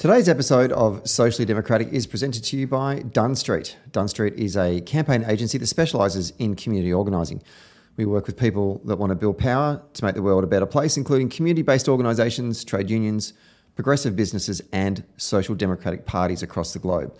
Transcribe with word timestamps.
Today's 0.00 0.30
episode 0.30 0.72
of 0.72 1.06
Socially 1.06 1.44
Democratic 1.44 1.92
is 1.92 2.06
presented 2.06 2.42
to 2.44 2.56
you 2.56 2.66
by 2.66 3.00
Dunn 3.00 3.34
Street. 3.34 3.76
Dunn 3.92 4.08
Street 4.08 4.32
is 4.32 4.56
a 4.56 4.80
campaign 4.80 5.26
agency 5.28 5.58
that 5.58 5.66
specialises 5.66 6.32
in 6.38 6.56
community 6.56 6.90
organising. 6.90 7.42
We 7.98 8.06
work 8.06 8.26
with 8.26 8.38
people 8.38 8.80
that 8.86 8.96
want 8.96 9.10
to 9.10 9.14
build 9.14 9.36
power 9.36 9.82
to 9.92 10.04
make 10.06 10.14
the 10.14 10.22
world 10.22 10.42
a 10.42 10.46
better 10.46 10.64
place, 10.64 10.96
including 10.96 11.28
community 11.28 11.60
based 11.60 11.86
organisations, 11.86 12.64
trade 12.64 12.88
unions, 12.88 13.34
progressive 13.74 14.16
businesses, 14.16 14.62
and 14.72 15.04
social 15.18 15.54
democratic 15.54 16.06
parties 16.06 16.42
across 16.42 16.72
the 16.72 16.78
globe. 16.78 17.14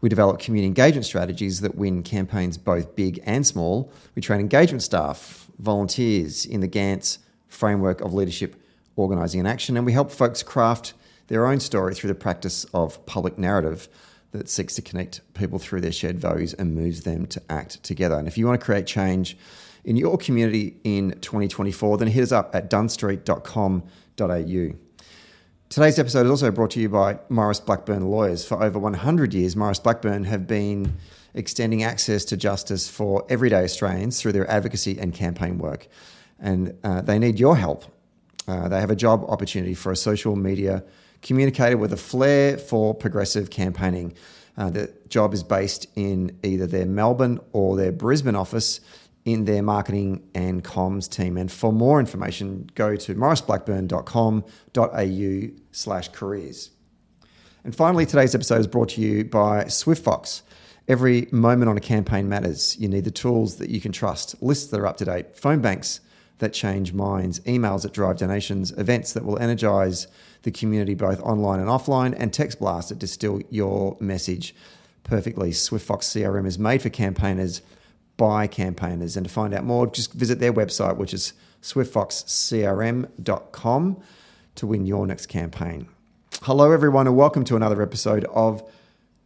We 0.00 0.08
develop 0.08 0.40
community 0.40 0.66
engagement 0.66 1.06
strategies 1.06 1.60
that 1.60 1.76
win 1.76 2.02
campaigns 2.02 2.58
both 2.58 2.96
big 2.96 3.22
and 3.24 3.46
small. 3.46 3.92
We 4.16 4.22
train 4.22 4.40
engagement 4.40 4.82
staff, 4.82 5.46
volunteers 5.60 6.44
in 6.44 6.58
the 6.58 6.66
Ganz 6.66 7.20
framework 7.46 8.00
of 8.00 8.14
leadership, 8.14 8.56
organising, 8.96 9.38
and 9.38 9.48
action, 9.48 9.76
and 9.76 9.86
we 9.86 9.92
help 9.92 10.10
folks 10.10 10.42
craft 10.42 10.94
their 11.28 11.46
own 11.46 11.60
story 11.60 11.94
through 11.94 12.08
the 12.08 12.14
practice 12.14 12.64
of 12.72 13.04
public 13.06 13.38
narrative 13.38 13.88
that 14.32 14.48
seeks 14.48 14.74
to 14.74 14.82
connect 14.82 15.20
people 15.34 15.58
through 15.58 15.80
their 15.80 15.92
shared 15.92 16.18
values 16.18 16.54
and 16.54 16.74
moves 16.74 17.02
them 17.02 17.26
to 17.26 17.42
act 17.48 17.82
together. 17.82 18.16
And 18.16 18.28
if 18.28 18.36
you 18.36 18.46
want 18.46 18.60
to 18.60 18.64
create 18.64 18.86
change 18.86 19.36
in 19.84 19.96
your 19.96 20.18
community 20.18 20.76
in 20.84 21.12
2024, 21.20 21.98
then 21.98 22.08
hit 22.08 22.22
us 22.22 22.32
up 22.32 22.54
at 22.54 22.70
dunnstreet.com.au. 22.70 24.76
Today's 25.68 25.98
episode 25.98 26.26
is 26.26 26.30
also 26.30 26.50
brought 26.52 26.70
to 26.72 26.80
you 26.80 26.88
by 26.88 27.18
Maurice 27.28 27.60
Blackburn 27.60 28.08
Lawyers. 28.08 28.46
For 28.46 28.62
over 28.62 28.78
100 28.78 29.34
years, 29.34 29.56
Maurice 29.56 29.80
Blackburn 29.80 30.24
have 30.24 30.46
been 30.46 30.96
extending 31.34 31.82
access 31.82 32.24
to 32.26 32.36
justice 32.36 32.88
for 32.88 33.24
everyday 33.28 33.64
Australians 33.64 34.20
through 34.20 34.32
their 34.32 34.48
advocacy 34.50 34.98
and 34.98 35.12
campaign 35.12 35.58
work. 35.58 35.88
And 36.38 36.76
uh, 36.84 37.02
they 37.02 37.18
need 37.18 37.40
your 37.40 37.56
help. 37.56 37.84
Uh, 38.46 38.68
they 38.68 38.80
have 38.80 38.90
a 38.90 38.96
job 38.96 39.24
opportunity 39.28 39.74
for 39.74 39.90
a 39.90 39.96
social 39.96 40.36
media 40.36 40.84
communicator 41.26 41.76
with 41.76 41.92
a 41.92 41.96
flair 41.96 42.56
for 42.56 42.94
progressive 42.94 43.50
campaigning. 43.50 44.14
Uh, 44.56 44.70
the 44.70 44.92
job 45.08 45.34
is 45.34 45.42
based 45.42 45.86
in 45.96 46.38
either 46.42 46.66
their 46.66 46.86
Melbourne 46.86 47.40
or 47.52 47.76
their 47.76 47.92
Brisbane 47.92 48.36
office 48.36 48.80
in 49.26 49.44
their 49.44 49.62
marketing 49.62 50.26
and 50.34 50.64
comms 50.64 51.10
team. 51.10 51.36
And 51.36 51.52
for 51.52 51.70
more 51.72 52.00
information, 52.00 52.70
go 52.74 52.96
to 52.96 53.14
mauriceblackburn.com.au 53.14 55.60
slash 55.72 56.08
careers. 56.08 56.70
And 57.64 57.74
finally, 57.74 58.06
today's 58.06 58.34
episode 58.36 58.60
is 58.60 58.68
brought 58.68 58.90
to 58.90 59.00
you 59.00 59.24
by 59.24 59.64
SwiftFox. 59.64 60.42
Every 60.86 61.26
moment 61.32 61.68
on 61.68 61.76
a 61.76 61.80
campaign 61.80 62.28
matters. 62.28 62.78
You 62.78 62.86
need 62.88 63.04
the 63.04 63.10
tools 63.10 63.56
that 63.56 63.70
you 63.70 63.80
can 63.80 63.90
trust, 63.90 64.40
lists 64.40 64.70
that 64.70 64.78
are 64.78 64.86
up 64.86 64.98
to 64.98 65.04
date, 65.04 65.36
phone 65.36 65.60
banks 65.60 65.98
that 66.38 66.52
change 66.52 66.92
minds, 66.92 67.40
emails 67.40 67.82
that 67.82 67.92
drive 67.92 68.18
donations, 68.18 68.70
events 68.72 69.12
that 69.14 69.24
will 69.24 69.40
energize 69.40 70.06
the 70.42 70.50
community 70.50 70.94
both 70.94 71.20
online 71.20 71.60
and 71.60 71.68
offline, 71.68 72.14
and 72.18 72.32
text 72.32 72.58
blasts 72.58 72.90
that 72.90 72.98
distill 72.98 73.40
your 73.50 73.96
message 74.00 74.54
perfectly. 75.04 75.50
SwiftFox 75.50 76.04
CRM 76.04 76.46
is 76.46 76.58
made 76.58 76.82
for 76.82 76.90
campaigners 76.90 77.62
by 78.16 78.46
campaigners. 78.46 79.16
And 79.16 79.26
to 79.26 79.32
find 79.32 79.54
out 79.54 79.64
more, 79.64 79.86
just 79.86 80.12
visit 80.12 80.40
their 80.40 80.52
website, 80.52 80.96
which 80.96 81.14
is 81.14 81.32
swiftfoxcrm.com 81.62 84.02
to 84.54 84.66
win 84.66 84.86
your 84.86 85.06
next 85.06 85.26
campaign. 85.26 85.88
Hello, 86.42 86.72
everyone, 86.72 87.06
and 87.06 87.16
welcome 87.16 87.44
to 87.44 87.56
another 87.56 87.82
episode 87.82 88.24
of 88.26 88.62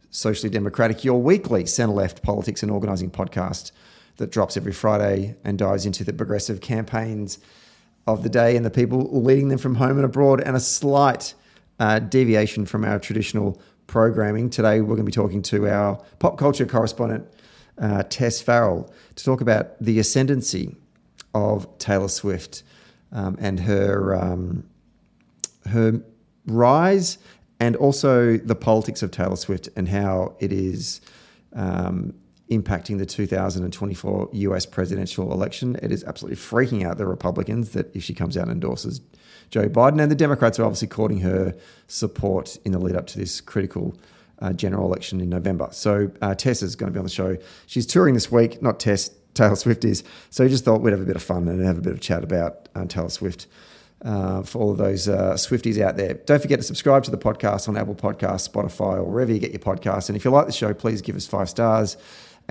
Socially 0.09 0.49
Democratic, 0.49 1.03
your 1.03 1.21
weekly 1.21 1.65
centre 1.65 1.93
left 1.93 2.21
politics 2.21 2.63
and 2.63 2.71
organising 2.71 3.09
podcast 3.09 3.71
that 4.17 4.31
drops 4.31 4.57
every 4.57 4.73
Friday 4.73 5.35
and 5.43 5.57
dives 5.57 5.85
into 5.85 6.03
the 6.03 6.13
progressive 6.13 6.61
campaigns 6.61 7.39
of 8.07 8.23
the 8.23 8.29
day 8.29 8.55
and 8.55 8.65
the 8.65 8.71
people 8.71 9.09
leading 9.11 9.49
them 9.49 9.57
from 9.57 9.75
home 9.75 9.97
and 9.97 10.05
abroad, 10.05 10.41
and 10.41 10.55
a 10.55 10.59
slight 10.59 11.33
uh, 11.79 11.99
deviation 11.99 12.65
from 12.65 12.83
our 12.83 12.99
traditional 12.99 13.61
programming. 13.87 14.49
Today, 14.49 14.81
we're 14.81 14.95
going 14.95 14.99
to 14.99 15.03
be 15.03 15.11
talking 15.11 15.41
to 15.43 15.67
our 15.67 16.01
pop 16.19 16.37
culture 16.37 16.65
correspondent, 16.65 17.27
uh, 17.77 18.03
Tess 18.03 18.41
Farrell, 18.41 18.91
to 19.15 19.23
talk 19.23 19.41
about 19.41 19.81
the 19.81 19.99
ascendancy 19.99 20.75
of 21.33 21.67
Taylor 21.77 22.07
Swift 22.07 22.63
um, 23.11 23.37
and 23.39 23.59
her 23.59 24.15
um, 24.15 24.63
her 25.69 26.01
rise, 26.47 27.17
and 27.59 27.75
also 27.75 28.37
the 28.37 28.55
politics 28.55 29.03
of 29.03 29.11
Taylor 29.11 29.35
Swift 29.35 29.69
and 29.75 29.87
how 29.87 30.35
it 30.39 30.51
is 30.51 31.01
um, 31.53 32.13
impacting 32.51 32.97
the 32.97 33.05
2024 33.05 34.29
US 34.33 34.65
presidential 34.65 35.31
election. 35.31 35.77
It 35.81 35.91
is 35.91 36.03
absolutely 36.03 36.37
freaking 36.37 36.85
out 36.85 36.97
the 36.97 37.07
Republicans 37.07 37.71
that 37.71 37.95
if 37.95 38.03
she 38.03 38.13
comes 38.13 38.37
out 38.37 38.43
and 38.43 38.51
endorses 38.51 39.01
Joe 39.49 39.67
Biden, 39.67 40.01
and 40.01 40.11
the 40.11 40.15
Democrats 40.15 40.59
are 40.59 40.63
obviously 40.63 40.87
courting 40.87 41.19
her 41.19 41.53
support 41.87 42.57
in 42.63 42.71
the 42.71 42.79
lead 42.79 42.95
up 42.95 43.07
to 43.07 43.19
this 43.19 43.41
critical 43.41 43.95
uh, 44.39 44.53
general 44.53 44.85
election 44.85 45.21
in 45.21 45.29
November. 45.29 45.67
So 45.71 46.11
uh, 46.21 46.35
Tess 46.35 46.61
is 46.61 46.75
going 46.75 46.91
to 46.91 46.93
be 46.93 46.99
on 46.99 47.05
the 47.05 47.11
show. 47.11 47.37
She's 47.67 47.85
touring 47.85 48.13
this 48.13 48.31
week, 48.31 48.61
not 48.61 48.79
Tess, 48.79 49.11
Taylor 49.33 49.55
Swift 49.55 49.85
is. 49.85 50.03
So 50.29 50.43
we 50.43 50.49
just 50.49 50.65
thought 50.65 50.81
we'd 50.81 50.91
have 50.91 51.01
a 51.01 51.05
bit 51.05 51.15
of 51.15 51.23
fun 51.23 51.47
and 51.47 51.63
have 51.65 51.77
a 51.77 51.81
bit 51.81 51.93
of 51.93 52.01
chat 52.01 52.23
about 52.23 52.67
uh, 52.75 52.85
Taylor 52.85 53.09
Swift. 53.09 53.47
Uh, 54.03 54.41
for 54.41 54.59
all 54.59 54.71
of 54.71 54.79
those 54.79 55.07
uh, 55.07 55.33
Swifties 55.33 55.79
out 55.79 55.95
there. 55.95 56.15
Don't 56.15 56.41
forget 56.41 56.57
to 56.57 56.63
subscribe 56.63 57.03
to 57.03 57.11
the 57.11 57.19
podcast 57.19 57.69
on 57.69 57.77
Apple 57.77 57.93
Podcasts, 57.93 58.49
Spotify, 58.49 58.95
or 58.95 59.03
wherever 59.03 59.31
you 59.31 59.37
get 59.37 59.51
your 59.51 59.59
podcasts. 59.59 60.09
And 60.09 60.15
if 60.15 60.25
you 60.25 60.31
like 60.31 60.47
the 60.47 60.51
show, 60.51 60.73
please 60.73 61.03
give 61.03 61.15
us 61.15 61.27
five 61.27 61.47
stars 61.47 61.97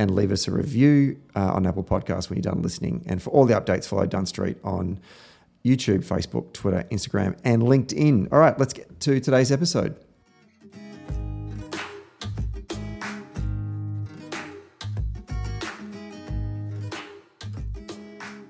and 0.01 0.15
leave 0.15 0.33
us 0.33 0.49
a 0.49 0.51
review 0.51 1.21
uh, 1.37 1.53
on 1.53 1.67
Apple 1.67 1.85
Podcasts 1.85 2.31
when 2.31 2.39
you're 2.39 2.51
done 2.51 2.63
listening. 2.63 3.05
And 3.07 3.23
for 3.23 3.29
all 3.29 3.45
the 3.45 3.53
updates, 3.53 3.87
follow 3.87 4.07
Dunn 4.07 4.25
Street 4.25 4.57
on 4.65 4.99
YouTube, 5.63 6.07
Facebook, 6.07 6.55
Twitter, 6.55 6.87
Instagram, 6.91 7.39
and 7.45 7.61
LinkedIn. 7.61 8.33
All 8.33 8.39
right, 8.39 8.59
let's 8.59 8.73
get 8.73 8.99
to 9.01 9.21
today's 9.21 9.53
episode. 9.53 9.95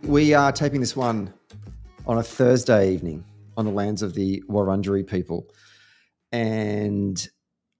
We 0.02 0.32
are 0.34 0.52
taping 0.52 0.78
this 0.78 0.94
one 0.94 1.34
on 2.06 2.18
a 2.18 2.22
Thursday 2.22 2.92
evening 2.92 3.24
on 3.56 3.64
the 3.64 3.72
lands 3.72 4.02
of 4.02 4.14
the 4.14 4.40
Wurundjeri 4.48 5.04
people. 5.04 5.48
And 6.30 7.28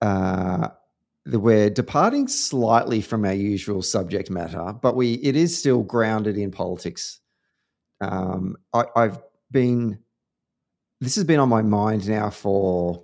uh, 0.01 0.67
we're 1.25 1.69
departing 1.69 2.27
slightly 2.27 3.01
from 3.01 3.25
our 3.25 3.33
usual 3.33 3.81
subject 3.81 4.29
matter, 4.29 4.73
but 4.81 4.95
we 4.95 5.13
it 5.15 5.35
is 5.35 5.57
still 5.57 5.83
grounded 5.83 6.37
in 6.37 6.51
politics. 6.51 7.19
Um, 7.99 8.57
I, 8.73 8.85
I've 8.95 9.19
been 9.51 9.99
this 10.99 11.15
has 11.15 11.23
been 11.23 11.39
on 11.39 11.49
my 11.49 11.61
mind 11.61 12.07
now 12.07 12.29
for 12.29 13.03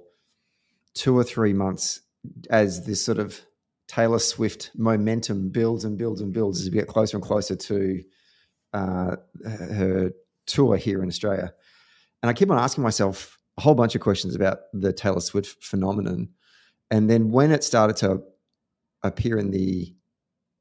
two 0.94 1.18
or 1.18 1.24
three 1.24 1.54
months 1.54 2.02
as 2.50 2.86
this 2.86 3.04
sort 3.04 3.20
of 3.20 3.40
Taylor 3.88 4.20
Swift 4.20 4.72
momentum 4.76 5.50
builds 5.50 5.86
and 5.86 5.98
builds 5.98 6.22
and 6.22 6.34
builds 6.34 6.62
as 6.62 6.70
we 6.70 6.78
get 6.78 6.88
closer 6.88 7.18
and 7.18 7.24
closer 7.24 7.56
to 7.56 8.04
uh, 8.74 9.16
her 9.46 10.12
tour 10.46 10.76
here 10.76 11.02
in 11.02 11.08
Australia. 11.08 11.54
And 12.22 12.30
I 12.30 12.34
keep 12.34 12.50
on 12.50 12.60
asking 12.60 12.84
myself 12.84 13.38
a 13.58 13.62
whole 13.62 13.76
bunch 13.76 13.96
of 13.96 14.02
questions 14.02 14.36
about 14.36 14.60
the 14.74 14.92
Taylor 14.92 15.20
Swift 15.20 15.64
phenomenon 15.64 16.30
and 16.92 17.10
then 17.10 17.32
when 17.32 17.52
it 17.52 17.64
started 17.64 17.98
to 17.98 18.22
appear 19.04 19.38
in 19.38 19.52
the 19.52 19.94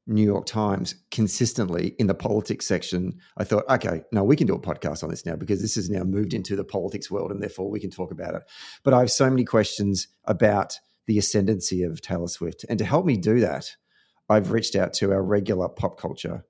New 0.07 0.23
York 0.23 0.45
Times 0.45 0.95
consistently 1.11 1.93
in 1.99 2.07
the 2.07 2.13
politics 2.13 2.65
section, 2.65 3.19
I 3.37 3.43
thought, 3.43 3.65
okay, 3.69 4.03
no, 4.11 4.23
we 4.23 4.37
can 4.37 4.47
do 4.47 4.55
a 4.55 4.59
podcast 4.59 5.03
on 5.03 5.09
this 5.09 5.25
now 5.25 5.35
because 5.35 5.61
this 5.61 5.75
has 5.75 5.89
now 5.89 6.03
moved 6.03 6.33
into 6.33 6.55
the 6.55 6.63
politics 6.63 7.11
world 7.11 7.31
and 7.31 7.41
therefore 7.41 7.69
we 7.69 7.81
can 7.81 7.89
talk 7.89 8.11
about 8.11 8.33
it. 8.33 8.43
But 8.83 8.93
I 8.93 8.99
have 8.99 9.11
so 9.11 9.29
many 9.29 9.43
questions 9.43 10.07
about 10.25 10.79
the 11.07 11.17
ascendancy 11.17 11.83
of 11.83 12.01
Taylor 12.01 12.27
Swift. 12.27 12.65
And 12.69 12.79
to 12.79 12.85
help 12.85 13.05
me 13.05 13.17
do 13.17 13.41
that, 13.41 13.75
I've 14.29 14.51
reached 14.51 14.75
out 14.75 14.93
to 14.93 15.11
our 15.11 15.23
regular 15.23 15.69
pop 15.69 15.99
culture 15.99 16.45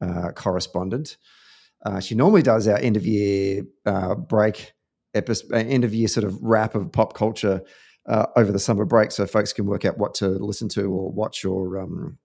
uh, 0.00 0.32
correspondent. 0.32 1.16
Uh, 1.84 2.00
she 2.00 2.14
normally 2.14 2.42
does 2.42 2.66
our 2.66 2.78
end 2.78 2.96
of 2.96 3.06
year 3.06 3.62
uh, 3.84 4.14
break, 4.14 4.72
episode, 5.14 5.52
end 5.52 5.84
of 5.84 5.94
year 5.94 6.08
sort 6.08 6.24
of 6.24 6.40
wrap 6.42 6.74
of 6.74 6.90
pop 6.90 7.14
culture 7.14 7.62
uh, 8.08 8.26
over 8.36 8.52
the 8.52 8.58
summer 8.58 8.84
break, 8.84 9.10
so 9.10 9.26
folks 9.26 9.52
can 9.52 9.66
work 9.66 9.84
out 9.84 9.98
what 9.98 10.14
to 10.14 10.28
listen 10.28 10.68
to 10.70 10.84
or 10.84 11.10
watch 11.10 11.44
or 11.44 11.78
um, 11.78 12.18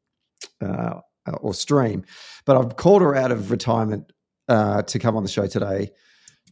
uh, 0.61 1.01
or 1.41 1.53
stream. 1.53 2.03
But 2.45 2.57
I've 2.57 2.75
called 2.75 3.01
her 3.01 3.15
out 3.15 3.31
of 3.31 3.51
retirement 3.51 4.11
uh, 4.47 4.83
to 4.83 4.99
come 4.99 5.15
on 5.15 5.23
the 5.23 5.29
show 5.29 5.47
today 5.47 5.91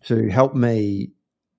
to 0.06 0.30
help 0.30 0.56
me 0.56 1.12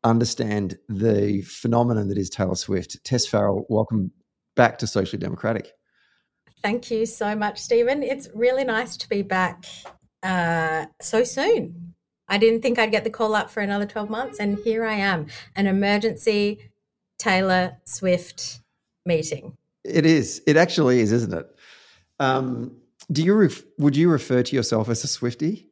understand 0.04 0.78
the 0.88 1.42
phenomenon 1.42 2.08
that 2.08 2.18
is 2.18 2.30
Taylor 2.30 2.54
Swift. 2.54 3.02
Tess 3.04 3.26
Farrell, 3.26 3.66
welcome 3.68 4.10
back 4.56 4.78
to 4.78 4.86
Socially 4.86 5.20
Democratic. 5.20 5.72
Thank 6.62 6.90
you 6.90 7.06
so 7.06 7.34
much, 7.34 7.58
Stephen. 7.58 8.02
It's 8.02 8.28
really 8.34 8.64
nice 8.64 8.96
to 8.98 9.08
be 9.08 9.22
back 9.22 9.64
uh, 10.22 10.86
so 11.00 11.24
soon. 11.24 11.94
I 12.28 12.38
didn't 12.38 12.62
think 12.62 12.78
I'd 12.78 12.92
get 12.92 13.04
the 13.04 13.10
call 13.10 13.34
up 13.34 13.50
for 13.50 13.60
another 13.60 13.86
12 13.86 14.08
months, 14.08 14.38
and 14.38 14.58
here 14.58 14.84
I 14.84 14.94
am, 14.94 15.26
an 15.56 15.66
emergency 15.66 16.69
Taylor 17.20 17.76
Swift 17.84 18.60
meeting. 19.04 19.56
It 19.84 20.06
is. 20.06 20.42
It 20.46 20.56
actually 20.56 21.00
is, 21.00 21.12
isn't 21.12 21.34
it? 21.34 21.46
Um, 22.18 22.76
do 23.12 23.22
you 23.22 23.34
ref- 23.34 23.62
would 23.78 23.96
you 23.96 24.10
refer 24.10 24.42
to 24.42 24.56
yourself 24.56 24.88
as 24.88 25.04
a 25.04 25.06
Swifty? 25.06 25.68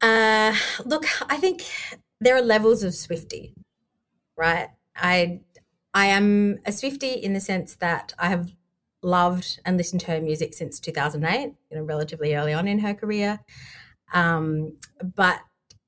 Uh, 0.00 0.54
look, 0.84 1.04
I 1.30 1.36
think 1.36 1.62
there 2.20 2.36
are 2.36 2.42
levels 2.42 2.82
of 2.82 2.94
Swifty, 2.94 3.54
right? 4.36 4.68
I 4.96 5.40
I 5.94 6.06
am 6.06 6.60
a 6.64 6.72
Swifty 6.72 7.12
in 7.12 7.32
the 7.32 7.40
sense 7.40 7.74
that 7.76 8.14
I 8.18 8.28
have 8.28 8.52
loved 9.02 9.60
and 9.64 9.76
listened 9.76 10.00
to 10.02 10.12
her 10.12 10.20
music 10.20 10.54
since 10.54 10.78
2008, 10.78 11.54
you 11.70 11.76
know, 11.76 11.82
relatively 11.82 12.34
early 12.34 12.52
on 12.52 12.68
in 12.68 12.80
her 12.80 12.94
career. 12.94 13.40
Um, 14.12 14.76
but 15.16 15.40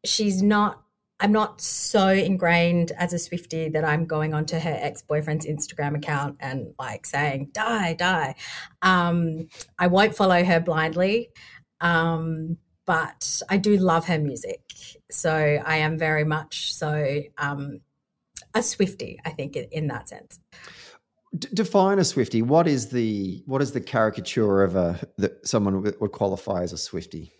she's 0.05 0.43
not 0.43 0.81
I'm 1.22 1.30
not 1.30 1.60
so 1.60 2.08
ingrained 2.08 2.90
as 2.98 3.12
a 3.12 3.19
Swifty 3.19 3.69
that 3.69 3.84
I'm 3.84 4.06
going 4.06 4.34
onto 4.34 4.58
her 4.58 4.76
ex 4.80 5.02
boyfriend's 5.02 5.46
Instagram 5.46 5.96
account 5.96 6.36
and 6.40 6.74
like 6.80 7.06
saying, 7.06 7.50
die, 7.52 7.94
die. 7.94 8.34
Um, 8.82 9.46
I 9.78 9.86
won't 9.86 10.16
follow 10.16 10.42
her 10.42 10.58
blindly. 10.58 11.30
Um, 11.80 12.58
but 12.86 13.40
I 13.48 13.56
do 13.56 13.76
love 13.76 14.06
her 14.06 14.19
music. 14.19 14.60
So 15.10 15.32
I 15.32 15.76
am 15.76 15.96
very 15.96 16.24
much 16.24 16.74
so 16.74 17.22
um, 17.38 17.80
a 18.52 18.62
Swifty, 18.62 19.20
I 19.24 19.30
think, 19.30 19.56
in, 19.56 19.86
that 19.86 20.08
sense. 20.08 20.40
D- 21.38 21.48
define 21.54 22.00
a 22.00 22.04
Swifty. 22.04 22.42
What 22.42 22.66
is 22.66 22.88
the 22.88 23.44
what 23.46 23.62
is 23.62 23.72
the 23.72 23.80
caricature 23.80 24.64
of 24.64 24.74
a 24.74 25.00
that 25.19 25.46
someone 25.46 25.82
would 25.82 26.12
qualify 26.12 26.62
as 26.62 26.72
a 26.72 26.78
Swifty? 26.78 27.32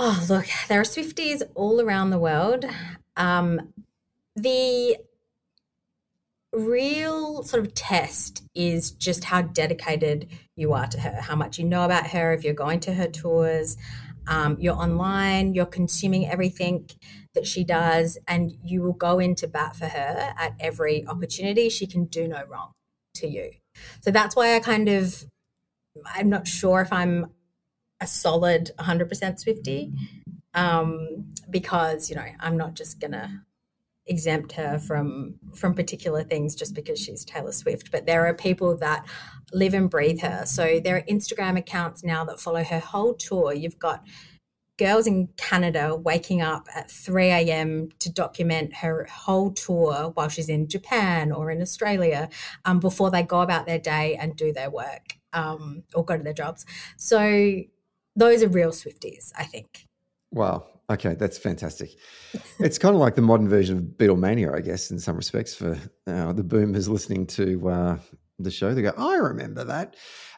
Oh, 0.00 0.24
look, 0.28 0.46
there 0.68 0.80
are 0.80 0.84
Swifties 0.84 1.42
all 1.56 1.80
around 1.80 2.10
the 2.10 2.20
world. 2.20 2.64
Um, 3.16 3.74
the 4.36 4.96
real 6.52 7.42
sort 7.42 7.66
of 7.66 7.74
test 7.74 8.44
is 8.54 8.92
just 8.92 9.24
how 9.24 9.42
dedicated 9.42 10.28
you 10.54 10.72
are 10.72 10.86
to 10.86 11.00
her, 11.00 11.20
how 11.20 11.34
much 11.34 11.58
you 11.58 11.64
know 11.64 11.84
about 11.84 12.06
her, 12.10 12.32
if 12.32 12.44
you're 12.44 12.54
going 12.54 12.78
to 12.78 12.94
her 12.94 13.08
tours, 13.08 13.76
um, 14.28 14.56
you're 14.60 14.76
online, 14.76 15.52
you're 15.52 15.66
consuming 15.66 16.28
everything 16.28 16.88
that 17.34 17.44
she 17.44 17.64
does, 17.64 18.18
and 18.28 18.52
you 18.62 18.82
will 18.82 18.92
go 18.92 19.18
into 19.18 19.48
bat 19.48 19.74
for 19.74 19.86
her 19.86 20.32
at 20.38 20.54
every 20.60 21.04
opportunity. 21.08 21.68
She 21.68 21.88
can 21.88 22.04
do 22.04 22.28
no 22.28 22.44
wrong 22.48 22.70
to 23.14 23.26
you. 23.26 23.50
So 24.02 24.12
that's 24.12 24.36
why 24.36 24.54
I 24.54 24.60
kind 24.60 24.88
of, 24.88 25.24
I'm 26.06 26.28
not 26.28 26.46
sure 26.46 26.82
if 26.82 26.92
I'm 26.92 27.32
a 28.00 28.06
solid 28.06 28.70
100% 28.78 29.38
Swifty 29.38 29.92
um, 30.54 31.26
because, 31.50 32.10
you 32.10 32.16
know, 32.16 32.26
I'm 32.40 32.56
not 32.56 32.74
just 32.74 33.00
going 33.00 33.12
to 33.12 33.30
exempt 34.08 34.52
her 34.52 34.78
from 34.78 35.34
from 35.54 35.74
particular 35.74 36.24
things 36.24 36.54
just 36.54 36.74
because 36.74 36.98
she's 36.98 37.26
Taylor 37.26 37.52
Swift 37.52 37.90
but 37.90 38.06
there 38.06 38.26
are 38.26 38.32
people 38.32 38.74
that 38.78 39.06
live 39.52 39.74
and 39.74 39.90
breathe 39.90 40.20
her 40.20 40.46
so 40.46 40.80
there 40.82 40.96
are 40.96 41.02
Instagram 41.02 41.58
accounts 41.58 42.02
now 42.02 42.24
that 42.24 42.40
follow 42.40 42.64
her 42.64 42.78
whole 42.78 43.12
tour 43.12 43.52
you've 43.52 43.78
got 43.78 44.02
girls 44.78 45.06
in 45.06 45.28
Canada 45.36 45.94
waking 45.94 46.40
up 46.40 46.68
at 46.74 46.90
3 46.90 47.26
a.m. 47.26 47.88
to 47.98 48.10
document 48.10 48.76
her 48.76 49.06
whole 49.10 49.50
tour 49.52 50.12
while 50.14 50.28
she's 50.28 50.48
in 50.48 50.68
Japan 50.68 51.32
or 51.32 51.50
in 51.50 51.60
Australia 51.60 52.28
um, 52.64 52.78
before 52.78 53.10
they 53.10 53.22
go 53.22 53.40
about 53.40 53.66
their 53.66 53.80
day 53.80 54.16
and 54.16 54.36
do 54.36 54.52
their 54.52 54.70
work 54.70 55.16
um, 55.32 55.82
or 55.94 56.04
go 56.04 56.16
to 56.16 56.22
their 56.22 56.32
jobs. 56.32 56.64
So 56.96 57.64
those 58.18 58.42
are 58.42 58.48
real 58.48 58.70
Swifties, 58.70 59.32
I 59.36 59.44
think. 59.44 59.86
Wow. 60.30 60.66
Okay, 60.90 61.14
that's 61.14 61.36
fantastic. 61.36 61.90
It's 62.58 62.78
kind 62.78 62.94
of 62.94 63.00
like 63.00 63.14
the 63.14 63.22
modern 63.22 63.48
version 63.48 63.76
of 63.76 63.84
Beatlemania, 63.84 64.54
I 64.54 64.60
guess, 64.60 64.90
in 64.90 64.98
some 64.98 65.16
respects, 65.16 65.54
for 65.54 65.78
uh, 66.06 66.32
the 66.32 66.42
boomers 66.42 66.88
listening 66.88 67.26
to 67.26 67.68
uh, 67.68 67.98
the 68.38 68.50
show. 68.50 68.72
They 68.72 68.80
go, 68.80 68.94
I 68.96 69.16
remember 69.16 69.64
that. 69.64 69.96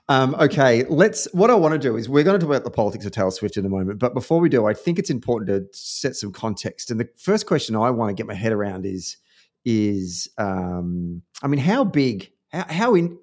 Um, 0.09 0.35
okay, 0.41 0.85
let's. 0.89 1.29
What 1.33 1.51
I 1.51 1.55
want 1.55 1.75
to 1.75 1.79
do 1.79 1.97
is 1.97 2.09
we're 2.09 2.25
going 2.25 2.39
to 2.39 2.45
talk 2.45 2.53
about 2.53 2.65
the 2.65 2.71
politics 2.73 3.07
of 3.07 3.13
Taylor 3.13 3.31
Swift 3.31 3.57
in 3.57 3.65
a 3.65 3.69
moment, 3.69 4.01
but 4.01 4.13
before 4.13 4.41
we 4.41 4.49
do, 4.49 4.67
I 4.67 4.75
think 4.75 4.99
it's 4.99 5.11
important 5.11 5.51
to 5.51 5.79
set 5.79 6.17
some 6.17 6.33
context. 6.33 6.91
And 6.91 6.99
the 6.99 7.09
first 7.17 7.47
question 7.47 7.77
I 7.77 7.91
want 7.91 8.11
to 8.11 8.21
get 8.21 8.27
my 8.27 8.35
head 8.35 8.51
around 8.51 8.87
is, 8.87 9.19
is 9.65 10.29
um, 10.37 11.23
I 11.45 11.47
mean, 11.47 11.61
how 11.61 11.85
big, 11.85 12.33
how, 12.51 12.65
how 12.69 12.95
in, 12.97 13.20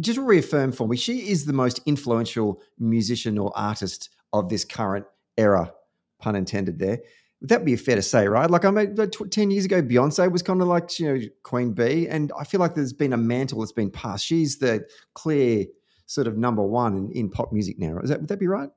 just 0.00 0.18
reaffirm 0.18 0.72
for 0.72 0.88
me, 0.88 0.96
she 0.96 1.30
is 1.30 1.44
the 1.44 1.52
most 1.52 1.80
influential 1.86 2.60
musician 2.78 3.38
or 3.38 3.52
artist 3.56 4.10
of 4.32 4.48
this 4.48 4.64
current 4.64 5.06
era, 5.36 5.72
pun 6.20 6.36
intended 6.36 6.78
there. 6.78 7.00
Would 7.40 7.50
that 7.50 7.64
be 7.64 7.76
fair 7.76 7.96
to 7.96 8.02
say, 8.02 8.26
right? 8.26 8.50
Like 8.50 8.64
I 8.64 8.70
mean, 8.70 8.96
10 8.96 9.50
years 9.50 9.66
ago, 9.66 9.82
Beyonce 9.82 10.30
was 10.32 10.42
kind 10.42 10.62
of 10.62 10.68
like, 10.68 10.98
you 10.98 11.12
know, 11.12 11.20
Queen 11.42 11.72
Bee. 11.72 12.08
And 12.08 12.32
I 12.38 12.44
feel 12.44 12.58
like 12.58 12.74
there's 12.74 12.92
been 12.92 13.12
a 13.12 13.18
mantle 13.18 13.60
that's 13.60 13.72
been 13.72 13.90
passed. 13.90 14.24
She's 14.24 14.58
the 14.58 14.86
clear 15.14 15.66
sort 16.06 16.26
of 16.26 16.38
number 16.38 16.62
one 16.62 16.96
in, 16.96 17.12
in 17.12 17.30
pop 17.30 17.52
music 17.52 17.78
now. 17.78 17.98
Is 17.98 18.08
that, 18.10 18.20
would 18.20 18.28
that 18.28 18.40
be 18.40 18.46
right? 18.46 18.70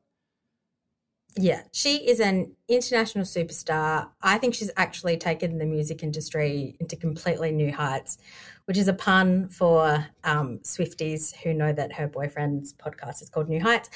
Yeah, 1.39 1.61
she 1.71 1.97
is 2.09 2.19
an 2.19 2.55
international 2.67 3.23
superstar. 3.23 4.09
I 4.21 4.37
think 4.39 4.55
she's 4.55 4.71
actually 4.75 5.17
taken 5.17 5.59
the 5.59 5.65
music 5.65 6.01
industry 6.01 6.75
into 6.79 6.95
completely 6.95 7.51
new 7.51 7.71
heights, 7.71 8.17
which 8.67 8.77
is 8.77 8.89
a 8.89 8.93
pun 8.93 9.47
for 9.47 10.05
um, 10.25 10.59
Swifties 10.59 11.33
who 11.37 11.53
know 11.53 11.71
that 11.71 11.93
her 11.93 12.05
boyfriend's 12.05 12.73
podcast 12.73 13.21
is 13.21 13.29
called 13.29 13.47
New 13.47 13.61
Heights. 13.61 13.89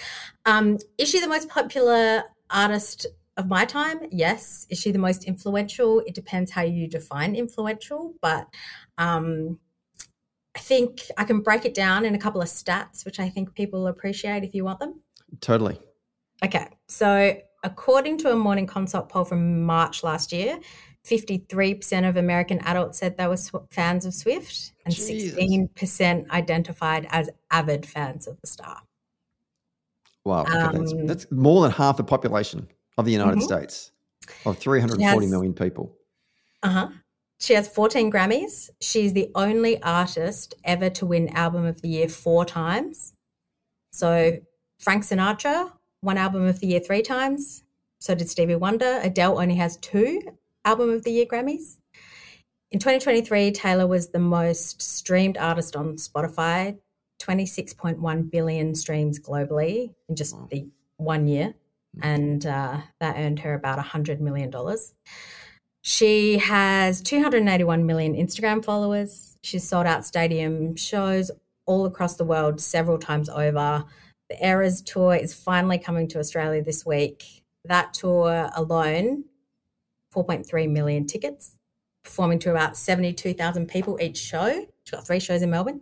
Um, 0.46 0.78
is 0.98 1.10
she 1.10 1.20
the 1.20 1.28
most 1.28 1.50
popular 1.50 2.24
artist 2.50 3.06
of 3.36 3.50
my 3.50 3.66
time? 3.66 4.00
Yes. 4.12 4.66
Is 4.70 4.80
she 4.80 4.92
the 4.92 5.00
most 5.00 5.26
influential? 5.26 6.00
It 6.08 6.16
depends 6.16 6.52
how 6.52 6.62
you 6.62 6.88
define 6.88 7.36
influential, 7.36 8.14
but 8.22 8.48
um, 8.98 9.60
I 10.56 10.60
think 10.60 11.02
I 11.18 11.26
can 11.26 11.42
break 11.42 11.66
it 11.66 11.74
down 11.74 12.06
in 12.06 12.16
a 12.16 12.20
couple 12.20 12.42
of 12.42 12.48
stats, 12.48 13.04
which 13.04 13.20
I 13.20 13.28
think 13.28 13.54
people 13.54 13.88
appreciate 13.88 14.46
if 14.46 14.56
you 14.56 14.64
want 14.64 14.80
them. 14.80 15.02
Totally. 15.42 15.80
Okay. 16.46 16.70
So, 16.88 17.38
according 17.64 18.20
to 18.20 18.32
a 18.32 18.36
morning 18.38 18.68
consult 18.68 19.10
poll 19.10 19.26
from 19.26 19.64
March 19.64 20.02
last 20.02 20.32
year, 20.32 20.60
53% 21.08 22.08
of 22.08 22.18
American 22.18 22.60
adults 22.60 23.00
said 23.00 23.18
they 23.18 23.28
were 23.28 23.38
fans 23.70 24.06
of 24.06 24.14
Swift, 24.14 24.74
and 24.86 24.94
Jesus. 24.94 25.38
16% 25.38 26.30
identified 26.30 27.08
as 27.10 27.30
avid 27.50 27.86
fans 27.86 28.28
of 28.28 28.40
the 28.42 28.48
star. 28.48 28.78
Wow. 30.24 30.42
Okay, 30.42 30.54
um, 30.54 30.76
that's, 30.76 30.94
that's, 31.06 31.32
more 31.32 31.64
than 31.64 31.72
half 31.72 31.98
the 31.98 32.04
population 32.04 32.68
of 32.98 33.06
the 33.06 33.12
United 33.12 33.38
mm-hmm. 33.38 33.42
States, 33.42 33.92
of 34.46 34.58
340 34.58 35.26
has, 35.26 35.32
million 35.32 35.54
people. 35.54 35.96
Uh 36.62 36.70
huh. 36.70 36.90
She 37.40 37.54
has 37.54 37.68
14 37.68 38.12
Grammys. 38.12 38.70
She's 38.82 39.14
the 39.14 39.32
only 39.34 39.82
artist 39.82 40.54
ever 40.64 40.92
to 40.92 41.08
win 41.08 41.30
Album 41.30 41.66
of 41.66 41.82
the 41.82 41.90
Year 41.90 42.08
four 42.08 42.46
times. 42.46 43.14
So, 43.92 44.38
Frank 44.78 45.04
Sinatra 45.04 45.72
won 46.04 46.18
Album 46.18 46.46
of 46.46 46.60
the 46.60 46.68
Year 46.68 46.80
three 46.80 47.02
times. 47.02 47.64
So 48.00 48.16
did 48.16 48.30
Stevie 48.30 48.56
Wonder. 48.56 49.00
Adele 49.04 49.40
only 49.40 49.56
has 49.56 49.78
two 49.78 50.22
Album 50.64 50.90
of 50.92 51.04
the 51.04 51.12
Year 51.12 51.26
Grammys. 51.26 51.78
In 52.72 52.80
2023, 52.80 53.52
Taylor 53.52 53.88
was 53.88 54.10
the 54.10 54.20
most 54.20 54.82
streamed 54.82 55.38
artist 55.38 55.76
on 55.76 55.96
Spotify, 55.96 56.78
26.1 57.22 58.32
billion 58.32 58.76
streams 58.76 59.20
globally 59.20 59.94
in 60.08 60.16
just 60.16 60.36
the 60.50 60.68
one 60.98 61.28
year. 61.28 61.54
Mm. 61.98 62.00
And 62.04 62.46
uh, 62.46 62.78
that 63.00 63.18
earned 63.18 63.40
her 63.40 63.54
about 63.54 63.80
$100 63.80 64.20
million. 64.20 64.54
She 65.82 66.38
has 66.38 67.02
281 67.02 67.86
million 67.86 68.16
Instagram 68.16 68.64
followers. 68.64 69.38
She's 69.44 69.68
sold 69.68 69.88
out 69.88 70.06
stadium 70.06 70.76
shows 70.76 71.32
all 71.66 71.86
across 71.86 72.16
the 72.16 72.24
world 72.24 72.62
several 72.62 73.00
times 73.00 73.30
over. 73.30 73.86
The 74.30 74.46
Eras 74.46 74.82
tour 74.82 75.16
is 75.16 75.34
finally 75.34 75.80
coming 75.80 76.08
to 76.10 76.20
Australia 76.20 76.64
this 76.64 76.86
week. 76.86 77.44
That 77.66 77.94
tour 77.94 78.50
alone 78.56 79.26
4.3 80.14 80.70
million 80.70 81.06
tickets, 81.06 81.58
performing 82.04 82.40
to 82.40 82.52
about 82.52 82.78
72,000 82.78 83.68
people 83.68 83.98
each 84.02 84.18
show. 84.18 84.66
She's 84.84 84.92
got 84.92 85.06
three 85.06 85.20
shows 85.20 85.42
in 85.42 85.50
Melbourne. 85.50 85.82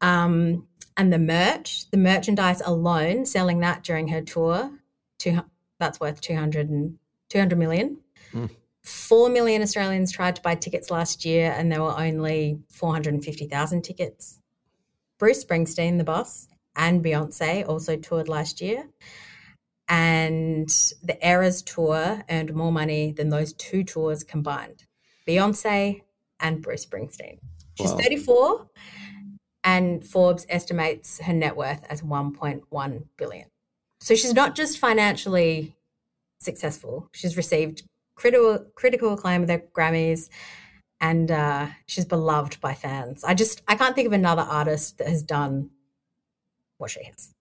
Um, 0.00 0.66
and 0.96 1.12
the 1.12 1.18
merch, 1.18 1.90
the 1.90 1.96
merchandise 1.96 2.62
alone, 2.64 3.26
selling 3.26 3.60
that 3.60 3.82
during 3.82 4.08
her 4.08 4.20
tour, 4.20 4.70
two, 5.18 5.40
that's 5.80 5.98
worth 6.00 6.20
200, 6.20 6.68
and, 6.68 6.98
200 7.30 7.58
million. 7.58 7.98
Mm. 8.32 8.50
4 8.82 9.30
million 9.30 9.62
Australians 9.62 10.12
tried 10.12 10.36
to 10.36 10.42
buy 10.42 10.54
tickets 10.54 10.90
last 10.90 11.24
year, 11.24 11.54
and 11.56 11.72
there 11.72 11.82
were 11.82 11.98
only 11.98 12.58
450,000 12.70 13.82
tickets. 13.82 14.40
Bruce 15.18 15.42
Springsteen, 15.44 15.96
the 15.96 16.04
boss, 16.04 16.48
and 16.76 17.02
Beyonce 17.02 17.66
also 17.66 17.96
toured 17.96 18.28
last 18.28 18.60
year. 18.60 18.88
And 19.88 20.68
the 21.02 21.18
Eras 21.22 21.62
tour 21.62 22.22
earned 22.30 22.54
more 22.54 22.72
money 22.72 23.12
than 23.12 23.28
those 23.28 23.52
two 23.52 23.84
tours 23.84 24.24
combined 24.24 24.84
Beyonce 25.28 26.02
and 26.40 26.62
Bruce 26.62 26.86
Springsteen. 26.86 27.38
She's 27.74 27.90
wow. 27.90 27.98
34, 27.98 28.66
and 29.64 30.06
Forbes 30.06 30.46
estimates 30.48 31.20
her 31.20 31.32
net 31.32 31.56
worth 31.56 31.84
as 31.88 32.02
1.1 32.02 33.04
billion. 33.16 33.46
So 34.00 34.14
she's 34.14 34.34
not 34.34 34.54
just 34.54 34.78
financially 34.78 35.74
successful, 36.38 37.08
she's 37.12 37.36
received 37.36 37.82
critical, 38.14 38.64
critical 38.74 39.14
acclaim 39.14 39.40
with 39.40 39.50
her 39.50 39.62
Grammys 39.74 40.28
and 41.04 41.30
uh, 41.30 41.66
she's 41.84 42.06
beloved 42.06 42.60
by 42.62 42.72
fans. 42.72 43.24
I 43.24 43.34
just 43.34 43.60
I 43.68 43.74
can't 43.74 43.94
think 43.94 44.06
of 44.06 44.12
another 44.12 44.42
artist 44.42 44.98
that 44.98 45.08
has 45.08 45.22
done 45.22 45.68
what 46.78 46.90
she 46.90 47.04
has. 47.04 47.33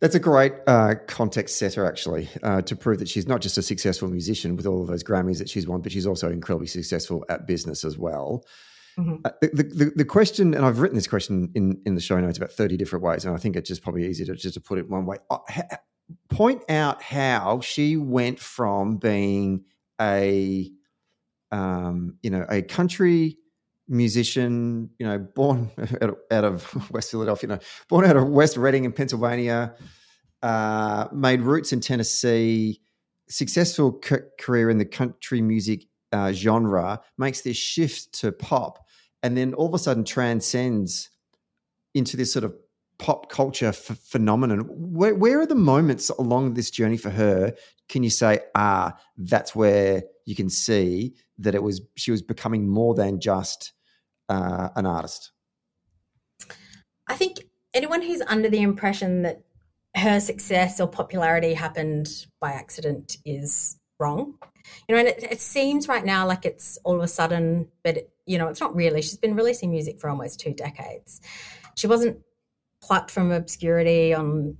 That's 0.00 0.14
a 0.14 0.20
great 0.20 0.54
uh, 0.66 0.94
context 1.06 1.58
setter, 1.58 1.84
actually, 1.84 2.28
uh, 2.42 2.62
to 2.62 2.74
prove 2.74 3.00
that 3.00 3.08
she's 3.08 3.28
not 3.28 3.42
just 3.42 3.58
a 3.58 3.62
successful 3.62 4.08
musician 4.08 4.56
with 4.56 4.66
all 4.66 4.80
of 4.80 4.88
those 4.88 5.04
Grammys 5.04 5.38
that 5.38 5.50
she's 5.50 5.66
won, 5.66 5.82
but 5.82 5.92
she's 5.92 6.06
also 6.06 6.30
incredibly 6.30 6.68
successful 6.68 7.24
at 7.28 7.46
business 7.46 7.84
as 7.84 7.98
well. 7.98 8.42
Mm-hmm. 8.98 9.16
Uh, 9.24 9.30
the, 9.42 9.62
the, 9.62 9.92
the, 9.96 10.04
question, 10.04 10.54
and 10.54 10.64
I've 10.64 10.80
written 10.80 10.96
this 10.96 11.06
question 11.06 11.50
in, 11.54 11.80
in 11.84 11.94
the 11.94 12.00
show 12.00 12.18
notes 12.18 12.38
about 12.38 12.50
30 12.50 12.78
different 12.78 13.04
ways, 13.04 13.26
and 13.26 13.34
I 13.34 13.38
think 13.38 13.56
it's 13.56 13.68
just 13.68 13.82
probably 13.82 14.06
easier 14.06 14.26
to 14.26 14.34
just 14.34 14.54
to 14.54 14.60
put 14.60 14.78
it 14.78 14.88
one 14.88 15.04
way. 15.04 15.18
Uh, 15.30 15.38
point 16.28 16.62
out 16.70 17.02
how 17.02 17.60
she 17.60 17.96
went 17.96 18.40
from 18.40 18.96
being 18.96 19.64
a, 20.00 20.70
um, 21.52 22.16
you 22.22 22.30
know, 22.30 22.46
a 22.48 22.62
country 22.62 23.36
musician, 23.90 24.88
you 24.98 25.06
know, 25.06 25.18
born 25.18 25.70
out 26.30 26.44
of 26.44 26.90
West 26.90 27.10
Philadelphia, 27.10 27.50
you 27.50 27.54
know, 27.56 27.62
born 27.88 28.06
out 28.06 28.16
of 28.16 28.28
West 28.28 28.56
Reading 28.56 28.84
in 28.84 28.92
Pennsylvania, 28.92 29.74
uh, 30.42 31.08
made 31.12 31.42
roots 31.42 31.72
in 31.72 31.80
Tennessee, 31.80 32.80
successful 33.28 34.00
c- 34.02 34.16
career 34.38 34.70
in 34.70 34.78
the 34.78 34.84
country 34.84 35.42
music 35.42 35.84
uh, 36.12 36.32
genre, 36.32 37.00
makes 37.18 37.42
this 37.42 37.56
shift 37.56 38.12
to 38.20 38.32
pop, 38.32 38.78
and 39.22 39.36
then 39.36 39.52
all 39.54 39.66
of 39.66 39.74
a 39.74 39.78
sudden 39.78 40.04
transcends 40.04 41.10
into 41.94 42.16
this 42.16 42.32
sort 42.32 42.44
of 42.44 42.54
pop 42.98 43.28
culture 43.28 43.66
f- 43.66 43.98
phenomenon. 44.04 44.60
Where, 44.68 45.14
where 45.14 45.40
are 45.40 45.46
the 45.46 45.54
moments 45.54 46.10
along 46.10 46.54
this 46.54 46.70
journey 46.70 46.96
for 46.96 47.10
her? 47.10 47.54
Can 47.88 48.02
you 48.02 48.10
say, 48.10 48.40
ah, 48.54 48.96
that's 49.16 49.54
where 49.54 50.04
you 50.26 50.36
can 50.36 50.48
see 50.48 51.14
that 51.38 51.54
it 51.54 51.62
was 51.62 51.80
she 51.96 52.12
was 52.12 52.22
becoming 52.22 52.68
more 52.68 52.94
than 52.94 53.18
just 53.18 53.72
uh, 54.30 54.70
an 54.76 54.86
artist? 54.86 55.32
I 57.06 57.16
think 57.16 57.38
anyone 57.74 58.00
who's 58.00 58.22
under 58.22 58.48
the 58.48 58.62
impression 58.62 59.22
that 59.22 59.42
her 59.96 60.20
success 60.20 60.80
or 60.80 60.86
popularity 60.86 61.52
happened 61.54 62.26
by 62.40 62.52
accident 62.52 63.16
is 63.24 63.78
wrong. 63.98 64.34
You 64.88 64.94
know, 64.94 65.00
and 65.00 65.08
it, 65.08 65.24
it 65.24 65.40
seems 65.40 65.88
right 65.88 66.04
now 66.04 66.26
like 66.26 66.46
it's 66.46 66.78
all 66.84 66.94
of 66.94 67.02
a 67.02 67.08
sudden, 67.08 67.68
but 67.82 67.96
it, 67.98 68.10
you 68.24 68.38
know, 68.38 68.46
it's 68.46 68.60
not 68.60 68.74
really. 68.74 69.02
She's 69.02 69.16
been 69.16 69.34
releasing 69.34 69.70
music 69.70 69.98
for 69.98 70.08
almost 70.08 70.38
two 70.38 70.52
decades. 70.52 71.20
She 71.74 71.88
wasn't 71.88 72.18
plucked 72.80 73.10
from 73.10 73.32
obscurity 73.32 74.14
on, 74.14 74.56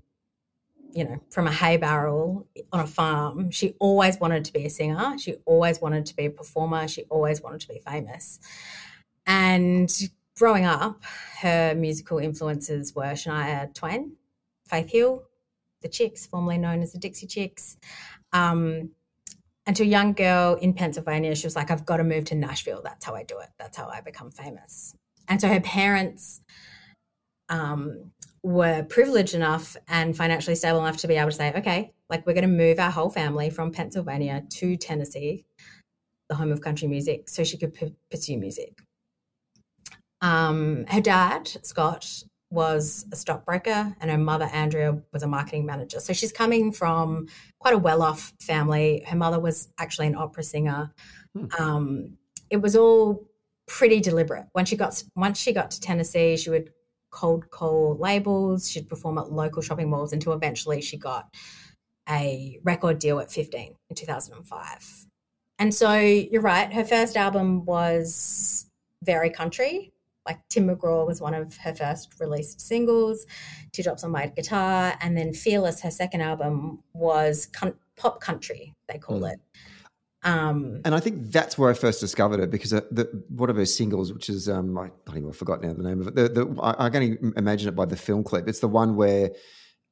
you 0.93 1.05
know, 1.05 1.21
from 1.31 1.47
a 1.47 1.53
hay 1.53 1.77
barrel 1.77 2.49
on 2.73 2.81
a 2.81 2.87
farm. 2.87 3.53
She 3.53 3.77
always 3.79 4.19
wanted 4.19 4.45
to 4.47 4.53
be 4.53 4.67
a 4.67 4.71
singer. 4.71 5.17
She 5.19 5.37
always 5.45 5.81
wanted 5.81 6.07
to 6.07 6.17
be 6.17 6.27
a 6.27 6.31
performer. 6.31 6.89
She 6.89 7.05
always 7.05 7.41
wanted 7.41 7.61
to 7.61 7.69
be 7.69 7.81
famous. 7.87 8.41
And 9.27 9.91
growing 10.37 10.65
up, 10.65 11.03
her 11.41 11.75
musical 11.75 12.19
influences 12.19 12.95
were 12.95 13.13
Shania 13.13 13.73
Twain, 13.75 14.17
Faith 14.67 14.91
Hill, 14.91 15.23
the 15.83 15.89
Chicks, 15.89 16.27
formerly 16.27 16.59
known 16.59 16.83
as 16.83 16.93
the 16.93 16.99
Dixie 16.99 17.27
Chicks. 17.27 17.77
Um, 18.33 18.91
and 19.67 19.77
to 19.77 19.83
a 19.83 19.87
young 19.87 20.15
girl 20.15 20.55
in 20.55 20.75
Pennsylvania, 20.75 21.35
she 21.35 21.47
was 21.47 21.57
like, 21.57 21.71
I've 21.71 21.87
got 21.87 21.99
to 21.99 22.05
move 22.05 22.25
to 22.27 22.35
Nashville. 22.35 22.81
That's 22.83 23.05
how 23.05 23.15
I 23.15 23.23
do 23.23 23.39
it. 23.39 23.49
That's 23.59 23.77
how 23.77 23.89
I 23.89 24.01
become 24.01 24.31
famous. 24.31 24.95
And 25.29 25.41
so 25.41 25.49
her 25.49 25.61
parents 25.61 26.41
um, 27.49 28.11
were 28.43 28.83
privileged 28.85 29.35
enough 29.35 29.77
and 29.89 30.17
financially 30.17 30.57
stable 30.57 30.81
enough 30.81 30.97
to 30.99 31.09
be 31.09 31.17
able 31.17 31.31
to 31.31 31.37
say, 31.37 31.53
okay, 31.55 31.93
like 32.09 32.27
we're 32.27 32.33
going 32.33 32.43
to 32.43 32.49
move 32.49 32.79
our 32.79 32.91
whole 32.91 33.11
family 33.11 33.51
from 33.51 33.71
Pennsylvania 33.71 34.43
to 34.49 34.77
Tennessee, 34.77 35.45
the 36.29 36.35
home 36.35 36.51
of 36.51 36.61
country 36.61 36.89
music, 36.89 37.29
so 37.29 37.45
she 37.45 37.59
could 37.59 37.75
p- 37.75 37.95
pursue 38.11 38.39
music. 38.39 38.81
Um, 40.21 40.85
her 40.89 41.01
dad, 41.01 41.51
Scott, 41.63 42.25
was 42.51 43.07
a 43.13 43.17
stockbroker, 43.17 43.95
and 44.01 44.11
her 44.11 44.19
mother, 44.19 44.49
Andrea, 44.53 44.99
was 45.13 45.23
a 45.23 45.29
marketing 45.29 45.67
manager. 45.67 46.01
So 46.01 46.13
she's 46.13 46.33
coming 46.33 46.73
from 46.73 47.29
quite 47.61 47.75
a 47.75 47.79
well 47.79 48.03
off 48.03 48.33
family. 48.41 49.05
Her 49.07 49.17
mother 49.17 49.39
was 49.39 49.69
actually 49.79 50.09
an 50.09 50.17
opera 50.17 50.43
singer. 50.43 50.93
Hmm. 51.37 51.47
Um, 51.59 52.19
it 52.51 52.61
was 52.61 52.75
all 52.75 53.25
pretty 53.69 54.01
deliberate. 54.01 54.47
When 54.53 54.65
she 54.65 54.77
got 54.77 55.03
once 55.15 55.39
she 55.39 55.53
got 55.53 55.71
to 55.73 55.81
Tennessee, 55.81 56.37
she 56.37 56.51
would 56.51 56.73
cold 57.11 57.51
call 57.51 57.97
labels. 57.97 58.69
She'd 58.69 58.89
perform 58.89 59.19
at 59.19 59.33
local 59.33 59.63
shopping 59.63 59.89
malls 59.89 60.13
until 60.13 60.33
eventually 60.33 60.81
she 60.81 60.97
got 60.97 61.33
a 62.09 62.59
record 62.65 62.99
deal 62.99 63.21
at 63.21 63.31
15 63.31 63.75
in 63.89 63.97
2005. 63.97 65.07
And 65.61 65.75
so 65.75 65.93
you're 65.93 66.43
right, 66.43 66.73
her 66.73 66.85
first 66.85 67.17
album 67.17 67.65
was 67.65 68.67
very 69.05 69.31
country 69.31 69.93
like 70.27 70.39
Tim 70.49 70.69
McGraw 70.69 71.07
was 71.07 71.21
one 71.21 71.35
of 71.35 71.57
her 71.59 71.75
first 71.75 72.15
released 72.21 72.61
singles, 72.61 73.27
Teardrops 73.73 74.05
on 74.05 74.11
My 74.11 74.27
Guitar, 74.27 74.95
and 75.01 75.17
then 75.17 75.33
Fearless, 75.33 75.81
her 75.81 75.91
second 75.91 76.21
album, 76.21 76.83
was 76.93 77.47
con- 77.47 77.75
pop 77.97 78.21
country, 78.21 78.75
they 78.89 78.99
call 78.99 79.21
mm. 79.21 79.33
it. 79.33 79.41
Um, 80.23 80.83
and 80.85 80.95
I 80.95 81.01
think 81.01 81.31
that's 81.33 81.57
where 81.57 81.71
I 81.71 81.75
first 81.75 82.01
discovered 82.01 82.41
her 82.41 82.47
because 82.47 82.75
uh, 82.75 82.83
the, 82.91 83.25
one 83.29 83.49
of 83.49 83.57
her 83.57 83.65
singles, 83.65 84.13
which 84.13 84.29
is 84.29 84.49
um, 84.51 84.77
I 84.77 84.91
don't 85.07 85.17
even 85.17 85.33
forgot 85.33 85.63
now 85.63 85.73
the 85.73 85.83
name 85.83 86.03
of 86.03 86.09
it. 86.09 86.15
The, 86.15 86.29
the, 86.29 86.61
I, 86.63 86.87
I, 86.87 86.91
can 86.91 87.33
imagine 87.39 87.69
it 87.69 87.75
by 87.75 87.87
the 87.87 87.97
film 87.97 88.23
clip. 88.23 88.47
It's 88.47 88.61
the 88.61 88.69
one 88.69 88.97
where 88.97 89.31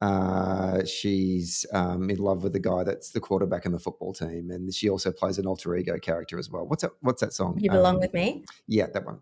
uh, 0.01 0.85
she's 0.85 1.65
um, 1.73 2.11
in 2.11 2.17
love 2.17 2.43
with 2.43 2.53
the 2.53 2.59
guy 2.59 2.83
that's 2.83 3.09
the 3.09 3.19
quarterback 3.19 3.65
in 3.65 3.71
the 3.71 3.79
football 3.79 4.13
team, 4.13 4.51
and 4.51 4.71
she 4.71 4.87
also 4.87 5.11
plays 5.11 5.39
an 5.39 5.47
alter 5.47 5.75
ego 5.75 5.97
character 5.97 6.37
as 6.37 6.49
well. 6.49 6.67
What's 6.67 6.83
that? 6.83 6.91
What's 7.01 7.21
that 7.21 7.33
song? 7.33 7.57
You 7.59 7.71
belong 7.71 7.95
um, 7.95 8.01
with 8.01 8.13
me. 8.13 8.45
Yeah, 8.67 8.85
that 8.93 9.03
one. 9.03 9.21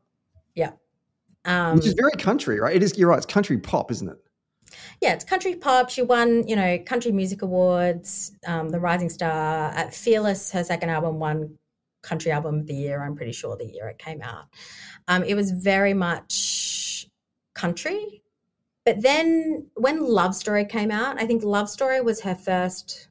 Yeah. 0.55 0.71
Um, 1.47 1.77
Which 1.77 1.87
is 1.87 1.93
very 1.93 2.11
country, 2.11 2.59
right? 2.59 2.75
It 2.75 2.83
is. 2.83 2.97
You're 2.97 3.09
right. 3.09 3.17
It's 3.17 3.25
country 3.25 3.57
pop, 3.57 3.89
isn't 3.89 4.09
it? 4.09 4.17
Yeah, 5.01 5.13
it's 5.13 5.23
country 5.23 5.55
pop. 5.55 5.89
She 5.89 6.01
won, 6.01 6.47
you 6.47 6.55
know, 6.55 6.77
country 6.79 7.11
music 7.11 7.41
awards. 7.41 8.33
Um, 8.45 8.69
the 8.69 8.79
Rising 8.79 9.09
Star 9.09 9.71
at 9.71 9.93
Fearless, 9.93 10.51
her 10.51 10.63
second 10.63 10.89
album, 10.89 11.19
won 11.19 11.57
country 12.03 12.31
album 12.31 12.59
of 12.59 12.67
the 12.67 12.75
year. 12.75 13.03
I'm 13.03 13.15
pretty 13.15 13.31
sure 13.31 13.55
the 13.55 13.65
year 13.65 13.87
it 13.87 13.97
came 13.97 14.21
out. 14.21 14.45
Um, 15.07 15.23
it 15.23 15.35
was 15.35 15.51
very 15.51 15.93
much 15.93 17.07
country. 17.55 18.21
But 18.85 19.01
then 19.01 19.67
when 19.75 20.05
Love 20.05 20.35
Story 20.35 20.65
came 20.65 20.91
out, 20.91 21.21
I 21.21 21.25
think 21.25 21.43
Love 21.43 21.69
Story 21.69 22.01
was 22.01 22.21
her 22.21 22.35
first 22.35 23.09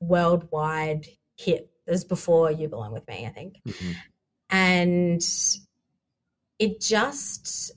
worldwide 0.00 1.06
hit. 1.36 1.70
It 1.86 1.90
was 1.90 2.04
before 2.04 2.50
You 2.50 2.68
Belong 2.68 2.92
With 2.92 3.06
Me, 3.08 3.26
I 3.26 3.30
think. 3.30 3.60
Mm-hmm. 3.66 3.92
And 4.50 5.22
it 6.58 6.80
just 6.80 7.72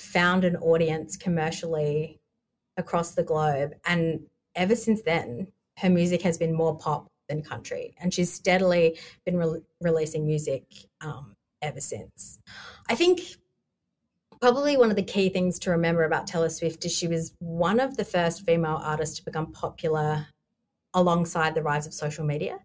found 0.00 0.44
an 0.44 0.56
audience 0.56 1.16
commercially 1.16 2.20
across 2.76 3.12
the 3.12 3.22
globe. 3.22 3.74
And 3.86 4.20
ever 4.54 4.74
since 4.74 5.02
then, 5.02 5.48
her 5.78 5.90
music 5.90 6.22
has 6.22 6.38
been 6.38 6.52
more 6.54 6.76
pop 6.76 7.06
than 7.28 7.42
country. 7.42 7.94
And 8.00 8.12
she's 8.12 8.32
steadily 8.32 8.98
been 9.24 9.36
re- 9.36 9.62
releasing 9.80 10.26
music 10.26 10.64
um, 11.00 11.34
ever 11.62 11.80
since. 11.80 12.38
I 12.88 12.94
think 12.94 13.20
probably 14.40 14.76
one 14.76 14.90
of 14.90 14.96
the 14.96 15.02
key 15.02 15.28
things 15.28 15.58
to 15.60 15.70
remember 15.70 16.04
about 16.04 16.26
Taylor 16.26 16.48
Swift 16.48 16.84
is 16.84 16.92
she 16.92 17.06
was 17.06 17.34
one 17.38 17.78
of 17.78 17.96
the 17.96 18.04
first 18.04 18.44
female 18.44 18.80
artists 18.82 19.18
to 19.18 19.24
become 19.24 19.52
popular 19.52 20.26
alongside 20.94 21.54
the 21.54 21.62
rise 21.62 21.86
of 21.86 21.94
social 21.94 22.24
media. 22.24 22.58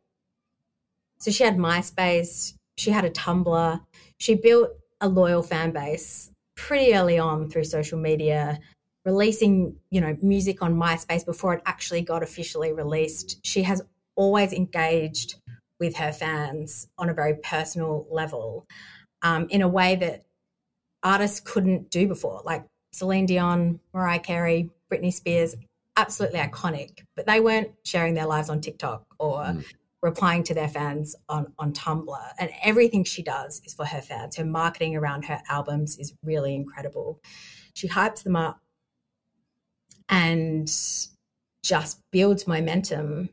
So 1.20 1.32
she 1.32 1.44
had 1.44 1.58
MySpace, 1.58 2.54
she 2.78 2.92
had 2.92 3.06
a 3.06 3.10
Tumblr, 3.10 3.82
she 4.18 4.36
built 4.36 4.72
a 5.02 5.08
loyal 5.08 5.44
fan 5.44 5.72
base 5.72 6.32
pretty 6.56 6.94
early 6.96 7.20
on 7.20 7.50
through 7.50 7.64
social 7.64 8.00
media 8.00 8.60
releasing 9.06 9.76
you 9.92 10.02
know 10.02 10.18
music 10.22 10.62
on 10.62 10.76
myspace 10.76 11.26
before 11.26 11.54
it 11.54 11.62
actually 11.66 12.02
got 12.02 12.24
officially 12.24 12.74
released. 12.74 13.40
She 13.46 13.64
has 13.64 13.82
always 14.16 14.52
engaged 14.52 15.36
with 15.80 15.96
her 15.98 16.12
fans 16.12 16.88
on 16.98 17.10
a 17.10 17.14
very 17.14 17.36
personal 17.36 18.08
level 18.10 18.66
um, 19.22 19.48
in 19.50 19.62
a 19.62 19.68
way 19.68 19.96
that 19.98 20.24
artists 21.04 21.40
couldn't 21.40 21.90
do 21.92 22.08
before 22.08 22.42
like 22.46 22.66
celine 22.92 23.26
dion 23.26 23.80
mariah 23.94 24.20
carey 24.20 24.70
britney 24.92 25.14
spears 25.14 25.54
absolutely 25.98 26.40
iconic 26.40 27.00
but 27.16 27.28
they 27.28 27.40
weren't 27.42 27.70
sharing 27.84 28.14
their 28.14 28.26
lives 28.26 28.50
on 28.50 28.62
tiktok 28.62 29.04
or 29.20 29.40
mm 29.40 29.64
replying 30.06 30.44
to 30.44 30.54
their 30.54 30.68
fans 30.68 31.16
on, 31.30 31.52
on 31.58 31.74
Tumblr. 31.74 32.32
And 32.38 32.52
everything 32.64 33.04
she 33.04 33.24
does 33.24 33.60
is 33.66 33.74
for 33.74 33.86
her 33.86 34.02
fans. 34.02 34.36
Her 34.36 34.46
marketing 34.46 34.96
around 34.96 35.26
her 35.26 35.42
albums 35.50 35.98
is 35.98 36.14
really 36.24 36.54
incredible. 36.54 37.20
She 37.74 37.90
hypes 37.90 38.22
them 38.22 38.36
up 38.36 38.62
and 40.08 40.72
just 41.64 42.00
builds 42.12 42.46
momentum 42.46 43.30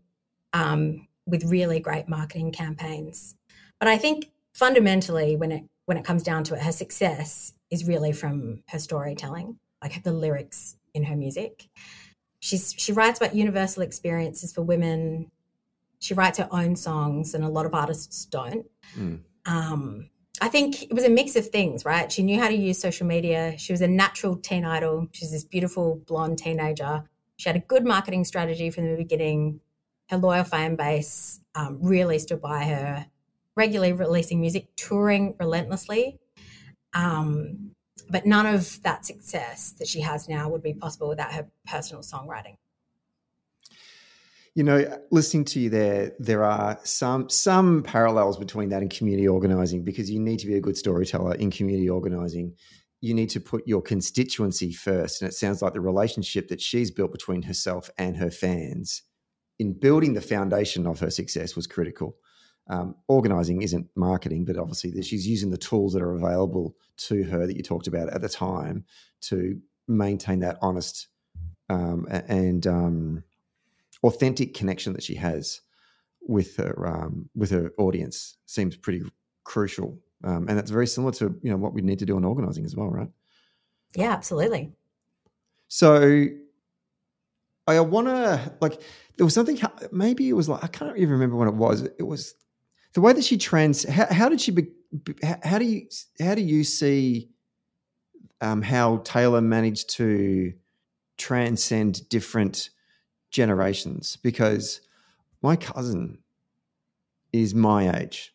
um, 0.55 1.07
with 1.27 1.45
really 1.45 1.79
great 1.79 2.09
marketing 2.09 2.53
campaigns. 2.53 3.37
But 3.79 3.89
I 3.89 3.99
think 3.99 4.31
fundamentally, 4.55 5.37
when 5.37 5.53
it 5.53 5.65
when 5.85 5.99
it 5.99 6.05
comes 6.05 6.23
down 6.23 6.45
to 6.45 6.55
it, 6.55 6.63
her 6.63 6.73
success 6.73 7.53
is 7.71 7.87
really 7.87 8.13
from 8.13 8.63
her 8.69 8.79
storytelling, 8.79 9.59
like 9.83 10.03
the 10.03 10.13
lyrics 10.13 10.77
in 10.95 11.05
her 11.05 11.17
music. 11.17 11.69
She's 12.41 12.75
she 12.79 12.93
writes 12.93 13.19
about 13.19 13.35
universal 13.35 13.83
experiences 13.83 14.55
for 14.55 14.63
women 14.63 15.31
she 16.03 16.15
writes 16.15 16.39
her 16.39 16.49
own 16.51 16.75
songs, 16.75 17.33
and 17.33 17.45
a 17.45 17.49
lot 17.49 17.65
of 17.65 17.75
artists 17.75 18.25
don't. 18.25 18.67
Mm. 18.99 19.21
Um, 19.47 20.11
I 20.41 20.49
think 20.49 20.83
it 20.83 20.93
was 20.93 21.05
a 21.05 21.09
mix 21.09 21.37
of 21.37 21.49
things, 21.49 21.85
right? 21.85 22.11
She 22.11 22.25
knew 22.25 22.41
how 22.41 22.49
to 22.49 22.55
use 22.55 22.81
social 22.81 23.07
media. 23.07 23.55
She 23.57 23.73
was 23.73 23.83
a 23.83 23.87
natural 23.87 24.37
teen 24.37 24.65
idol. 24.65 25.07
She's 25.13 25.31
this 25.31 25.45
beautiful 25.45 26.03
blonde 26.07 26.39
teenager 26.39 27.05
She 27.37 27.49
had 27.49 27.55
a 27.55 27.61
good 27.61 27.85
marketing 27.85 28.25
strategy 28.25 28.71
from 28.71 28.91
the 28.91 28.97
beginning. 28.97 29.61
Her 30.09 30.17
loyal 30.17 30.43
fan 30.43 30.75
base 30.75 31.39
um, 31.55 31.79
really 31.81 32.19
stood 32.19 32.43
by 32.43 32.65
her, 32.65 33.07
regularly 33.55 33.93
releasing 33.93 34.41
music, 34.41 34.75
touring 34.75 35.37
relentlessly. 35.39 36.19
Um, 36.95 37.71
but 38.11 38.27
none 38.27 38.47
of 38.47 38.83
that 38.83 39.07
success 39.07 39.75
that 39.79 39.87
she 39.87 40.01
has 40.01 40.29
now 40.29 40.49
would 40.49 40.65
be 40.65 40.75
possible 40.75 41.09
without 41.09 41.33
her 41.33 41.47
personal 41.65 42.03
songwriting. 42.03 42.57
You 44.55 44.65
know, 44.65 44.99
listening 45.11 45.47
to 45.47 45.61
you 45.61 45.71
there, 45.71 46.13
there 46.19 46.45
are 46.45 46.79
some 46.85 47.31
some 47.31 47.83
parallels 47.83 48.37
between 48.37 48.69
that 48.69 48.83
and 48.83 48.91
community 48.91 49.27
organizing 49.27 49.83
because 49.83 50.11
you 50.11 50.21
need 50.21 50.41
to 50.41 50.47
be 50.47 50.57
a 50.57 50.61
good 50.61 50.77
storyteller 50.77 51.35
in 51.37 51.51
community 51.51 51.89
organizing. 51.89 52.55
You 53.01 53.15
need 53.15 53.31
to 53.31 53.41
put 53.41 53.67
your 53.67 53.81
constituency 53.81 54.73
first, 54.73 55.23
and 55.23 55.31
it 55.31 55.35
sounds 55.35 55.63
like 55.63 55.73
the 55.73 55.81
relationship 55.81 56.49
that 56.49 56.61
she's 56.61 56.91
built 56.91 57.13
between 57.13 57.43
herself 57.43 57.89
and 57.97 58.17
her 58.19 58.31
fans 58.31 59.03
in 59.59 59.73
building 59.73 60.13
the 60.13 60.21
foundation 60.21 60.87
of 60.87 61.01
her 61.01 61.11
success 61.11 61.57
was 61.57 61.67
critical. 61.67 62.17
Um, 62.69 62.95
organizing 63.09 63.63
isn't 63.63 63.89
marketing, 63.97 64.45
but 64.45 64.57
obviously 64.57 65.01
she's 65.03 65.27
using 65.27 65.51
the 65.51 65.57
tools 65.57 65.93
that 65.95 66.03
are 66.03 66.15
available 66.15 66.77
to 67.09 67.23
her 67.25 67.47
that 67.47 67.57
you 67.57 67.63
talked 67.63 67.87
about 67.87 68.09
at 68.11 68.21
the 68.21 68.29
time 68.29 68.85
to 69.23 69.61
maintain 69.89 70.41
that 70.41 70.59
honest 70.61 71.09
um, 71.69 72.07
and 72.11 72.67
um, 72.67 73.25
authentic 74.03 74.55
connection 74.55 74.93
that 74.93 75.03
she 75.03 75.15
has 75.15 75.61
with 76.21 76.57
her 76.57 76.87
um, 76.87 77.29
with 77.35 77.51
her 77.51 77.73
audience 77.79 78.37
seems 78.47 78.77
pretty 78.77 79.03
crucial, 79.45 79.99
um, 80.25 80.47
and 80.49 80.57
that's 80.57 80.71
very 80.71 80.87
similar 80.87 81.13
to 81.13 81.39
you 81.43 81.51
know 81.51 81.57
what 81.57 81.75
we 81.75 81.83
need 81.83 81.99
to 81.99 82.07
do 82.07 82.17
in 82.17 82.25
organizing 82.25 82.65
as 82.65 82.77
well, 82.77 82.89
right? 82.89 83.09
Yeah, 83.95 84.13
absolutely. 84.13 84.73
So 85.69 86.29
I 87.67 87.81
want 87.81 88.09
to 88.09 88.53
like 88.61 88.81
there 89.17 89.25
was 89.25 89.35
something 89.35 89.61
maybe 89.91 90.29
it 90.29 90.35
was 90.35 90.49
like 90.49 90.65
I 90.65 90.69
can't 90.69 90.97
even 90.97 91.11
remember 91.11 91.37
when 91.37 91.49
it 91.49 91.55
was. 91.55 91.83
It 91.83 92.07
was 92.07 92.35
the 92.95 93.01
way 93.01 93.13
that 93.13 93.25
she 93.25 93.39
trans. 93.39 93.89
How, 93.89 94.07
how 94.13 94.29
did 94.29 94.41
she? 94.41 94.51
Be, 94.51 94.69
how 95.43 95.59
do 95.59 95.65
you 95.65 95.87
how 96.21 96.35
do 96.35 96.43
you 96.43 96.65
see 96.65 97.31
um, 98.41 98.63
how 98.63 98.99
Taylor 98.99 99.41
managed 99.41 99.91
to 99.91 100.53
transcend 101.17 102.09
different 102.09 102.71
generations? 103.33 104.17
Because 104.17 104.81
my 105.43 105.57
cousin 105.57 106.19
is 107.33 107.55
my 107.55 107.99
age, 107.99 108.35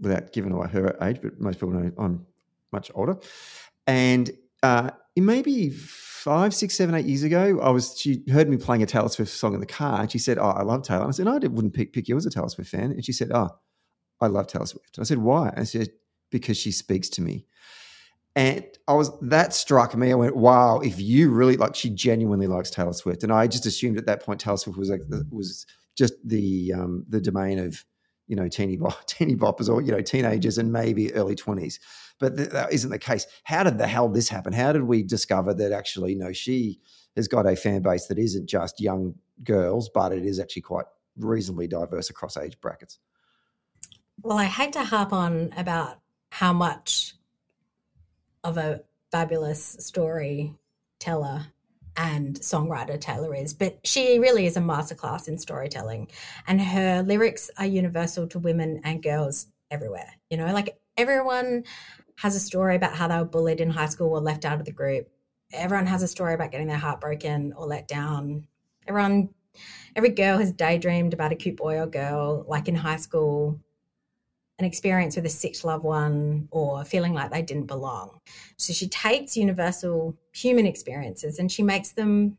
without 0.00 0.32
giving 0.32 0.52
away 0.52 0.68
her 0.68 0.96
age, 1.02 1.20
but 1.22 1.40
most 1.40 1.56
people 1.60 1.70
know 1.70 1.92
I'm 1.98 2.26
much 2.72 2.90
older, 2.94 3.16
and 3.86 4.30
uh, 4.62 4.90
maybe 5.16 5.70
five, 5.70 6.54
six, 6.54 6.74
seven, 6.74 6.94
eight 6.94 7.04
years 7.04 7.22
ago, 7.22 7.60
I 7.60 7.68
was 7.68 7.98
she 7.98 8.22
heard 8.30 8.48
me 8.48 8.56
playing 8.56 8.82
a 8.82 8.86
Taylor 8.86 9.10
Swift 9.10 9.30
song 9.30 9.54
in 9.54 9.60
the 9.60 9.66
car, 9.66 10.00
and 10.00 10.10
she 10.10 10.18
said, 10.18 10.38
"Oh, 10.38 10.48
I 10.48 10.62
love 10.62 10.82
Taylor." 10.82 11.02
And 11.02 11.08
I 11.08 11.12
said, 11.12 11.26
"No, 11.26 11.34
I 11.34 11.38
wouldn't 11.38 11.74
pick, 11.74 11.92
pick 11.92 12.08
you 12.08 12.16
as 12.16 12.26
a 12.26 12.30
Taylor 12.30 12.48
Swift 12.48 12.70
fan." 12.70 12.92
And 12.92 13.04
she 13.04 13.12
said, 13.12 13.30
"Oh, 13.32 13.50
I 14.20 14.28
love 14.28 14.46
Taylor 14.46 14.66
Swift." 14.66 14.98
I 14.98 15.02
said, 15.02 15.18
"Why?" 15.18 15.50
And 15.50 15.60
I 15.60 15.64
said, 15.64 15.90
"Because 16.30 16.56
she 16.56 16.72
speaks 16.72 17.08
to 17.10 17.22
me." 17.22 17.46
And 18.36 18.64
I 18.88 18.94
was 18.94 19.16
that 19.20 19.54
struck 19.54 19.96
me. 19.96 20.10
I 20.10 20.14
went, 20.14 20.36
"Wow! 20.36 20.80
If 20.80 21.00
you 21.00 21.30
really 21.30 21.56
like, 21.56 21.74
she 21.74 21.90
genuinely 21.90 22.48
likes 22.48 22.70
Taylor 22.70 22.92
Swift." 22.92 23.22
And 23.22 23.32
I 23.32 23.46
just 23.46 23.66
assumed 23.66 23.96
at 23.96 24.06
that 24.06 24.24
point 24.24 24.40
Taylor 24.40 24.56
Swift 24.56 24.78
was 24.78 24.90
like 24.90 25.02
was 25.30 25.66
just 25.96 26.14
the 26.24 26.72
um, 26.72 27.04
the 27.08 27.20
domain 27.20 27.60
of 27.60 27.84
you 28.26 28.34
know 28.34 28.48
teeny 28.48 28.76
bop, 28.76 29.04
teeny 29.06 29.36
boppers 29.36 29.68
or 29.68 29.82
you 29.82 29.92
know 29.92 30.00
teenagers 30.00 30.58
and 30.58 30.72
maybe 30.72 31.14
early 31.14 31.36
twenties 31.36 31.78
but 32.18 32.36
th- 32.36 32.50
that 32.50 32.72
isn't 32.72 32.90
the 32.90 32.98
case. 32.98 33.26
How 33.44 33.62
did 33.62 33.78
the 33.78 33.86
hell 33.86 34.08
this 34.08 34.28
happen? 34.28 34.52
How 34.52 34.72
did 34.72 34.84
we 34.84 35.02
discover 35.02 35.54
that 35.54 35.72
actually, 35.72 36.14
no, 36.14 36.32
she 36.32 36.80
has 37.16 37.28
got 37.28 37.46
a 37.46 37.56
fan 37.56 37.82
base 37.82 38.06
that 38.06 38.18
isn't 38.18 38.48
just 38.48 38.80
young 38.80 39.14
girls, 39.42 39.88
but 39.88 40.12
it 40.12 40.24
is 40.24 40.38
actually 40.38 40.62
quite 40.62 40.86
reasonably 41.16 41.66
diverse 41.66 42.10
across 42.10 42.36
age 42.36 42.60
brackets? 42.60 42.98
Well, 44.22 44.38
I 44.38 44.44
hate 44.44 44.72
to 44.74 44.84
harp 44.84 45.12
on 45.12 45.52
about 45.56 45.98
how 46.30 46.52
much 46.52 47.14
of 48.44 48.58
a 48.58 48.82
fabulous 49.10 49.76
storyteller 49.80 51.46
and 51.96 52.40
songwriter 52.40 53.00
Taylor 53.00 53.34
is, 53.34 53.54
but 53.54 53.78
she 53.84 54.18
really 54.18 54.46
is 54.46 54.56
a 54.56 54.60
masterclass 54.60 55.28
in 55.28 55.38
storytelling. 55.38 56.08
And 56.46 56.60
her 56.60 57.02
lyrics 57.02 57.50
are 57.58 57.66
universal 57.66 58.26
to 58.28 58.38
women 58.38 58.80
and 58.84 59.02
girls 59.02 59.46
everywhere. 59.70 60.14
You 60.30 60.36
know, 60.36 60.52
like 60.52 60.78
everyone 60.96 61.64
has 62.16 62.36
a 62.36 62.40
story 62.40 62.76
about 62.76 62.94
how 62.94 63.08
they 63.08 63.16
were 63.16 63.24
bullied 63.24 63.60
in 63.60 63.70
high 63.70 63.88
school 63.88 64.10
or 64.10 64.20
left 64.20 64.44
out 64.44 64.58
of 64.58 64.66
the 64.66 64.72
group. 64.72 65.08
Everyone 65.52 65.86
has 65.86 66.02
a 66.02 66.08
story 66.08 66.34
about 66.34 66.50
getting 66.50 66.66
their 66.66 66.76
heart 66.76 67.00
broken 67.00 67.52
or 67.56 67.66
let 67.66 67.88
down. 67.88 68.46
Everyone, 68.86 69.30
every 69.94 70.10
girl 70.10 70.38
has 70.38 70.52
daydreamed 70.52 71.14
about 71.14 71.32
a 71.32 71.36
cute 71.36 71.56
boy 71.56 71.78
or 71.78 71.86
girl, 71.86 72.44
like 72.48 72.68
in 72.68 72.74
high 72.74 72.96
school, 72.96 73.60
an 74.58 74.64
experience 74.64 75.16
with 75.16 75.26
a 75.26 75.30
sick 75.30 75.62
loved 75.64 75.84
one 75.84 76.48
or 76.50 76.84
feeling 76.84 77.12
like 77.12 77.30
they 77.30 77.42
didn't 77.42 77.66
belong. 77.66 78.20
So 78.56 78.72
she 78.72 78.88
takes 78.88 79.36
universal 79.36 80.16
human 80.32 80.66
experiences 80.66 81.38
and 81.38 81.50
she 81.50 81.62
makes 81.62 81.92
them 81.92 82.38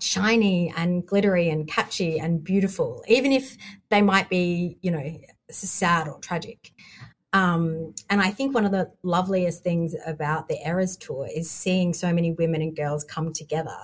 shiny 0.00 0.72
and 0.76 1.06
glittery 1.06 1.48
and 1.48 1.66
catchy 1.68 2.18
and 2.18 2.42
beautiful, 2.42 3.04
even 3.08 3.32
if 3.32 3.56
they 3.88 4.02
might 4.02 4.28
be, 4.28 4.76
you 4.82 4.90
know, 4.90 5.20
sad 5.50 6.08
or 6.08 6.18
tragic. 6.18 6.72
Um, 7.32 7.94
and 8.10 8.20
I 8.20 8.30
think 8.30 8.54
one 8.54 8.66
of 8.66 8.72
the 8.72 8.92
loveliest 9.02 9.62
things 9.62 9.94
about 10.04 10.48
the 10.48 10.58
Eras 10.66 10.96
tour 10.98 11.28
is 11.34 11.50
seeing 11.50 11.94
so 11.94 12.12
many 12.12 12.32
women 12.32 12.60
and 12.60 12.76
girls 12.76 13.04
come 13.04 13.32
together 13.32 13.78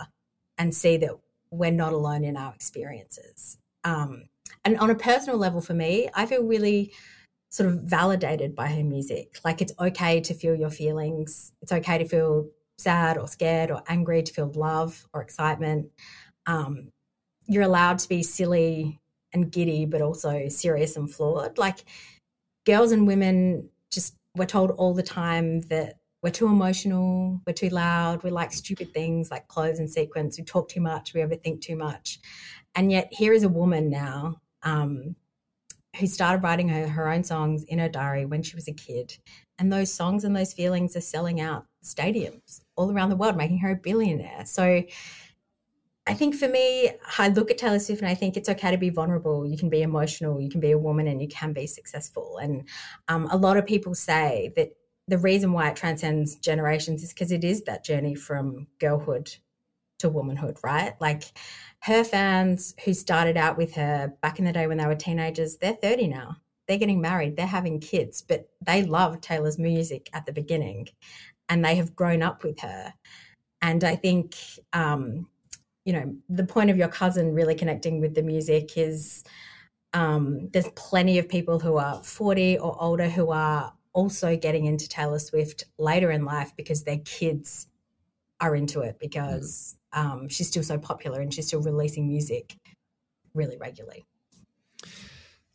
and 0.58 0.74
see 0.74 0.98
that 0.98 1.12
we're 1.50 1.70
not 1.70 1.94
alone 1.94 2.24
in 2.24 2.36
our 2.36 2.52
experiences. 2.52 3.56
Um, 3.84 4.24
and 4.64 4.76
on 4.78 4.90
a 4.90 4.94
personal 4.94 5.38
level 5.38 5.62
for 5.62 5.72
me, 5.72 6.10
I 6.14 6.26
feel 6.26 6.42
really 6.44 6.92
sort 7.58 7.68
of 7.68 7.80
validated 7.82 8.54
by 8.54 8.68
her 8.68 8.84
music. 8.84 9.40
Like 9.44 9.60
it's 9.60 9.72
okay 9.80 10.20
to 10.20 10.32
feel 10.32 10.54
your 10.54 10.70
feelings. 10.70 11.52
It's 11.60 11.72
okay 11.72 11.98
to 11.98 12.04
feel 12.04 12.48
sad 12.78 13.18
or 13.18 13.26
scared 13.26 13.72
or 13.72 13.82
angry, 13.88 14.22
to 14.22 14.32
feel 14.32 14.52
love 14.54 15.04
or 15.12 15.20
excitement. 15.20 15.88
Um, 16.46 16.92
you're 17.48 17.64
allowed 17.64 17.98
to 17.98 18.08
be 18.08 18.22
silly 18.22 19.00
and 19.32 19.50
giddy, 19.50 19.86
but 19.86 20.02
also 20.02 20.48
serious 20.48 20.96
and 20.96 21.12
flawed. 21.12 21.58
Like 21.58 21.80
girls 22.64 22.92
and 22.92 23.08
women 23.08 23.68
just 23.90 24.14
we're 24.36 24.46
told 24.46 24.70
all 24.70 24.94
the 24.94 25.02
time 25.02 25.62
that 25.62 25.94
we're 26.22 26.30
too 26.30 26.46
emotional, 26.46 27.40
we're 27.44 27.54
too 27.54 27.70
loud, 27.70 28.22
we 28.22 28.30
like 28.30 28.52
stupid 28.52 28.94
things 28.94 29.32
like 29.32 29.48
clothes 29.48 29.80
and 29.80 29.90
sequins, 29.90 30.38
we 30.38 30.44
talk 30.44 30.68
too 30.68 30.80
much, 30.80 31.12
we 31.12 31.22
overthink 31.22 31.60
too 31.60 31.74
much. 31.74 32.20
And 32.76 32.92
yet 32.92 33.08
here 33.10 33.32
is 33.32 33.42
a 33.42 33.48
woman 33.48 33.90
now 33.90 34.36
um, 34.62 35.16
who 35.98 36.06
started 36.06 36.42
writing 36.42 36.68
her, 36.68 36.88
her 36.88 37.08
own 37.08 37.24
songs 37.24 37.64
in 37.64 37.78
her 37.78 37.88
diary 37.88 38.26
when 38.26 38.42
she 38.42 38.54
was 38.56 38.68
a 38.68 38.72
kid. 38.72 39.16
And 39.58 39.72
those 39.72 39.92
songs 39.92 40.24
and 40.24 40.36
those 40.36 40.52
feelings 40.52 40.96
are 40.96 41.00
selling 41.00 41.40
out 41.40 41.66
stadiums 41.84 42.60
all 42.76 42.92
around 42.92 43.10
the 43.10 43.16
world, 43.16 43.36
making 43.36 43.58
her 43.58 43.72
a 43.72 43.76
billionaire. 43.76 44.44
So 44.44 44.84
I 46.06 46.14
think 46.14 46.34
for 46.34 46.48
me, 46.48 46.90
I 47.18 47.28
look 47.28 47.50
at 47.50 47.58
Taylor 47.58 47.78
Swift 47.78 48.00
and 48.00 48.10
I 48.10 48.14
think 48.14 48.36
it's 48.36 48.48
okay 48.48 48.70
to 48.70 48.78
be 48.78 48.90
vulnerable. 48.90 49.46
You 49.46 49.58
can 49.58 49.68
be 49.68 49.82
emotional, 49.82 50.40
you 50.40 50.48
can 50.48 50.60
be 50.60 50.70
a 50.70 50.78
woman, 50.78 51.06
and 51.06 51.20
you 51.20 51.28
can 51.28 51.52
be 51.52 51.66
successful. 51.66 52.38
And 52.38 52.66
um, 53.08 53.28
a 53.30 53.36
lot 53.36 53.56
of 53.56 53.66
people 53.66 53.94
say 53.94 54.52
that 54.56 54.70
the 55.06 55.18
reason 55.18 55.52
why 55.52 55.68
it 55.68 55.76
transcends 55.76 56.36
generations 56.36 57.02
is 57.02 57.12
because 57.12 57.32
it 57.32 57.44
is 57.44 57.64
that 57.64 57.84
journey 57.84 58.14
from 58.14 58.68
girlhood 58.78 59.30
to 59.98 60.08
womanhood, 60.08 60.58
right? 60.62 60.94
Like 61.00 61.24
her 61.80 62.04
fans 62.04 62.74
who 62.84 62.94
started 62.94 63.36
out 63.36 63.56
with 63.56 63.74
her 63.74 64.12
back 64.22 64.38
in 64.38 64.44
the 64.44 64.52
day 64.52 64.66
when 64.66 64.78
they 64.78 64.86
were 64.86 64.94
teenagers, 64.94 65.56
they're 65.56 65.74
30 65.74 66.08
now. 66.08 66.36
They're 66.66 66.78
getting 66.78 67.00
married, 67.00 67.36
they're 67.36 67.46
having 67.46 67.80
kids, 67.80 68.20
but 68.20 68.50
they 68.60 68.82
loved 68.82 69.22
Taylor's 69.22 69.58
music 69.58 70.10
at 70.12 70.26
the 70.26 70.32
beginning 70.32 70.88
and 71.48 71.64
they 71.64 71.76
have 71.76 71.96
grown 71.96 72.22
up 72.22 72.44
with 72.44 72.60
her. 72.60 72.92
And 73.62 73.82
I 73.84 73.96
think 73.96 74.36
um, 74.74 75.26
you 75.88 75.94
know 75.94 76.14
the 76.28 76.44
point 76.44 76.68
of 76.68 76.76
your 76.76 76.88
cousin 76.88 77.32
really 77.32 77.54
connecting 77.54 77.98
with 77.98 78.14
the 78.14 78.22
music 78.22 78.76
is 78.76 79.24
um, 79.94 80.50
there's 80.52 80.68
plenty 80.76 81.18
of 81.18 81.30
people 81.30 81.58
who 81.58 81.78
are 81.78 82.04
40 82.04 82.58
or 82.58 82.76
older 82.78 83.08
who 83.08 83.30
are 83.30 83.72
also 83.94 84.36
getting 84.36 84.66
into 84.66 84.86
Taylor 84.86 85.18
Swift 85.18 85.64
later 85.78 86.10
in 86.10 86.26
life 86.26 86.52
because 86.58 86.84
their 86.84 86.98
kids 86.98 87.68
are 88.38 88.54
into 88.54 88.80
it 88.82 88.98
because 89.00 89.76
mm. 89.76 89.77
Um, 89.92 90.28
she's 90.28 90.48
still 90.48 90.62
so 90.62 90.78
popular 90.78 91.20
and 91.20 91.32
she's 91.32 91.46
still 91.46 91.62
releasing 91.62 92.08
music 92.08 92.56
really 93.34 93.56
regularly. 93.56 94.06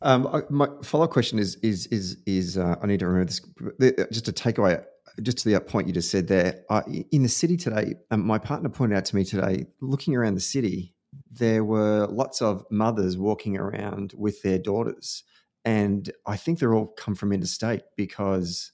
Um, 0.02 0.44
my 0.50 0.68
follow-up 0.82 1.10
question 1.10 1.38
is 1.38 1.56
is 1.56 1.86
is 1.86 2.18
is 2.26 2.58
uh, 2.58 2.76
I 2.82 2.86
need 2.86 3.00
to 3.00 3.06
remember 3.06 3.32
this. 3.78 4.06
Just 4.10 4.28
a 4.28 4.32
takeaway 4.32 4.84
just 5.22 5.38
to 5.38 5.48
the 5.48 5.60
point 5.60 5.86
you 5.86 5.92
just 5.92 6.10
said 6.10 6.26
there, 6.26 6.64
uh, 6.70 6.82
in 7.12 7.22
the 7.22 7.28
city 7.28 7.56
today, 7.56 7.94
um, 8.10 8.26
my 8.26 8.38
partner 8.38 8.68
pointed 8.68 8.96
out 8.96 9.04
to 9.06 9.16
me 9.16 9.24
today, 9.24 9.66
looking 9.80 10.16
around 10.16 10.34
the 10.34 10.40
city, 10.40 10.94
there 11.30 11.64
were 11.64 12.06
lots 12.06 12.42
of 12.42 12.64
mothers 12.70 13.16
walking 13.16 13.56
around 13.56 14.12
with 14.16 14.42
their 14.42 14.58
daughters. 14.58 15.22
And 15.64 16.10
I 16.26 16.36
think 16.36 16.58
they're 16.58 16.74
all 16.74 16.86
come 16.86 17.14
from 17.14 17.32
interstate 17.32 17.82
because 17.96 18.72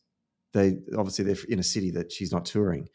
they 0.52 0.78
obviously 0.96 1.24
they're 1.24 1.44
in 1.48 1.58
a 1.58 1.64
city 1.64 1.90
that 1.92 2.10
she's 2.10 2.32
not 2.32 2.44
touring. 2.44 2.88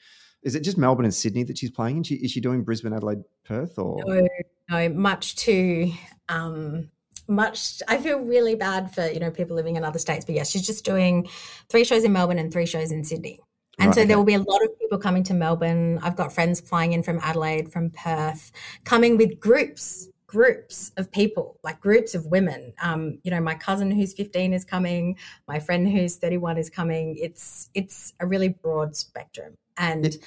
Is 0.46 0.54
it 0.54 0.62
just 0.62 0.78
Melbourne 0.78 1.06
and 1.06 1.14
Sydney 1.14 1.44
that 1.44 1.58
she's 1.58 1.72
playing? 1.72 1.98
And 1.98 2.08
she, 2.08 2.16
is 2.16 2.32
she 2.32 2.40
doing 2.40 2.64
Brisbane, 2.64 2.94
Adelaide, 2.94 3.24
Perth, 3.44 3.78
or 3.80 4.02
no? 4.06 4.28
No, 4.70 4.90
much 4.90 5.36
too. 5.36 5.92
Um, 6.30 6.90
much. 7.28 7.82
I 7.88 7.98
feel 7.98 8.20
really 8.20 8.56
bad 8.56 8.94
for 8.94 9.08
you 9.08 9.20
know 9.20 9.32
people 9.32 9.56
living 9.56 9.76
in 9.76 9.84
other 9.84 10.00
states, 10.00 10.24
but 10.24 10.36
yes, 10.36 10.50
she's 10.50 10.66
just 10.66 10.86
doing 10.86 11.28
three 11.70 11.84
shows 11.84 12.04
in 12.04 12.14
Melbourne 12.14 12.40
and 12.40 12.54
three 12.54 12.68
shows 12.68 12.92
in 12.92 13.04
Sydney. 13.04 13.40
And 13.80 13.88
right, 13.88 13.96
so 13.96 14.06
there 14.06 14.18
will 14.18 14.26
be 14.26 14.36
a 14.36 14.40
lot 14.40 14.64
of 14.64 14.80
people 14.80 14.98
coming 14.98 15.24
to 15.24 15.34
Melbourne. 15.34 16.00
I've 16.02 16.16
got 16.16 16.32
friends 16.32 16.62
flying 16.62 16.94
in 16.94 17.04
from 17.04 17.20
Adelaide, 17.22 17.72
from 17.72 17.90
Perth, 17.90 18.52
coming 18.86 19.18
with 19.18 19.40
groups, 19.40 20.08
groups 20.28 20.92
of 20.96 21.12
people, 21.12 21.60
like 21.64 21.82
groups 21.82 22.16
of 22.16 22.26
women. 22.28 22.72
Um, 22.82 23.20
you 23.24 23.32
know, 23.32 23.42
my 23.42 23.56
cousin 23.56 23.92
who's 23.92 24.14
15 24.14 24.54
is 24.54 24.64
coming, 24.64 25.18
my 25.48 25.60
friend 25.60 25.90
who's 25.90 26.16
31 26.16 26.58
is 26.58 26.70
coming. 26.70 27.18
It's 27.18 27.70
it's 27.74 28.14
a 28.20 28.28
really 28.28 28.50
broad 28.50 28.96
spectrum. 28.96 29.58
And 29.78 30.06
it, 30.06 30.18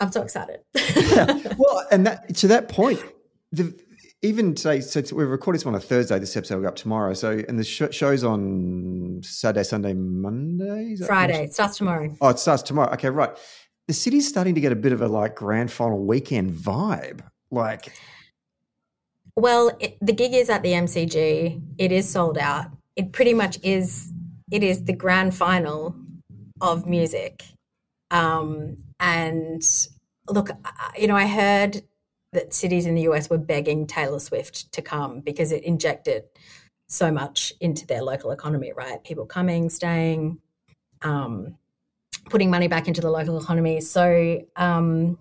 I'm 0.00 0.10
so 0.12 0.22
excited. 0.22 0.60
yeah. 0.74 1.54
Well, 1.56 1.86
and 1.90 2.06
that 2.06 2.34
to 2.36 2.48
that 2.48 2.68
point, 2.68 3.02
the 3.52 3.74
even 4.22 4.54
today, 4.54 4.80
so 4.80 5.02
we're 5.12 5.26
recording 5.26 5.58
this 5.58 5.64
one 5.64 5.74
on 5.74 5.80
a 5.80 5.82
Thursday. 5.82 6.18
This 6.18 6.36
episode 6.36 6.56
will 6.56 6.62
go 6.62 6.68
up 6.68 6.76
tomorrow. 6.76 7.14
So, 7.14 7.42
and 7.48 7.58
the 7.58 7.64
sh- 7.64 7.82
show's 7.90 8.22
on 8.22 9.20
Saturday, 9.22 9.64
Sunday, 9.64 9.94
Monday, 9.94 10.96
Friday. 11.06 11.44
It 11.44 11.54
starts 11.54 11.78
tomorrow. 11.78 12.14
Oh, 12.20 12.28
it 12.28 12.38
starts 12.38 12.62
tomorrow. 12.62 12.92
Okay, 12.94 13.08
right. 13.08 13.30
The 13.88 13.94
city's 13.94 14.28
starting 14.28 14.54
to 14.54 14.60
get 14.60 14.72
a 14.72 14.76
bit 14.76 14.92
of 14.92 15.00
a 15.00 15.08
like 15.08 15.36
grand 15.36 15.72
final 15.72 16.04
weekend 16.04 16.52
vibe. 16.52 17.22
Like, 17.50 17.94
well, 19.36 19.72
it, 19.80 19.96
the 20.02 20.12
gig 20.12 20.34
is 20.34 20.50
at 20.50 20.62
the 20.62 20.72
MCG. 20.72 21.62
It 21.78 21.90
is 21.90 22.08
sold 22.08 22.36
out. 22.36 22.66
It 22.96 23.12
pretty 23.12 23.34
much 23.34 23.58
is. 23.62 24.12
It 24.50 24.62
is 24.62 24.84
the 24.84 24.92
grand 24.92 25.34
final 25.34 25.94
of 26.60 26.86
music. 26.86 27.44
Um, 28.10 28.76
and 28.98 29.62
look, 30.28 30.50
you 30.98 31.06
know, 31.06 31.16
I 31.16 31.26
heard 31.26 31.82
that 32.32 32.54
cities 32.54 32.86
in 32.86 32.94
the 32.94 33.02
US 33.02 33.28
were 33.28 33.38
begging 33.38 33.86
Taylor 33.86 34.20
Swift 34.20 34.72
to 34.72 34.82
come 34.82 35.20
because 35.20 35.52
it 35.52 35.64
injected 35.64 36.24
so 36.86 37.10
much 37.10 37.52
into 37.60 37.86
their 37.86 38.02
local 38.02 38.30
economy, 38.30 38.72
right? 38.72 39.02
People 39.04 39.26
coming, 39.26 39.68
staying, 39.70 40.38
um, 41.02 41.56
putting 42.28 42.50
money 42.50 42.68
back 42.68 42.88
into 42.88 43.00
the 43.00 43.10
local 43.10 43.38
economy. 43.38 43.80
So, 43.80 44.42
um, 44.56 45.18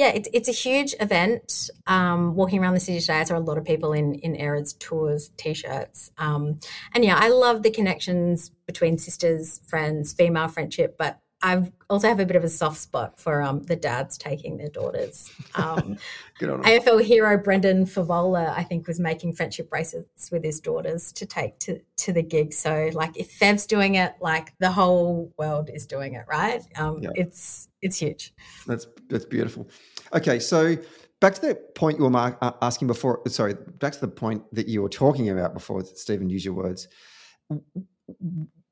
yeah, 0.00 0.12
it's, 0.14 0.30
it's 0.32 0.48
a 0.48 0.52
huge 0.52 0.94
event. 0.98 1.68
Um, 1.86 2.34
walking 2.34 2.58
around 2.58 2.72
the 2.72 2.80
city 2.80 3.00
today, 3.00 3.20
I 3.20 3.24
saw 3.24 3.36
a 3.36 3.38
lot 3.38 3.58
of 3.58 3.66
people 3.66 3.92
in 3.92 4.14
in 4.14 4.34
Eras 4.34 4.72
tours 4.72 5.30
t-shirts, 5.36 6.10
um, 6.16 6.58
and 6.94 7.04
yeah, 7.04 7.18
I 7.18 7.28
love 7.28 7.62
the 7.62 7.70
connections 7.70 8.50
between 8.66 8.96
sisters, 8.96 9.60
friends, 9.68 10.14
female 10.14 10.48
friendship, 10.48 10.96
but 10.96 11.20
I've 11.42 11.70
also 11.88 12.08
have 12.08 12.20
a 12.20 12.26
bit 12.26 12.36
of 12.36 12.44
a 12.44 12.48
soft 12.48 12.78
spot 12.78 13.18
for 13.18 13.42
um, 13.42 13.62
the 13.62 13.76
dads 13.76 14.18
taking 14.18 14.58
their 14.58 14.68
daughters. 14.68 15.30
Um, 15.54 15.96
AFL 16.40 17.02
hero 17.02 17.38
Brendan 17.38 17.86
Fevola, 17.86 18.54
I 18.56 18.62
think, 18.62 18.86
was 18.86 19.00
making 19.00 19.34
friendship 19.34 19.70
bracelets 19.70 20.30
with 20.30 20.44
his 20.44 20.60
daughters 20.60 21.12
to 21.12 21.24
take 21.26 21.58
to, 21.60 21.80
to 21.98 22.12
the 22.12 22.22
gig. 22.22 22.52
So, 22.52 22.90
like, 22.92 23.16
if 23.18 23.30
Fev's 23.32 23.66
doing 23.66 23.94
it, 23.94 24.14
like 24.20 24.52
the 24.58 24.70
whole 24.70 25.32
world 25.38 25.70
is 25.72 25.86
doing 25.86 26.14
it, 26.14 26.24
right? 26.28 26.62
Um, 26.76 27.02
yeah. 27.02 27.10
It's 27.14 27.68
it's 27.80 27.98
huge. 27.98 28.34
That's 28.66 28.86
that's 29.08 29.24
beautiful. 29.24 29.68
Okay, 30.12 30.38
so 30.38 30.76
back 31.20 31.34
to 31.34 31.40
the 31.40 31.54
point 31.54 31.98
you 31.98 32.04
were 32.04 32.10
mark, 32.10 32.38
uh, 32.40 32.52
asking 32.62 32.88
before. 32.88 33.22
Sorry, 33.28 33.54
back 33.78 33.92
to 33.92 34.00
the 34.00 34.08
point 34.08 34.42
that 34.54 34.68
you 34.68 34.82
were 34.82 34.88
talking 34.88 35.28
about 35.30 35.54
before. 35.54 35.84
Stephen, 35.84 36.28
use 36.28 36.44
your 36.44 36.54
words 36.54 36.88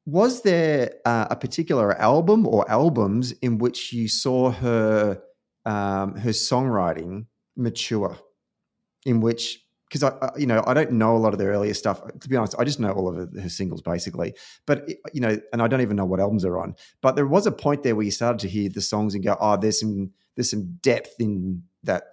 was 0.09 0.40
there 0.40 0.94
uh, 1.05 1.27
a 1.31 1.37
particular 1.37 1.94
album 2.01 2.46
or 2.46 2.68
albums 2.70 3.33
in 3.42 3.59
which 3.59 3.92
you 3.92 4.09
saw 4.09 4.51
her 4.51 5.20
um, 5.66 6.16
her 6.16 6.31
songwriting 6.31 7.27
mature? 7.57 8.16
In 9.05 9.20
which, 9.20 9.61
because 9.88 10.03
I, 10.03 10.09
I, 10.20 10.31
you 10.37 10.46
know, 10.46 10.62
I 10.66 10.74
don't 10.74 10.92
know 10.92 11.16
a 11.16 11.18
lot 11.18 11.33
of 11.33 11.38
their 11.38 11.51
earlier 11.51 11.74
stuff. 11.74 12.03
To 12.07 12.29
be 12.29 12.37
honest, 12.37 12.55
I 12.59 12.64
just 12.64 12.81
know 12.81 12.92
all 12.92 13.09
of 13.09 13.33
her, 13.35 13.48
singles 13.48 13.83
basically. 13.83 14.35
But 14.66 14.88
you 15.12 15.20
know, 15.20 15.38
and 15.53 15.62
I 15.62 15.68
don't 15.68 15.81
even 15.81 15.96
know 15.96 16.05
what 16.05 16.20
albums 16.20 16.44
are 16.44 16.59
on. 16.59 16.74
But 17.01 17.16
there 17.16 17.27
was 17.27 17.46
a 17.46 17.53
point 17.53 17.83
there 17.83 17.96
where 17.96 18.05
you 18.05 18.11
started 18.11 18.40
to 18.40 18.48
hear 18.48 18.68
the 18.68 18.83
songs 18.83 19.14
and 19.14 19.24
go, 19.24 19.37
"Oh, 19.40 19.57
there's 19.57 19.81
some 19.81 20.12
there's 20.37 20.51
some 20.51 20.79
depth 20.83 21.14
in 21.18 21.62
that 21.85 22.05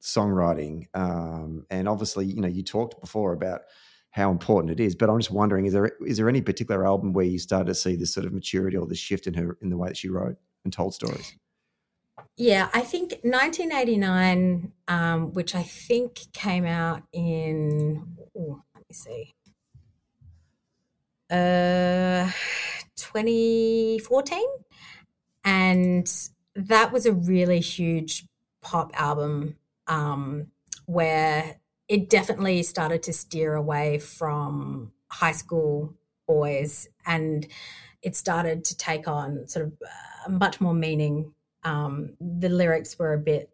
songwriting." 0.00 0.86
Um, 0.94 1.66
and 1.70 1.88
obviously, 1.88 2.26
you 2.26 2.40
know, 2.40 2.48
you 2.48 2.62
talked 2.62 3.00
before 3.00 3.32
about 3.32 3.62
how 4.10 4.30
important 4.30 4.78
it 4.78 4.80
is. 4.80 4.94
But 4.94 5.10
I'm 5.10 5.18
just 5.18 5.30
wondering, 5.30 5.66
is 5.66 5.72
there 5.72 5.92
is 6.06 6.18
there 6.18 6.28
any 6.28 6.40
particular 6.40 6.86
album 6.86 7.12
where 7.12 7.24
you 7.24 7.38
started 7.38 7.66
to 7.66 7.74
see 7.74 7.96
this 7.96 8.14
sort 8.14 8.26
of 8.26 8.32
maturity 8.32 8.76
or 8.76 8.86
this 8.86 8.98
shift 8.98 9.26
in 9.26 9.34
her 9.34 9.58
in 9.60 9.70
the 9.70 9.76
way 9.76 9.88
that 9.88 9.96
she 9.96 10.08
wrote 10.08 10.36
and 10.64 10.72
told 10.72 10.94
stories? 10.94 11.34
Yeah, 12.36 12.68
I 12.72 12.80
think 12.82 13.18
1989, 13.24 14.72
um, 14.86 15.32
which 15.32 15.54
I 15.54 15.62
think 15.62 16.20
came 16.32 16.64
out 16.64 17.02
in 17.12 18.16
ooh, 18.36 18.62
let 18.74 18.84
me 18.88 18.94
see, 18.94 19.34
uh, 21.30 22.30
2014, 22.96 24.46
and 25.44 26.10
that 26.54 26.92
was 26.92 27.06
a 27.06 27.12
really 27.12 27.60
huge 27.60 28.26
pop 28.62 28.90
album 28.94 29.56
um, 29.86 30.48
where 30.86 31.60
it 31.88 32.10
definitely 32.10 32.62
started 32.62 33.02
to 33.04 33.12
steer 33.12 33.54
away 33.54 33.98
from 33.98 34.92
high 35.10 35.32
school 35.32 35.94
boys 36.26 36.88
and 37.06 37.46
it 38.02 38.14
started 38.16 38.64
to 38.64 38.76
take 38.76 39.08
on 39.08 39.46
sort 39.48 39.66
of 39.66 39.72
uh, 39.82 40.30
much 40.30 40.60
more 40.60 40.74
meaning. 40.74 41.32
Um, 41.68 42.14
the 42.20 42.48
lyrics 42.48 42.98
were 42.98 43.12
a 43.12 43.18
bit, 43.18 43.50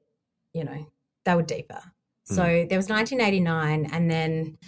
you 0.53 0.65
know, 0.65 0.87
they 1.25 1.35
were 1.35 1.43
deeper. 1.43 1.81
So 2.25 2.43
mm. 2.43 2.69
there 2.69 2.79
was 2.79 2.89
1989, 2.89 3.91
and 3.93 4.11
then 4.11 4.59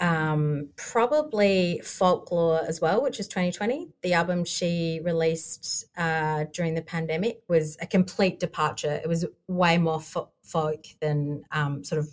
um, 0.00 0.70
probably 0.76 1.80
Folklore 1.84 2.62
as 2.66 2.80
well, 2.80 3.00
which 3.02 3.20
is 3.20 3.28
2020. 3.28 3.88
The 4.02 4.14
album 4.14 4.44
she 4.44 5.00
released 5.04 5.84
uh, 5.96 6.46
during 6.52 6.74
the 6.74 6.82
pandemic 6.82 7.42
was 7.48 7.76
a 7.80 7.86
complete 7.86 8.40
departure. 8.40 9.00
It 9.02 9.08
was 9.08 9.24
way 9.46 9.78
more 9.78 10.00
fo- 10.00 10.30
folk 10.42 10.84
than 11.00 11.44
um, 11.52 11.84
sort 11.84 12.00
of, 12.00 12.08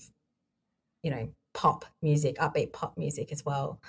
you 1.02 1.12
know, 1.12 1.30
pop 1.54 1.86
music, 2.02 2.38
upbeat 2.38 2.72
pop 2.72 2.98
music 2.98 3.32
as 3.32 3.44
well. 3.44 3.82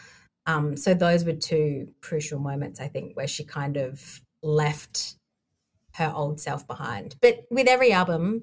Um, 0.47 0.77
so 0.77 0.94
those 0.94 1.25
were 1.25 1.35
two 1.35 1.92
crucial 2.01 2.38
moments, 2.38 2.81
I 2.81 2.88
think, 2.88 3.14
where 3.14 3.29
she 3.29 3.44
kind 3.44 3.77
of 3.77 4.23
left 4.42 5.17
her 5.99 6.13
old 6.15 6.41
self 6.41 6.67
behind. 6.67 7.17
But 7.21 7.45
with 7.51 7.69
every 7.69 7.93
album, 7.93 8.43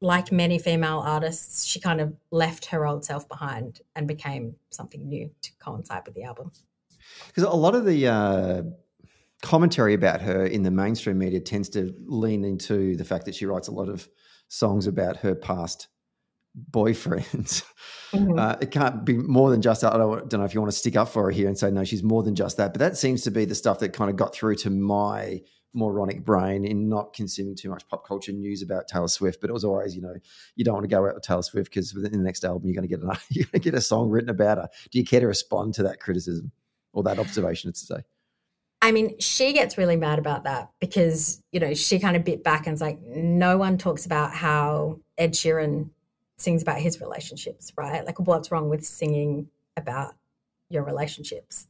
like 0.00 0.30
many 0.30 0.58
female 0.58 0.98
artists, 0.98 1.64
she 1.64 1.80
kind 1.80 2.00
of 2.00 2.14
left 2.30 2.66
her 2.66 2.86
old 2.86 3.04
self 3.04 3.28
behind 3.28 3.80
and 3.96 4.06
became 4.06 4.56
something 4.70 5.08
new 5.08 5.30
to 5.42 5.50
coincide 5.58 6.02
with 6.06 6.14
the 6.14 6.24
album. 6.24 6.52
Because 7.28 7.44
a 7.44 7.50
lot 7.50 7.74
of 7.74 7.84
the 7.84 8.06
uh, 8.06 8.62
commentary 9.42 9.94
about 9.94 10.20
her 10.20 10.46
in 10.46 10.62
the 10.62 10.70
mainstream 10.70 11.18
media 11.18 11.40
tends 11.40 11.68
to 11.70 11.94
lean 12.06 12.44
into 12.44 12.96
the 12.96 13.04
fact 13.04 13.24
that 13.26 13.34
she 13.34 13.46
writes 13.46 13.68
a 13.68 13.72
lot 13.72 13.88
of 13.88 14.08
songs 14.48 14.86
about 14.86 15.16
her 15.18 15.34
past 15.34 15.88
boyfriends. 16.70 17.64
Mm-hmm. 18.14 18.38
Uh, 18.38 18.54
it 18.60 18.70
can't 18.70 19.04
be 19.04 19.14
more 19.14 19.50
than 19.50 19.60
just 19.60 19.82
I 19.82 19.96
don't, 19.96 20.28
don't, 20.30 20.38
know 20.38 20.46
if 20.46 20.54
you 20.54 20.60
want 20.60 20.72
to 20.72 20.78
stick 20.78 20.94
up 20.94 21.08
for 21.08 21.24
her 21.24 21.30
here 21.32 21.48
and 21.48 21.58
say 21.58 21.68
no, 21.68 21.82
she's 21.82 22.04
more 22.04 22.22
than 22.22 22.36
just 22.36 22.58
that. 22.58 22.72
But 22.72 22.78
that 22.78 22.96
seems 22.96 23.22
to 23.22 23.32
be 23.32 23.44
the 23.44 23.56
stuff 23.56 23.80
that 23.80 23.92
kind 23.92 24.08
of 24.08 24.14
got 24.14 24.32
through 24.32 24.54
to 24.56 24.70
my 24.70 25.40
moronic 25.74 26.24
brain 26.24 26.64
in 26.64 26.88
not 26.88 27.12
consuming 27.12 27.54
too 27.54 27.68
much 27.68 27.86
pop 27.88 28.06
culture 28.06 28.32
news 28.32 28.62
about 28.62 28.88
Taylor 28.88 29.08
Swift. 29.08 29.40
But 29.40 29.50
it 29.50 29.52
was 29.52 29.64
always, 29.64 29.94
you 29.94 30.02
know, 30.02 30.14
you 30.56 30.64
don't 30.64 30.74
want 30.74 30.84
to 30.84 30.88
go 30.88 31.06
out 31.06 31.14
with 31.14 31.22
Taylor 31.22 31.42
Swift 31.42 31.70
because 31.70 31.92
within 31.92 32.12
the 32.12 32.18
next 32.18 32.44
album 32.44 32.66
you're 32.66 32.74
going 32.74 32.88
to 32.88 32.96
get 32.96 33.02
an, 33.02 33.10
you're 33.30 33.46
going 33.46 33.60
to 33.60 33.70
get 33.70 33.74
a 33.74 33.80
song 33.80 34.08
written 34.08 34.30
about 34.30 34.58
her. 34.58 34.68
Do 34.90 34.98
you 34.98 35.04
care 35.04 35.20
to 35.20 35.26
respond 35.26 35.74
to 35.74 35.82
that 35.84 36.00
criticism 36.00 36.52
or 36.92 37.02
that 37.02 37.18
observation? 37.18 37.72
To 37.72 37.78
say. 37.78 37.96
I 38.80 38.92
mean, 38.92 39.18
she 39.18 39.54
gets 39.54 39.78
really 39.78 39.96
mad 39.96 40.18
about 40.18 40.44
that 40.44 40.70
because, 40.78 41.42
you 41.52 41.60
know, 41.60 41.72
she 41.72 41.98
kind 41.98 42.16
of 42.16 42.24
bit 42.24 42.44
back 42.44 42.66
and 42.66 42.74
it's 42.74 42.82
like, 42.82 43.00
no 43.00 43.56
one 43.56 43.78
talks 43.78 44.04
about 44.04 44.32
how 44.32 45.00
Ed 45.16 45.32
Sheeran 45.32 45.88
sings 46.36 46.60
about 46.60 46.78
his 46.78 47.00
relationships, 47.00 47.72
right? 47.78 48.04
Like, 48.04 48.20
what's 48.20 48.52
wrong 48.52 48.68
with 48.68 48.84
singing 48.84 49.48
about 49.76 50.14
your 50.68 50.82
relationships? 50.82 51.66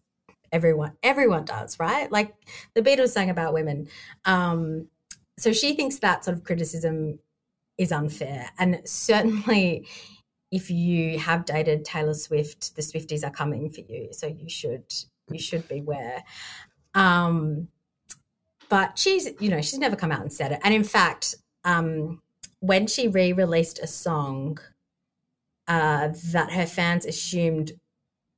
Everyone 0.54 0.92
everyone 1.02 1.44
does 1.44 1.78
right? 1.78 2.10
Like 2.10 2.34
the 2.74 2.80
beatles 2.80 3.08
sang 3.08 3.28
about 3.28 3.52
women. 3.52 3.88
Um, 4.24 4.88
so 5.36 5.52
she 5.52 5.74
thinks 5.74 5.98
that 5.98 6.24
sort 6.24 6.36
of 6.36 6.44
criticism 6.44 7.18
is 7.76 7.90
unfair. 7.90 8.50
And 8.58 8.80
certainly 8.84 9.86
if 10.52 10.70
you 10.70 11.18
have 11.18 11.44
dated 11.44 11.84
taylor 11.84 12.14
swift 12.14 12.76
the 12.76 12.82
swifties 12.82 13.24
are 13.24 13.32
coming 13.32 13.68
for 13.68 13.80
you. 13.80 14.08
So 14.12 14.28
you 14.28 14.48
should 14.48 14.84
you 15.28 15.40
should 15.40 15.66
beware. 15.68 16.22
Um, 16.94 17.68
but 18.68 18.96
she's 18.96 19.28
you 19.40 19.50
know 19.50 19.60
she's 19.60 19.80
never 19.80 19.96
come 19.96 20.12
out 20.12 20.22
and 20.22 20.32
said 20.32 20.52
it. 20.52 20.60
And 20.62 20.72
in 20.72 20.84
fact 20.84 21.34
um, 21.64 22.22
when 22.60 22.86
she 22.86 23.08
re-released 23.08 23.80
a 23.80 23.86
song 23.86 24.58
uh, 25.66 26.10
that 26.32 26.52
her 26.52 26.66
fans 26.66 27.04
assumed 27.06 27.72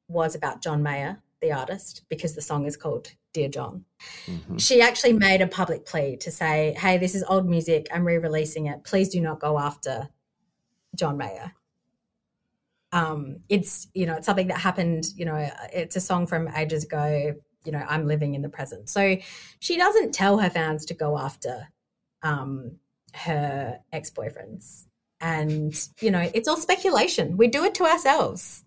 was 0.08 0.36
about 0.36 0.62
john 0.62 0.82
mayer 0.82 1.20
the 1.40 1.52
artist 1.52 2.02
because 2.08 2.34
the 2.34 2.42
song 2.42 2.66
is 2.66 2.76
called 2.76 3.12
Dear 3.32 3.48
John. 3.48 3.84
Mm-hmm. 4.26 4.56
She 4.56 4.80
actually 4.80 5.12
made 5.12 5.42
a 5.42 5.46
public 5.46 5.86
plea 5.86 6.16
to 6.18 6.30
say, 6.30 6.74
hey, 6.78 6.98
this 6.98 7.14
is 7.14 7.24
old 7.28 7.46
music. 7.46 7.88
I'm 7.92 8.04
re 8.04 8.18
releasing 8.18 8.66
it. 8.66 8.84
Please 8.84 9.10
do 9.10 9.20
not 9.20 9.40
go 9.40 9.58
after 9.58 10.08
John 10.94 11.16
Mayer. 11.16 11.52
Um, 12.92 13.38
it's, 13.48 13.88
you 13.94 14.06
know, 14.06 14.14
it's 14.14 14.26
something 14.26 14.46
that 14.48 14.58
happened, 14.58 15.06
you 15.16 15.26
know, 15.26 15.50
it's 15.72 15.96
a 15.96 16.00
song 16.00 16.26
from 16.26 16.48
ages 16.56 16.84
ago. 16.84 17.34
You 17.64 17.72
know, 17.72 17.84
I'm 17.88 18.06
living 18.06 18.34
in 18.34 18.42
the 18.42 18.48
present. 18.48 18.88
So 18.88 19.16
she 19.58 19.76
doesn't 19.76 20.12
tell 20.14 20.38
her 20.38 20.48
fans 20.48 20.86
to 20.86 20.94
go 20.94 21.18
after 21.18 21.68
um, 22.22 22.76
her 23.12 23.80
ex 23.92 24.10
boyfriends. 24.10 24.86
And, 25.20 25.74
you 26.00 26.10
know, 26.10 26.30
it's 26.32 26.46
all 26.46 26.56
speculation. 26.56 27.36
We 27.36 27.48
do 27.48 27.64
it 27.64 27.74
to 27.76 27.84
ourselves. 27.84 28.62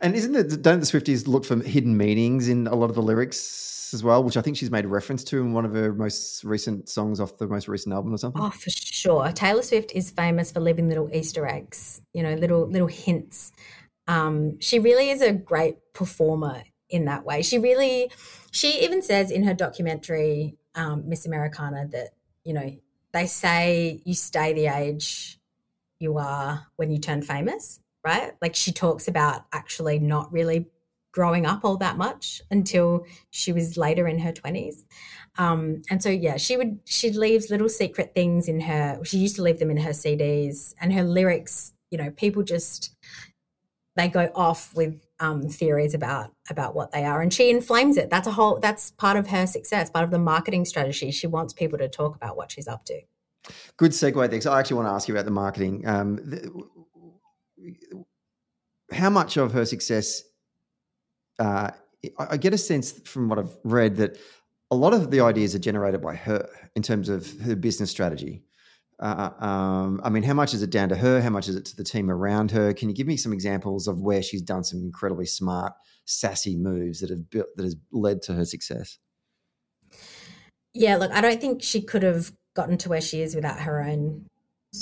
And 0.00 0.14
isn't 0.14 0.34
it, 0.34 0.62
don't 0.62 0.80
the 0.80 0.86
Swifties 0.86 1.26
look 1.26 1.44
for 1.44 1.56
hidden 1.62 1.96
meanings 1.96 2.48
in 2.48 2.66
a 2.66 2.74
lot 2.74 2.88
of 2.90 2.94
the 2.94 3.02
lyrics 3.02 3.92
as 3.92 4.04
well, 4.04 4.22
which 4.22 4.36
I 4.36 4.42
think 4.42 4.56
she's 4.56 4.70
made 4.70 4.86
reference 4.86 5.24
to 5.24 5.38
in 5.38 5.52
one 5.52 5.64
of 5.64 5.74
her 5.74 5.92
most 5.92 6.44
recent 6.44 6.88
songs 6.88 7.20
off 7.20 7.36
the 7.38 7.46
most 7.46 7.68
recent 7.68 7.94
album 7.94 8.14
or 8.14 8.18
something? 8.18 8.42
Oh, 8.42 8.50
for 8.50 8.70
sure. 8.70 9.30
Taylor 9.32 9.62
Swift 9.62 9.92
is 9.94 10.10
famous 10.10 10.52
for 10.52 10.60
leaving 10.60 10.88
little 10.88 11.10
Easter 11.12 11.46
eggs, 11.46 12.00
you 12.12 12.22
know, 12.22 12.34
little 12.34 12.68
little 12.68 12.88
hints. 12.88 13.52
Um, 14.06 14.60
she 14.60 14.78
really 14.78 15.10
is 15.10 15.20
a 15.20 15.32
great 15.32 15.76
performer 15.94 16.62
in 16.88 17.04
that 17.06 17.24
way. 17.24 17.42
She 17.42 17.58
really, 17.58 18.10
she 18.50 18.82
even 18.84 19.02
says 19.02 19.30
in 19.30 19.44
her 19.44 19.54
documentary, 19.54 20.56
um, 20.74 21.08
Miss 21.08 21.26
Americana, 21.26 21.86
that, 21.88 22.10
you 22.44 22.54
know, 22.54 22.78
they 23.12 23.26
say 23.26 24.00
you 24.04 24.14
stay 24.14 24.52
the 24.52 24.66
age 24.66 25.38
you 25.98 26.16
are 26.18 26.66
when 26.76 26.90
you 26.90 26.98
turn 26.98 27.22
famous 27.22 27.80
right? 28.08 28.32
Like 28.40 28.54
she 28.54 28.72
talks 28.72 29.06
about 29.06 29.44
actually 29.52 29.98
not 29.98 30.32
really 30.32 30.66
growing 31.12 31.44
up 31.44 31.62
all 31.62 31.76
that 31.76 31.98
much 31.98 32.40
until 32.50 33.04
she 33.30 33.52
was 33.52 33.76
later 33.76 34.08
in 34.08 34.18
her 34.20 34.32
20s. 34.32 34.84
Um, 35.36 35.82
and 35.90 36.02
so, 36.02 36.08
yeah, 36.08 36.38
she 36.38 36.56
would, 36.56 36.80
she 36.84 37.10
leaves 37.10 37.50
little 37.50 37.68
secret 37.68 38.12
things 38.14 38.48
in 38.48 38.60
her, 38.62 38.98
she 39.04 39.18
used 39.18 39.36
to 39.36 39.42
leave 39.42 39.58
them 39.58 39.70
in 39.70 39.76
her 39.78 39.90
CDs 39.90 40.74
and 40.80 40.92
her 40.92 41.02
lyrics, 41.02 41.74
you 41.90 41.98
know, 41.98 42.10
people 42.10 42.42
just, 42.42 42.94
they 43.96 44.08
go 44.08 44.30
off 44.34 44.74
with 44.74 45.04
um, 45.20 45.48
theories 45.48 45.92
about 45.92 46.32
about 46.48 46.76
what 46.76 46.92
they 46.92 47.04
are 47.04 47.20
and 47.20 47.34
she 47.34 47.50
inflames 47.50 47.96
it 47.96 48.08
that's 48.08 48.28
a 48.28 48.30
whole 48.30 48.60
that's 48.60 48.92
part 48.92 49.16
of 49.16 49.26
her 49.26 49.48
success 49.48 49.90
part 49.90 50.04
of 50.04 50.12
the 50.12 50.18
marketing 50.18 50.64
strategy 50.64 51.10
she 51.10 51.26
wants 51.26 51.52
people 51.52 51.76
to 51.76 51.88
talk 51.88 52.14
about 52.14 52.36
what 52.36 52.52
she's 52.52 52.68
up 52.68 52.84
to 52.84 53.00
good 53.76 53.90
segue 53.90 54.30
there 54.30 54.40
so 54.40 54.52
i 54.52 54.60
actually 54.60 54.76
want 54.76 54.86
to 54.86 54.92
ask 54.92 55.08
you 55.08 55.14
about 55.14 55.24
the 55.24 55.32
marketing 55.32 55.84
um, 55.88 56.20
how 58.98 59.10
much 59.10 59.36
of 59.36 59.52
her 59.52 59.64
success? 59.64 60.22
Uh, 61.38 61.70
I 62.18 62.36
get 62.36 62.52
a 62.52 62.58
sense 62.58 62.92
from 62.92 63.28
what 63.28 63.38
I've 63.38 63.56
read 63.64 63.96
that 63.96 64.18
a 64.70 64.76
lot 64.76 64.92
of 64.92 65.10
the 65.10 65.20
ideas 65.20 65.54
are 65.54 65.60
generated 65.60 66.02
by 66.02 66.14
her 66.14 66.48
in 66.76 66.82
terms 66.82 67.08
of 67.08 67.40
her 67.40 67.56
business 67.56 67.90
strategy. 67.90 68.42
Uh, 69.00 69.30
um, 69.38 70.00
I 70.02 70.10
mean, 70.10 70.24
how 70.24 70.34
much 70.34 70.54
is 70.54 70.62
it 70.62 70.70
down 70.70 70.88
to 70.88 70.96
her? 70.96 71.20
How 71.20 71.30
much 71.30 71.48
is 71.48 71.54
it 71.54 71.64
to 71.66 71.76
the 71.76 71.84
team 71.84 72.10
around 72.10 72.50
her? 72.50 72.74
Can 72.74 72.88
you 72.88 72.94
give 72.94 73.06
me 73.06 73.16
some 73.16 73.32
examples 73.32 73.86
of 73.86 74.00
where 74.00 74.22
she's 74.22 74.42
done 74.42 74.64
some 74.64 74.80
incredibly 74.80 75.26
smart, 75.26 75.72
sassy 76.04 76.56
moves 76.56 77.00
that 77.00 77.10
have 77.10 77.30
built, 77.30 77.46
that 77.56 77.62
has 77.62 77.76
led 77.92 78.22
to 78.22 78.34
her 78.34 78.44
success? 78.44 78.98
Yeah, 80.74 80.96
look, 80.96 81.12
I 81.12 81.20
don't 81.20 81.40
think 81.40 81.62
she 81.62 81.80
could 81.80 82.02
have 82.02 82.32
gotten 82.54 82.76
to 82.78 82.88
where 82.88 83.00
she 83.00 83.22
is 83.22 83.36
without 83.36 83.60
her 83.60 83.80
own 83.80 84.26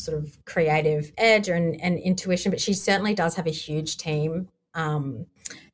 sort 0.03 0.19
of 0.19 0.45
creative 0.45 1.13
edge 1.17 1.49
and, 1.49 1.81
and 1.81 1.99
intuition, 1.99 2.51
but 2.51 2.61
she 2.61 2.73
certainly 2.73 3.15
does 3.15 3.35
have 3.37 3.47
a 3.47 3.51
huge 3.51 3.97
team. 3.97 4.49
Um, 4.75 5.27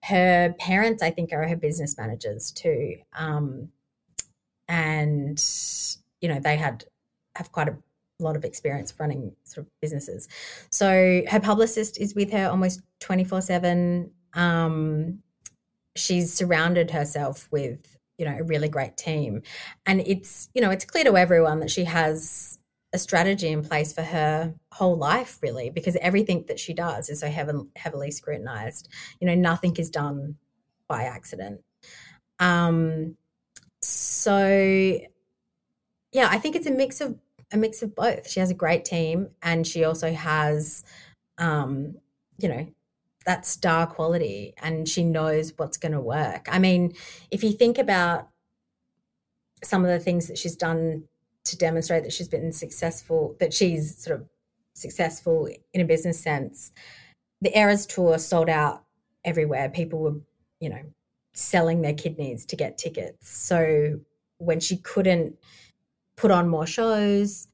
her 0.05 0.55
parents, 0.59 1.03
I 1.03 1.11
think, 1.11 1.33
are 1.33 1.47
her 1.47 1.57
business 1.57 1.97
managers 1.97 2.51
too. 2.51 2.97
Um, 3.17 3.71
and, 4.69 5.43
you 6.21 6.29
know, 6.29 6.41
they 6.41 6.57
had 6.57 6.85
have 7.37 7.51
quite 7.51 7.69
a 7.69 7.77
lot 8.19 8.37
of 8.37 8.45
experience 8.45 8.95
running 8.99 9.35
sort 9.45 9.67
of 9.67 9.73
businesses. 9.81 10.29
So 10.71 11.23
her 11.29 11.41
publicist 11.41 12.01
is 12.01 12.15
with 12.15 12.31
her 12.33 12.49
almost 12.49 12.81
24 13.01 13.39
um, 13.39 13.43
7. 14.35 15.23
She's 15.97 16.33
surrounded 16.33 16.91
herself 16.91 17.49
with, 17.51 17.99
you 18.19 18.25
know, 18.25 18.37
a 18.39 18.43
really 18.43 18.69
great 18.69 18.97
team. 18.97 19.43
And 19.85 20.01
it's, 20.07 20.49
you 20.55 20.63
know, 20.63 20.71
it's 20.71 20.85
clear 20.85 21.05
to 21.05 21.17
everyone 21.17 21.61
that 21.61 21.71
she 21.71 21.85
has 21.85 22.59
a 22.93 22.99
strategy 22.99 23.49
in 23.49 23.63
place 23.63 23.93
for 23.93 24.03
her 24.03 24.55
whole 24.73 24.97
life, 24.97 25.39
really, 25.43 25.71
because 25.71 25.97
everything 25.97 26.45
that 26.49 26.59
she 26.59 26.75
does 26.75 27.09
is 27.09 27.21
so 27.21 27.29
heavily, 27.29 27.67
heavily 27.77 28.11
scrutinized. 28.11 28.89
You 29.21 29.27
know, 29.27 29.35
nothing 29.35 29.77
is 29.77 29.91
done 29.91 30.37
by 30.89 31.05
accident. 31.05 31.63
Um, 32.39 33.17
so, 33.81 34.99
yeah, 36.13 36.29
I 36.31 36.39
think 36.39 36.55
it's 36.55 36.67
a 36.67 36.71
mix 36.71 37.01
of 37.01 37.19
a 37.53 37.57
mix 37.57 37.83
of 37.83 37.95
both. 37.95 38.29
She 38.29 38.41
has 38.41 38.51
a 38.51 38.55
great 38.55 38.85
team, 38.85 39.29
and 39.43 39.67
she 39.67 39.85
also 39.85 40.13
has, 40.13 40.85
um, 41.39 41.97
you 42.39 42.49
know, 42.49 42.67
that 43.25 43.47
star 43.47 43.87
quality, 43.87 44.55
and 44.63 44.87
she 44.89 45.05
knows 45.05 45.55
what's 45.57 45.79
going 45.79 45.93
to 45.93 46.01
work. 46.01 46.47
I 46.51 46.59
mean, 46.59 46.93
if 47.31 47.43
you 47.43 47.53
think 47.53 47.79
about 47.79 48.29
some 49.65 49.85
of 49.85 49.91
the 49.91 50.01
things 50.01 50.27
that 50.29 50.37
she's 50.37 50.57
done 50.57 51.05
to 51.45 51.57
demonstrate 51.57 52.05
that 52.05 52.13
she's 52.13 52.29
been 52.29 52.53
successful, 52.53 53.37
that 53.41 53.53
she's 53.53 53.97
sort 53.97 54.21
of 54.21 54.27
successful 54.75 55.49
in 55.73 55.81
a 55.81 55.85
business 55.85 56.21
sense. 56.21 56.73
The 57.41 57.57
Eras 57.59 57.87
tour 57.87 58.19
sold 58.19 58.49
out 58.49 58.85
everywhere. 59.25 59.69
People 59.69 59.99
were, 60.01 60.21
you 60.61 60.69
know, 60.69 60.83
selling 61.35 61.83
their 61.83 61.95
kidneys 61.95 62.45
to 62.47 62.57
get 62.57 62.79
tickets. 62.79 63.29
So 63.29 64.01
when 64.39 64.61
she 64.61 64.77
couldn't 64.77 65.37
put 66.17 66.31
on 66.31 66.49
more 66.49 66.67
shows, 66.67 67.49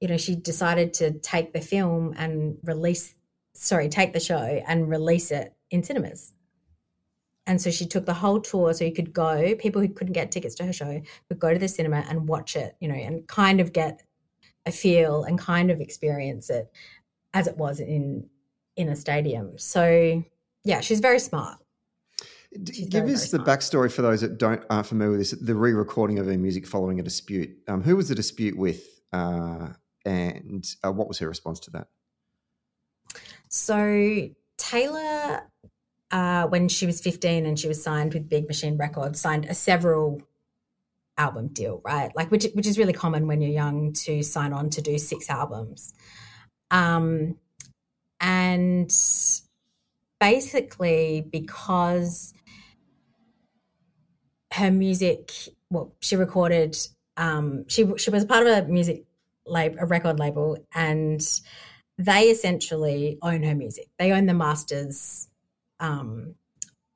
you 0.00 0.08
know, 0.08 0.16
she 0.16 0.34
decided 0.34 0.94
to 0.94 1.12
take 1.12 1.52
the 1.52 1.60
film 1.60 2.14
and 2.16 2.56
release, 2.64 3.14
sorry, 3.54 3.88
take 3.88 4.12
the 4.12 4.20
show 4.20 4.62
and 4.66 4.88
release 4.88 5.30
it 5.30 5.54
in 5.70 5.82
cinemas. 5.82 6.32
And 7.50 7.60
so 7.60 7.72
she 7.72 7.84
took 7.84 8.06
the 8.06 8.14
whole 8.14 8.40
tour 8.40 8.72
so 8.72 8.84
you 8.84 8.92
could 8.92 9.12
go, 9.12 9.56
people 9.56 9.82
who 9.82 9.88
couldn't 9.88 10.12
get 10.12 10.30
tickets 10.30 10.54
to 10.54 10.64
her 10.64 10.72
show 10.72 11.02
could 11.26 11.40
go 11.40 11.52
to 11.52 11.58
the 11.58 11.66
cinema 11.66 12.04
and 12.08 12.28
watch 12.28 12.54
it, 12.54 12.76
you 12.78 12.86
know, 12.86 12.94
and 12.94 13.26
kind 13.26 13.60
of 13.60 13.72
get 13.72 14.04
a 14.66 14.70
feel 14.70 15.24
and 15.24 15.36
kind 15.36 15.68
of 15.68 15.80
experience 15.80 16.48
it 16.48 16.70
as 17.34 17.48
it 17.48 17.56
was 17.56 17.80
in 17.80 18.30
in 18.76 18.88
a 18.88 18.94
stadium. 18.94 19.58
So 19.58 20.22
yeah, 20.62 20.80
she's 20.80 21.00
very 21.00 21.18
smart. 21.18 21.58
She's 22.52 22.86
Give 22.86 23.02
very, 23.02 23.14
us 23.14 23.32
very 23.32 23.42
the 23.42 23.50
backstory 23.50 23.90
for 23.90 24.02
those 24.02 24.20
that 24.20 24.38
don't 24.38 24.62
aren't 24.70 24.86
familiar 24.86 25.18
with 25.18 25.20
this. 25.20 25.32
The 25.32 25.56
re-recording 25.56 26.20
of 26.20 26.26
her 26.26 26.38
music 26.38 26.68
following 26.68 27.00
a 27.00 27.02
dispute. 27.02 27.50
Um, 27.66 27.82
who 27.82 27.96
was 27.96 28.08
the 28.08 28.14
dispute 28.14 28.56
with, 28.56 28.86
uh, 29.12 29.70
and 30.04 30.64
uh, 30.84 30.92
what 30.92 31.08
was 31.08 31.18
her 31.18 31.26
response 31.26 31.58
to 31.60 31.72
that? 31.72 31.88
So 33.48 34.28
Taylor 34.56 35.49
uh, 36.10 36.46
when 36.46 36.68
she 36.68 36.86
was 36.86 37.00
15 37.00 37.46
and 37.46 37.58
she 37.58 37.68
was 37.68 37.82
signed 37.82 38.14
with 38.14 38.28
Big 38.28 38.46
Machine 38.48 38.76
Records, 38.76 39.20
signed 39.20 39.46
a 39.46 39.54
several 39.54 40.22
album 41.18 41.48
deal, 41.48 41.80
right? 41.84 42.10
Like 42.16 42.30
which 42.30 42.46
which 42.54 42.66
is 42.66 42.78
really 42.78 42.92
common 42.92 43.26
when 43.26 43.40
you're 43.40 43.50
young 43.50 43.92
to 44.04 44.22
sign 44.22 44.52
on 44.52 44.70
to 44.70 44.82
do 44.82 44.98
six 44.98 45.28
albums. 45.30 45.92
Um, 46.70 47.36
and 48.20 48.92
basically 50.18 51.26
because 51.30 52.34
her 54.54 54.70
music, 54.70 55.32
well, 55.70 55.94
she 56.00 56.16
recorded. 56.16 56.76
Um, 57.16 57.68
she 57.68 57.86
she 57.96 58.10
was 58.10 58.24
part 58.24 58.46
of 58.46 58.64
a 58.64 58.68
music 58.68 59.04
lab, 59.46 59.76
a 59.78 59.86
record 59.86 60.18
label, 60.18 60.58
and 60.74 61.20
they 61.98 62.24
essentially 62.30 63.18
own 63.22 63.42
her 63.42 63.54
music. 63.54 63.88
They 63.98 64.12
own 64.12 64.26
the 64.26 64.34
masters 64.34 65.28
um, 65.80 66.34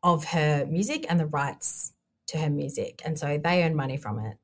of 0.03 0.27
her 0.27 0.67
music 0.67 1.07
and 1.09 1.19
the 1.19 1.27
rights 1.27 1.93
to 2.29 2.39
her 2.39 2.51
music, 2.51 3.03
and 3.05 3.19
so 3.19 3.39
they 3.43 3.65
earn 3.65 3.75
money 3.75 3.97
from 3.97 4.19
it. 4.19 4.37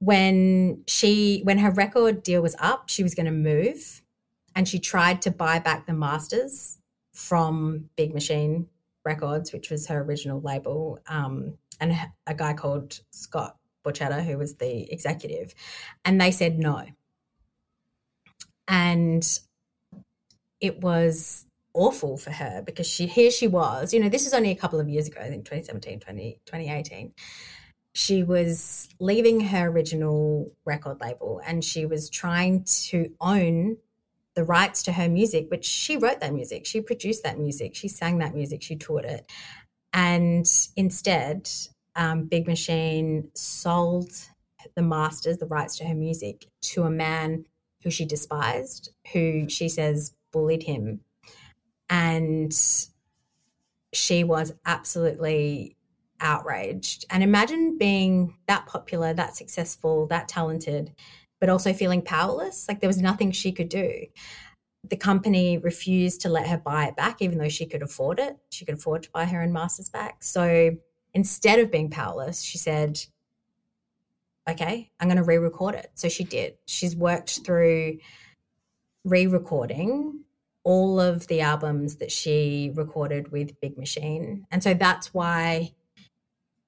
When 0.00 0.82
she 0.86 1.40
when 1.44 1.58
her 1.58 1.70
record 1.70 2.22
deal 2.22 2.42
was 2.42 2.56
up, 2.58 2.88
she 2.88 3.02
was 3.02 3.14
going 3.14 3.26
to 3.26 3.32
move, 3.32 4.02
and 4.54 4.68
she 4.68 4.78
tried 4.78 5.22
to 5.22 5.30
buy 5.30 5.58
back 5.58 5.86
the 5.86 5.92
masters 5.92 6.78
from 7.12 7.90
Big 7.96 8.12
Machine 8.12 8.68
Records, 9.04 9.52
which 9.52 9.70
was 9.70 9.86
her 9.86 10.00
original 10.02 10.40
label, 10.40 10.98
um, 11.06 11.58
and 11.80 11.94
a 12.26 12.34
guy 12.34 12.54
called 12.54 13.00
Scott 13.10 13.56
Borchetta, 13.84 14.24
who 14.24 14.38
was 14.38 14.56
the 14.56 14.90
executive, 14.92 15.54
and 16.04 16.20
they 16.20 16.30
said 16.30 16.58
no. 16.58 16.84
And 18.66 19.26
it 20.60 20.80
was 20.80 21.44
awful 21.74 22.16
for 22.16 22.30
her 22.30 22.62
because 22.64 22.86
she 22.86 23.06
here 23.06 23.30
she 23.30 23.46
was 23.46 23.92
you 23.92 24.00
know 24.00 24.08
this 24.08 24.26
is 24.26 24.32
only 24.32 24.50
a 24.50 24.56
couple 24.56 24.80
of 24.80 24.88
years 24.88 25.08
ago 25.08 25.20
i 25.20 25.28
think 25.28 25.44
2017 25.44 26.00
20, 26.00 26.40
2018 26.46 27.12
she 27.92 28.22
was 28.22 28.88
leaving 28.98 29.40
her 29.40 29.68
original 29.68 30.52
record 30.64 31.00
label 31.00 31.40
and 31.46 31.64
she 31.64 31.84
was 31.84 32.08
trying 32.08 32.64
to 32.64 33.12
own 33.20 33.76
the 34.34 34.44
rights 34.44 34.82
to 34.82 34.92
her 34.92 35.08
music 35.08 35.50
which 35.50 35.64
she 35.64 35.96
wrote 35.96 36.20
that 36.20 36.32
music 36.32 36.64
she 36.64 36.80
produced 36.80 37.22
that 37.22 37.38
music 37.38 37.74
she 37.74 37.88
sang 37.88 38.18
that 38.18 38.34
music 38.34 38.62
she 38.62 38.76
taught 38.76 39.04
it 39.04 39.30
and 39.92 40.46
instead 40.76 41.48
um, 41.96 42.24
Big 42.24 42.46
Machine 42.46 43.30
sold 43.34 44.10
the 44.74 44.82
masters, 44.82 45.38
the 45.38 45.46
rights 45.46 45.76
to 45.78 45.84
her 45.84 45.94
music, 45.94 46.46
to 46.62 46.82
a 46.82 46.90
man 46.90 47.44
who 47.82 47.90
she 47.90 48.04
despised, 48.04 48.90
who 49.12 49.48
she 49.48 49.68
says 49.68 50.14
bullied 50.32 50.64
him. 50.64 51.00
And 51.88 52.52
she 53.92 54.24
was 54.24 54.52
absolutely 54.66 55.76
outraged. 56.20 57.04
And 57.10 57.22
imagine 57.22 57.78
being 57.78 58.36
that 58.48 58.66
popular, 58.66 59.14
that 59.14 59.36
successful, 59.36 60.06
that 60.08 60.28
talented, 60.28 60.92
but 61.40 61.48
also 61.48 61.72
feeling 61.72 62.02
powerless. 62.02 62.66
Like 62.68 62.80
there 62.80 62.88
was 62.88 63.00
nothing 63.00 63.30
she 63.30 63.52
could 63.52 63.68
do. 63.68 64.06
The 64.88 64.96
company 64.96 65.58
refused 65.58 66.20
to 66.22 66.28
let 66.28 66.46
her 66.48 66.58
buy 66.58 66.86
it 66.86 66.96
back, 66.96 67.22
even 67.22 67.38
though 67.38 67.48
she 67.48 67.66
could 67.66 67.82
afford 67.82 68.18
it. 68.18 68.36
She 68.50 68.64
could 68.64 68.74
afford 68.74 69.02
to 69.04 69.10
buy 69.10 69.24
her 69.24 69.42
own 69.42 69.52
masters 69.52 69.88
back. 69.88 70.22
So 70.22 70.76
instead 71.14 71.58
of 71.58 71.70
being 71.70 71.90
powerless, 71.90 72.42
she 72.42 72.58
said, 72.58 73.00
okay, 74.48 74.90
I'm 75.00 75.08
going 75.08 75.16
to 75.16 75.24
re 75.24 75.36
record 75.36 75.74
it. 75.74 75.90
So 75.94 76.08
she 76.08 76.24
did. 76.24 76.54
She's 76.66 76.94
worked 76.94 77.40
through 77.44 77.98
re 79.04 79.26
recording 79.26 80.20
all 80.64 80.98
of 80.98 81.26
the 81.26 81.42
albums 81.42 81.96
that 81.96 82.10
she 82.10 82.72
recorded 82.74 83.30
with 83.30 83.60
Big 83.60 83.76
Machine. 83.78 84.46
And 84.50 84.62
so 84.62 84.74
that's 84.74 85.12
why 85.12 85.72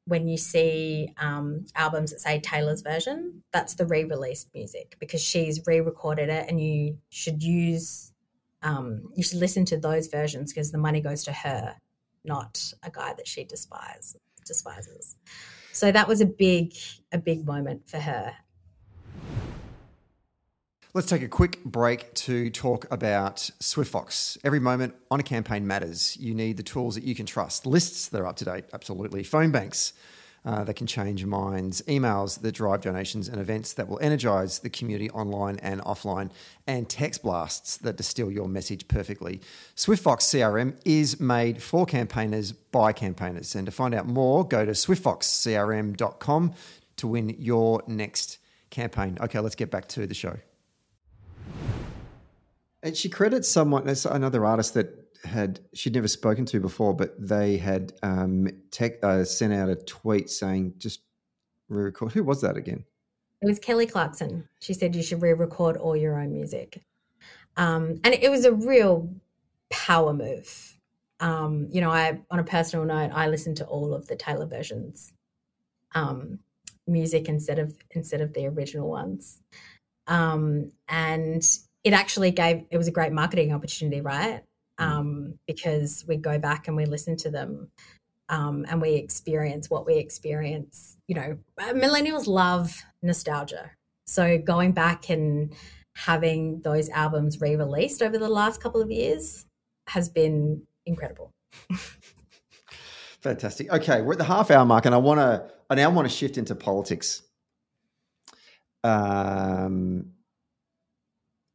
when 0.05 0.29
you 0.29 0.37
see 0.37 1.13
um, 1.19 1.65
albums 1.75 2.13
that 2.13 2.21
say 2.21 2.39
Taylor's 2.39 2.83
version, 2.83 3.43
that's 3.53 3.75
the 3.75 3.87
re 3.87 4.05
released 4.05 4.49
music 4.55 4.97
because 5.01 5.21
she's 5.21 5.67
re 5.67 5.81
recorded 5.81 6.29
it 6.29 6.47
and 6.49 6.61
you 6.61 6.99
should 7.09 7.43
use, 7.43 8.13
um, 8.63 9.03
you 9.17 9.23
should 9.25 9.39
listen 9.39 9.65
to 9.65 9.79
those 9.79 10.07
versions 10.07 10.53
because 10.53 10.71
the 10.71 10.79
money 10.79 11.01
goes 11.01 11.25
to 11.25 11.33
her, 11.33 11.75
not 12.25 12.73
a 12.83 12.91
guy 12.91 13.15
that 13.15 13.27
she 13.27 13.45
despises. 13.45 14.17
despises. 14.47 15.17
So 15.73 15.91
that 15.91 16.07
was 16.07 16.21
a 16.21 16.27
big, 16.27 16.75
a 17.13 17.19
big 17.19 17.47
moment 17.47 17.89
for 17.89 17.99
her. 17.99 18.33
Let's 20.95 21.09
take 21.09 21.23
a 21.23 21.29
quick 21.29 21.63
break 21.65 22.15
to 22.15 22.49
talk 22.51 22.91
about 22.91 23.51
SwiftFox. 23.61 24.39
Every 24.45 24.61
moment 24.61 24.95
on 25.11 25.21
a 25.21 25.23
campaign 25.23 25.67
matters. 25.67 26.17
You 26.17 26.35
need 26.35 26.57
the 26.57 26.63
tools 26.63 26.95
that 26.95 27.05
you 27.05 27.15
can 27.15 27.27
trust, 27.27 27.67
lists 27.67 28.09
that 28.09 28.21
are 28.21 28.27
up 28.27 28.37
to 28.37 28.45
date, 28.45 28.65
absolutely, 28.73 29.23
phone 29.23 29.51
banks 29.51 29.93
uh, 30.47 30.65
that 30.65 30.75
can 30.75 30.87
change 30.87 31.25
minds, 31.27 31.83
emails 31.83 32.41
that 32.41 32.53
drive 32.53 32.81
donations, 32.81 33.29
and 33.29 33.41
events 33.41 33.75
that 33.75 33.89
will 33.89 33.99
energize 34.01 34.61
the 34.61 34.71
community 34.71 35.11
online 35.11 35.59
and 35.59 35.83
offline, 35.83 36.31
and 36.67 36.89
text 36.89 37.23
blasts 37.23 37.77
that 37.79 37.97
distill 37.97 38.31
your 38.31 38.49
message 38.49 38.87
perfectly. 38.89 39.41
SwiftFox 39.75 40.21
CRM 40.21 40.77
is 40.85 41.21
made 41.21 41.63
for 41.63 41.85
campaigners 41.85 42.53
by 42.53 42.93
campaigners. 42.93 43.55
And 43.55 43.67
to 43.67 43.73
find 43.73 43.93
out 43.93 44.07
more, 44.07 44.47
go 44.47 44.65
to 44.65 44.73
swiftfoxcrm.com 44.73 46.55
to 46.97 47.07
win 47.07 47.37
your 47.39 47.83
next 47.87 48.39
campaign. 48.71 49.19
Okay, 49.21 49.41
let's 49.41 49.57
get 49.57 49.71
back 49.71 49.89
to 49.89 50.07
the 50.07 50.15
show. 50.15 50.37
And 52.87 52.97
she 52.97 53.09
credits 53.09 53.49
someone 53.49 53.89
another 53.89 54.47
artist 54.47 54.75
that 54.75 54.95
had 55.25 55.59
she'd 55.75 55.95
never 55.95 56.07
spoken 56.07 56.45
to 56.47 56.61
before, 56.61 56.95
but 56.95 57.17
they 57.19 57.57
had 57.57 57.93
um, 58.05 58.47
tech, 58.71 59.03
uh, 59.03 59.25
sent 59.25 59.53
out 59.53 59.69
a 59.69 59.75
tweet 59.75 60.31
saying 60.31 60.75
just 60.79 61.01
re-record. 61.69 62.13
Who 62.13 62.23
was 62.23 62.43
that 62.43 62.57
again? 62.57 62.85
It 63.43 63.47
was 63.47 63.59
Kelly 63.59 63.87
Clarkson. 63.87 64.49
She 64.61 64.73
said 64.73 64.95
you 64.95 65.03
should 65.03 65.21
re-record 65.21 65.77
all 65.77 65.97
your 65.97 66.21
own 66.21 66.33
music, 66.33 66.85
um, 67.57 68.01
and 68.05 68.15
it 68.15 68.31
was 68.31 68.45
a 68.45 68.53
real 68.53 69.13
power 69.69 70.15
move. 70.15 70.79
Um, 71.19 71.67
you 71.73 71.81
know, 71.81 71.91
I 71.91 72.21
on 72.31 72.39
a 72.39 72.45
personal 72.45 72.87
note, 72.87 73.11
I 73.13 73.27
listened 73.27 73.57
to 73.57 73.67
all 73.67 73.95
of 73.95 74.07
the 74.07 74.15
Taylor 74.15 74.47
versions 74.47 75.13
um, 75.97 76.39
music 76.87 77.29
instead 77.29 77.59
of 77.59 77.77
instead 77.91 78.21
of 78.21 78.33
the 78.33 78.47
original 78.47 78.89
ones, 78.89 79.43
um, 80.07 80.71
and 80.89 81.43
it 81.87 81.93
actually 81.93 82.33
gave 82.33 82.65
it 82.69 82.77
was 82.77 82.89
a 82.89 82.91
great 82.91 83.13
marketing 83.13 83.55
opportunity, 83.55 84.01
right? 84.01 84.43
Mm. 84.81 84.85
Um, 84.85 85.39
because 85.47 86.05
we 86.09 86.17
go 86.17 86.37
back 86.37 86.67
and 86.67 86.77
we 86.77 86.85
listen 86.85 87.17
to 87.19 87.31
them 87.31 87.71
um, 88.29 88.67
and 88.69 88.83
we 88.83 88.95
experience 88.95 89.71
what 89.71 89.87
we 89.87 89.95
experience. 89.95 90.97
You 91.07 91.15
know, 91.15 91.39
uh, 91.61 91.75
millennials 91.75 92.27
love 92.27 92.83
nostalgia. 93.03 93.71
So 94.05 94.37
going 94.37 94.73
back 94.73 95.09
and 95.11 95.55
having 95.95 96.61
those 96.63 96.89
albums 96.89 97.41
re-released 97.41 98.03
over 98.03 98.19
the 98.19 98.29
last 98.29 98.61
couple 98.61 98.83
of 98.83 98.91
years 98.91 99.47
has 99.87 100.09
been 100.09 100.63
incredible. 100.87 101.31
Fantastic. 103.21 103.73
Okay, 103.73 104.03
we're 104.03 104.13
at 104.15 104.19
the 104.19 104.25
half 104.25 104.51
hour 104.51 104.65
mark, 104.65 104.87
and 104.87 104.95
I 104.95 104.99
want 104.99 105.21
to. 105.21 105.49
I 105.71 105.77
now 105.77 105.91
want 105.91 106.09
to 106.09 106.15
shift 106.15 106.37
into 106.37 106.57
politics. 106.57 107.23
Um, 108.83 110.16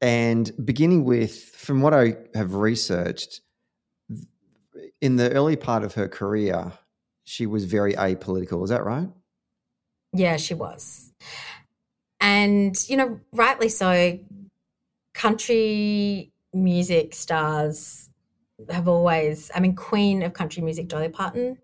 and 0.01 0.51
beginning 0.65 1.03
with, 1.03 1.43
from 1.43 1.81
what 1.81 1.93
I 1.93 2.17
have 2.33 2.55
researched, 2.55 3.41
in 4.99 5.15
the 5.15 5.31
early 5.31 5.55
part 5.55 5.83
of 5.83 5.93
her 5.93 6.07
career, 6.07 6.73
she 7.23 7.45
was 7.45 7.65
very 7.65 7.93
apolitical. 7.93 8.63
Is 8.63 8.69
that 8.69 8.83
right? 8.83 9.09
Yeah, 10.13 10.37
she 10.37 10.53
was. 10.53 11.11
And, 12.19 12.75
you 12.89 12.97
know, 12.97 13.19
rightly 13.31 13.69
so. 13.69 14.19
Country 15.13 16.31
music 16.53 17.13
stars 17.13 18.09
have 18.69 18.87
always, 18.87 19.51
I 19.53 19.59
mean, 19.59 19.75
Queen 19.75 20.23
of 20.23 20.33
country 20.33 20.63
music, 20.63 20.87
Dolly 20.87 21.09
Parton, 21.09 21.57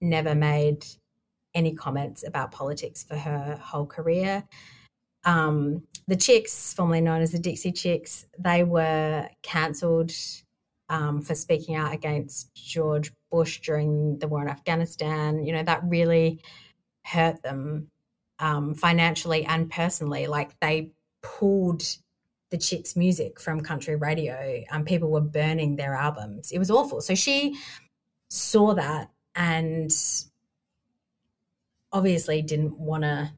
never 0.00 0.34
made 0.34 0.84
any 1.54 1.74
comments 1.74 2.24
about 2.26 2.52
politics 2.52 3.02
for 3.02 3.16
her 3.16 3.58
whole 3.60 3.86
career 3.86 4.44
um, 5.24 5.82
the 6.06 6.16
Chicks, 6.16 6.74
formerly 6.74 7.00
known 7.00 7.22
as 7.22 7.32
the 7.32 7.38
Dixie 7.38 7.72
Chicks, 7.72 8.26
they 8.38 8.64
were 8.64 9.28
cancelled 9.42 10.12
um, 10.88 11.22
for 11.22 11.34
speaking 11.34 11.76
out 11.76 11.94
against 11.94 12.52
George 12.54 13.12
Bush 13.30 13.60
during 13.60 14.18
the 14.18 14.28
war 14.28 14.42
in 14.42 14.48
Afghanistan. 14.48 15.44
You 15.44 15.52
know, 15.52 15.62
that 15.62 15.82
really 15.84 16.42
hurt 17.04 17.42
them 17.42 17.88
um, 18.38 18.74
financially 18.74 19.44
and 19.44 19.70
personally. 19.70 20.26
Like 20.26 20.58
they 20.60 20.90
pulled 21.22 21.82
the 22.50 22.58
Chicks' 22.58 22.96
music 22.96 23.40
from 23.40 23.60
country 23.60 23.94
radio 23.94 24.64
and 24.70 24.84
people 24.84 25.10
were 25.10 25.20
burning 25.20 25.76
their 25.76 25.94
albums. 25.94 26.50
It 26.50 26.58
was 26.58 26.70
awful. 26.70 27.00
So 27.00 27.14
she 27.14 27.56
saw 28.28 28.74
that 28.74 29.10
and 29.36 29.90
obviously 31.92 32.42
didn't 32.42 32.78
want 32.78 33.04
to 33.04 33.32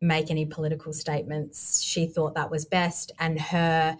make 0.00 0.30
any 0.30 0.46
political 0.46 0.92
statements. 0.92 1.82
She 1.82 2.06
thought 2.06 2.34
that 2.34 2.50
was 2.50 2.64
best. 2.64 3.12
And 3.18 3.40
her 3.40 3.96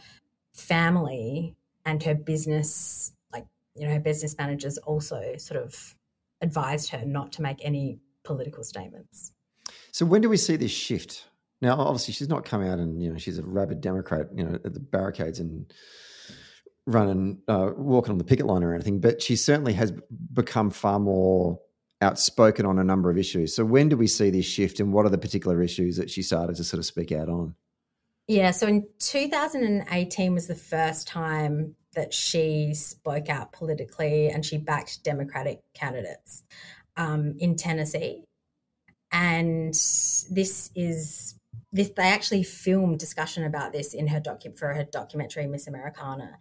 family 0.52 1.56
and 1.84 2.02
her 2.02 2.14
business, 2.14 3.12
like, 3.32 3.46
you 3.74 3.86
know, 3.86 3.92
her 3.92 4.00
business 4.00 4.36
managers 4.38 4.78
also 4.78 5.36
sort 5.36 5.62
of 5.62 5.94
advised 6.40 6.90
her 6.90 7.04
not 7.04 7.32
to 7.32 7.42
make 7.42 7.58
any 7.64 7.98
political 8.22 8.62
statements. 8.62 9.32
So 9.90 10.06
when 10.06 10.20
do 10.20 10.28
we 10.28 10.36
see 10.36 10.56
this 10.56 10.70
shift? 10.70 11.24
Now, 11.60 11.80
obviously, 11.80 12.14
she's 12.14 12.28
not 12.28 12.44
come 12.44 12.62
out 12.62 12.78
and, 12.78 13.02
you 13.02 13.10
know, 13.10 13.18
she's 13.18 13.38
a 13.38 13.42
rabid 13.42 13.80
Democrat, 13.80 14.28
you 14.32 14.44
know, 14.44 14.54
at 14.64 14.74
the 14.74 14.80
barricades 14.80 15.40
and 15.40 15.72
running, 16.86 17.38
uh, 17.48 17.70
walking 17.76 18.12
on 18.12 18.18
the 18.18 18.24
picket 18.24 18.46
line 18.46 18.62
or 18.62 18.74
anything, 18.74 19.00
but 19.00 19.20
she 19.20 19.34
certainly 19.34 19.72
has 19.72 19.92
become 20.32 20.70
far 20.70 21.00
more 21.00 21.60
outspoken 22.00 22.64
on 22.64 22.78
a 22.78 22.84
number 22.84 23.10
of 23.10 23.18
issues. 23.18 23.54
So 23.54 23.64
when 23.64 23.88
do 23.88 23.96
we 23.96 24.06
see 24.06 24.30
this 24.30 24.46
shift 24.46 24.80
and 24.80 24.92
what 24.92 25.04
are 25.04 25.10
the 25.10 25.18
particular 25.18 25.62
issues 25.62 25.96
that 25.96 26.10
she 26.10 26.22
started 26.22 26.56
to 26.56 26.64
sort 26.64 26.78
of 26.78 26.86
speak 26.86 27.12
out 27.12 27.28
on? 27.28 27.54
Yeah, 28.28 28.50
so 28.50 28.66
in 28.66 28.86
2018 28.98 30.34
was 30.34 30.46
the 30.46 30.54
first 30.54 31.08
time 31.08 31.74
that 31.94 32.12
she 32.12 32.74
spoke 32.74 33.28
out 33.28 33.52
politically 33.52 34.28
and 34.28 34.44
she 34.44 34.58
backed 34.58 35.02
Democratic 35.02 35.62
candidates 35.74 36.44
um, 36.96 37.34
in 37.38 37.56
Tennessee. 37.56 38.24
And 39.10 39.72
this 39.72 40.70
is 40.74 41.34
this 41.72 41.90
they 41.90 42.02
actually 42.02 42.42
filmed 42.42 42.98
discussion 42.98 43.44
about 43.44 43.72
this 43.72 43.94
in 43.94 44.06
her 44.08 44.20
docu 44.20 44.56
for 44.56 44.72
her 44.74 44.84
documentary 44.84 45.46
Miss 45.46 45.66
Americana. 45.66 46.38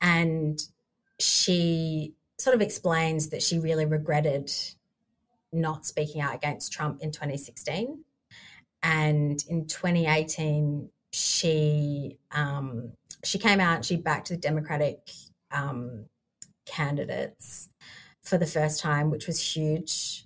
And 0.00 0.58
she 1.18 2.14
sort 2.38 2.54
of 2.54 2.62
explains 2.62 3.28
that 3.28 3.42
she 3.42 3.58
really 3.58 3.84
regretted 3.84 4.50
not 5.52 5.86
speaking 5.86 6.20
out 6.20 6.34
against 6.34 6.72
Trump 6.72 7.00
in 7.00 7.10
2016. 7.10 8.04
And 8.82 9.42
in 9.48 9.66
2018, 9.66 10.90
she 11.12 12.18
um, 12.32 12.92
she 13.24 13.38
came 13.38 13.60
out 13.60 13.76
and 13.76 13.84
she 13.84 13.96
backed 13.96 14.28
the 14.28 14.36
Democratic 14.36 15.10
um, 15.50 16.04
candidates 16.66 17.68
for 18.22 18.38
the 18.38 18.46
first 18.46 18.80
time, 18.80 19.10
which 19.10 19.26
was 19.26 19.40
huge. 19.40 20.24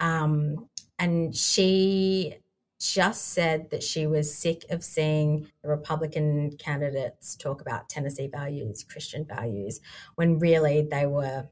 Um, 0.00 0.68
and 0.98 1.34
she 1.34 2.36
just 2.80 3.28
said 3.28 3.70
that 3.70 3.82
she 3.82 4.06
was 4.06 4.34
sick 4.34 4.64
of 4.70 4.82
seeing 4.82 5.46
the 5.62 5.68
Republican 5.68 6.56
candidates 6.58 7.36
talk 7.36 7.60
about 7.60 7.88
Tennessee 7.88 8.26
values, 8.26 8.82
Christian 8.82 9.24
values, 9.24 9.80
when 10.16 10.40
really 10.40 10.88
they 10.90 11.06
were, 11.06 11.48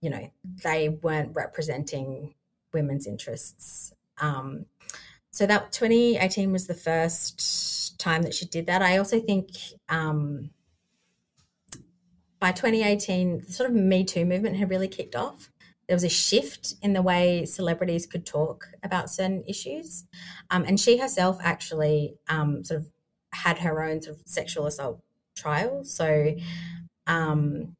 you 0.00 0.08
know, 0.08 0.30
they 0.62 0.88
weren't 0.88 1.34
representing 1.34 2.34
women's 2.74 3.06
interests. 3.06 3.92
Um, 4.18 4.66
so 5.30 5.46
that 5.46 5.72
2018 5.72 6.52
was 6.52 6.66
the 6.66 6.74
first 6.74 7.98
time 7.98 8.22
that 8.22 8.34
she 8.34 8.46
did 8.46 8.66
that. 8.66 8.82
I 8.82 8.98
also 8.98 9.20
think 9.20 9.50
um, 9.88 10.50
by 12.38 12.52
2018, 12.52 13.44
the 13.46 13.52
sort 13.52 13.70
of 13.70 13.74
Me 13.74 14.04
Too 14.04 14.24
movement 14.24 14.56
had 14.56 14.70
really 14.70 14.88
kicked 14.88 15.16
off. 15.16 15.50
There 15.88 15.96
was 15.96 16.04
a 16.04 16.08
shift 16.08 16.74
in 16.82 16.92
the 16.92 17.02
way 17.02 17.44
celebrities 17.46 18.06
could 18.06 18.24
talk 18.24 18.68
about 18.82 19.10
certain 19.10 19.42
issues. 19.46 20.04
Um, 20.50 20.64
and 20.66 20.78
she 20.78 20.98
herself 20.98 21.38
actually 21.42 22.14
um, 22.28 22.64
sort 22.64 22.80
of 22.80 22.90
had 23.32 23.58
her 23.58 23.82
own 23.82 24.02
sort 24.02 24.16
of 24.16 24.22
sexual 24.26 24.66
assault 24.66 25.00
trial. 25.36 25.84
So 25.84 26.34
um, 27.06 27.76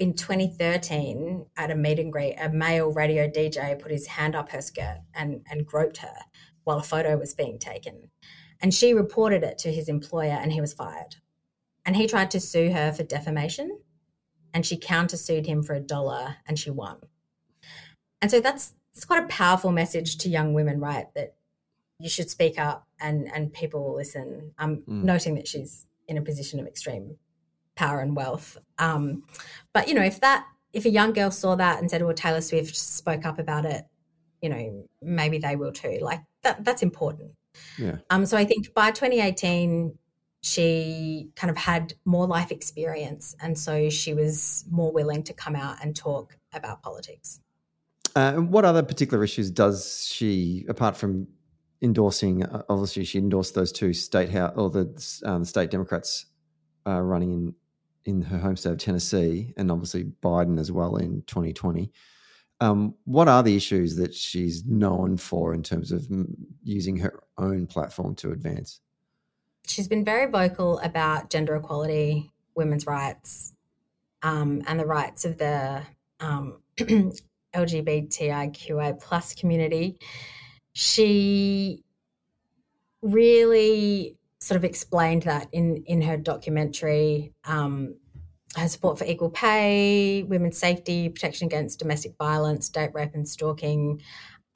in 0.00 0.14
2013, 0.14 1.44
at 1.58 1.70
a 1.70 1.74
meet 1.74 1.98
and 1.98 2.10
greet, 2.10 2.34
a 2.40 2.48
male 2.48 2.90
radio 2.90 3.28
DJ 3.28 3.78
put 3.78 3.92
his 3.92 4.06
hand 4.06 4.34
up 4.34 4.50
her 4.50 4.62
skirt 4.62 5.02
and, 5.14 5.44
and 5.50 5.66
groped 5.66 5.98
her 5.98 6.16
while 6.64 6.78
a 6.78 6.82
photo 6.82 7.18
was 7.18 7.34
being 7.34 7.58
taken. 7.58 8.10
And 8.62 8.72
she 8.72 8.94
reported 8.94 9.42
it 9.42 9.58
to 9.58 9.70
his 9.70 9.90
employer 9.90 10.38
and 10.40 10.52
he 10.52 10.60
was 10.60 10.72
fired. 10.72 11.16
And 11.84 11.96
he 11.96 12.06
tried 12.06 12.30
to 12.30 12.40
sue 12.40 12.72
her 12.72 12.92
for 12.92 13.02
defamation 13.02 13.78
and 14.54 14.64
she 14.64 14.78
countersued 14.78 15.44
him 15.44 15.62
for 15.62 15.74
a 15.74 15.80
dollar 15.80 16.36
and 16.46 16.58
she 16.58 16.70
won. 16.70 16.96
And 18.22 18.30
so 18.30 18.40
that's 18.40 18.72
it's 18.94 19.04
quite 19.04 19.24
a 19.24 19.28
powerful 19.28 19.70
message 19.70 20.16
to 20.18 20.30
young 20.30 20.54
women, 20.54 20.80
right? 20.80 21.06
That 21.14 21.34
you 21.98 22.08
should 22.08 22.30
speak 22.30 22.58
up 22.58 22.86
and 23.00 23.30
and 23.32 23.52
people 23.52 23.84
will 23.84 23.96
listen. 23.96 24.52
I'm 24.58 24.78
mm. 24.78 25.04
noting 25.04 25.34
that 25.34 25.46
she's 25.46 25.86
in 26.08 26.16
a 26.16 26.22
position 26.22 26.58
of 26.58 26.66
extreme 26.66 27.16
power 27.76 28.00
and 28.00 28.14
wealth. 28.14 28.58
Um, 28.80 29.22
but 29.72 29.88
you 29.88 29.94
know, 29.94 30.02
if 30.02 30.20
that 30.20 30.46
if 30.72 30.84
a 30.84 30.90
young 30.90 31.12
girl 31.12 31.30
saw 31.30 31.54
that 31.56 31.80
and 31.80 31.90
said, 31.90 32.02
"Well, 32.02 32.14
Taylor 32.14 32.40
Swift 32.40 32.74
spoke 32.76 33.24
up 33.24 33.38
about 33.38 33.64
it," 33.64 33.84
you 34.40 34.48
know, 34.48 34.86
maybe 35.02 35.38
they 35.38 35.56
will 35.56 35.72
too. 35.72 35.98
Like 36.00 36.20
that 36.42 36.64
that's 36.64 36.82
important. 36.82 37.32
Yeah. 37.78 37.96
Um, 38.10 38.26
so 38.26 38.36
I 38.36 38.44
think 38.44 38.72
by 38.74 38.90
2018, 38.90 39.96
she 40.42 41.30
kind 41.36 41.50
of 41.50 41.56
had 41.56 41.94
more 42.04 42.26
life 42.26 42.50
experience, 42.50 43.36
and 43.40 43.58
so 43.58 43.90
she 43.90 44.14
was 44.14 44.64
more 44.70 44.92
willing 44.92 45.22
to 45.24 45.34
come 45.34 45.56
out 45.56 45.76
and 45.82 45.94
talk 45.94 46.36
about 46.52 46.82
politics. 46.82 47.40
Uh, 48.16 48.34
what 48.34 48.64
other 48.64 48.82
particular 48.82 49.22
issues 49.22 49.50
does 49.50 50.08
she, 50.10 50.64
apart 50.68 50.96
from 50.96 51.28
endorsing? 51.82 52.44
Uh, 52.44 52.62
obviously, 52.68 53.04
she 53.04 53.18
endorsed 53.18 53.54
those 53.54 53.70
two 53.70 53.92
state 53.92 54.30
house 54.30 54.52
or 54.56 54.70
the, 54.70 55.20
um, 55.24 55.40
the 55.40 55.46
state 55.46 55.70
Democrats 55.70 56.26
uh, 56.86 57.00
running 57.00 57.32
in 57.32 57.54
in 58.04 58.22
her 58.22 58.38
home 58.38 58.56
state 58.56 58.72
of 58.72 58.78
Tennessee, 58.78 59.52
and 59.56 59.70
obviously 59.70 60.04
Biden 60.22 60.58
as 60.58 60.72
well 60.72 60.96
in 60.96 61.22
2020. 61.26 61.92
Um, 62.60 62.94
what 63.04 63.28
are 63.28 63.42
the 63.42 63.56
issues 63.56 63.96
that 63.96 64.14
she's 64.14 64.64
known 64.66 65.16
for 65.16 65.54
in 65.54 65.62
terms 65.62 65.92
of 65.92 66.06
using 66.62 66.96
her 66.98 67.22
own 67.38 67.66
platform 67.66 68.14
to 68.16 68.32
advance? 68.32 68.80
She's 69.66 69.88
been 69.88 70.04
very 70.04 70.30
vocal 70.30 70.78
about 70.80 71.30
gender 71.30 71.56
equality, 71.56 72.32
women's 72.54 72.86
rights, 72.86 73.54
um, 74.22 74.62
and 74.66 74.78
the 74.78 74.86
rights 74.86 75.24
of 75.24 75.38
the 75.38 75.82
um, 76.20 76.60
LGBTIQA 77.54 79.00
plus 79.00 79.34
community. 79.34 79.98
She 80.72 81.82
really 83.02 84.16
sort 84.40 84.56
of 84.56 84.64
explained 84.64 85.22
that 85.24 85.48
in 85.52 85.84
in 85.86 86.02
her 86.02 86.16
documentary 86.16 87.32
um, 87.44 87.94
her 88.56 88.68
support 88.68 88.98
for 88.98 89.04
equal 89.04 89.30
pay, 89.30 90.24
women's 90.24 90.58
safety, 90.58 91.08
protection 91.08 91.46
against 91.46 91.78
domestic 91.78 92.14
violence, 92.18 92.68
date 92.68 92.90
rape, 92.94 93.14
and 93.14 93.28
stalking. 93.28 94.02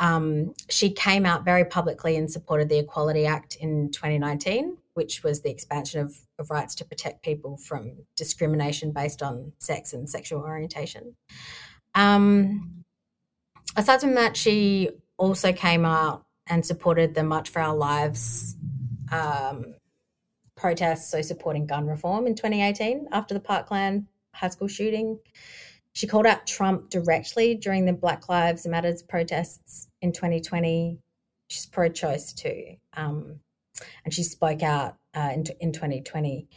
Um, 0.01 0.55
she 0.69 0.91
came 0.91 1.25
out 1.25 1.45
very 1.45 1.65
publicly 1.65 2.17
and 2.17 2.31
supported 2.31 2.69
the 2.69 2.79
Equality 2.79 3.27
Act 3.27 3.57
in 3.61 3.93
2019, 3.93 4.77
which 4.95 5.23
was 5.23 5.43
the 5.43 5.51
expansion 5.51 6.01
of, 6.01 6.17
of 6.41 6.51
rights 6.51 6.75
to 6.77 6.85
protect 6.85 7.23
people 7.23 7.57
from 7.57 7.93
discrimination 8.17 8.91
based 8.91 9.23
on 9.23 9.53
sex 9.61 9.93
and 9.93 10.11
sexual 10.11 10.41
orientation. 10.41 11.15
Um, 11.95 12.85
aside 13.77 14.01
from 14.01 14.15
that, 14.15 14.37
she 14.37 14.91
also 15.17 15.53
came 15.53 15.85
out 15.85 16.25
and 16.49 16.67
supported 16.67 17.15
the 17.15 17.23
March 17.23 17.49
for 17.49 17.63
Our 17.63 17.77
Lives 17.77 18.57
um, 19.13 19.75
protests, 20.57 21.11
so 21.11 21.23
supporting 21.23 21.67
gun 21.67 21.87
reform 21.87 22.27
in 22.27 22.35
2018 22.35 23.09
after 23.13 23.35
the 23.35 23.41
Parkland 23.41 24.07
high 24.35 24.49
school 24.49 24.69
shooting. 24.69 25.19
She 25.93 26.07
called 26.07 26.27
out 26.27 26.47
Trump 26.47 26.91
directly 26.91 27.55
during 27.55 27.85
the 27.85 27.93
Black 27.93 28.29
Lives 28.29 28.67
Matters 28.67 29.03
protests 29.03 29.89
in 30.03 30.13
2020. 30.13 30.99
She's 31.49 31.67
pro 31.67 31.89
choice 31.89 32.33
too. 32.33 32.77
Um, 32.97 33.41
and 34.05 34.13
she 34.13 34.23
spoke 34.23 34.63
out 34.63 34.97
uh, 35.15 35.31
in, 35.35 35.45
in 35.61 35.73
2020 35.73 36.49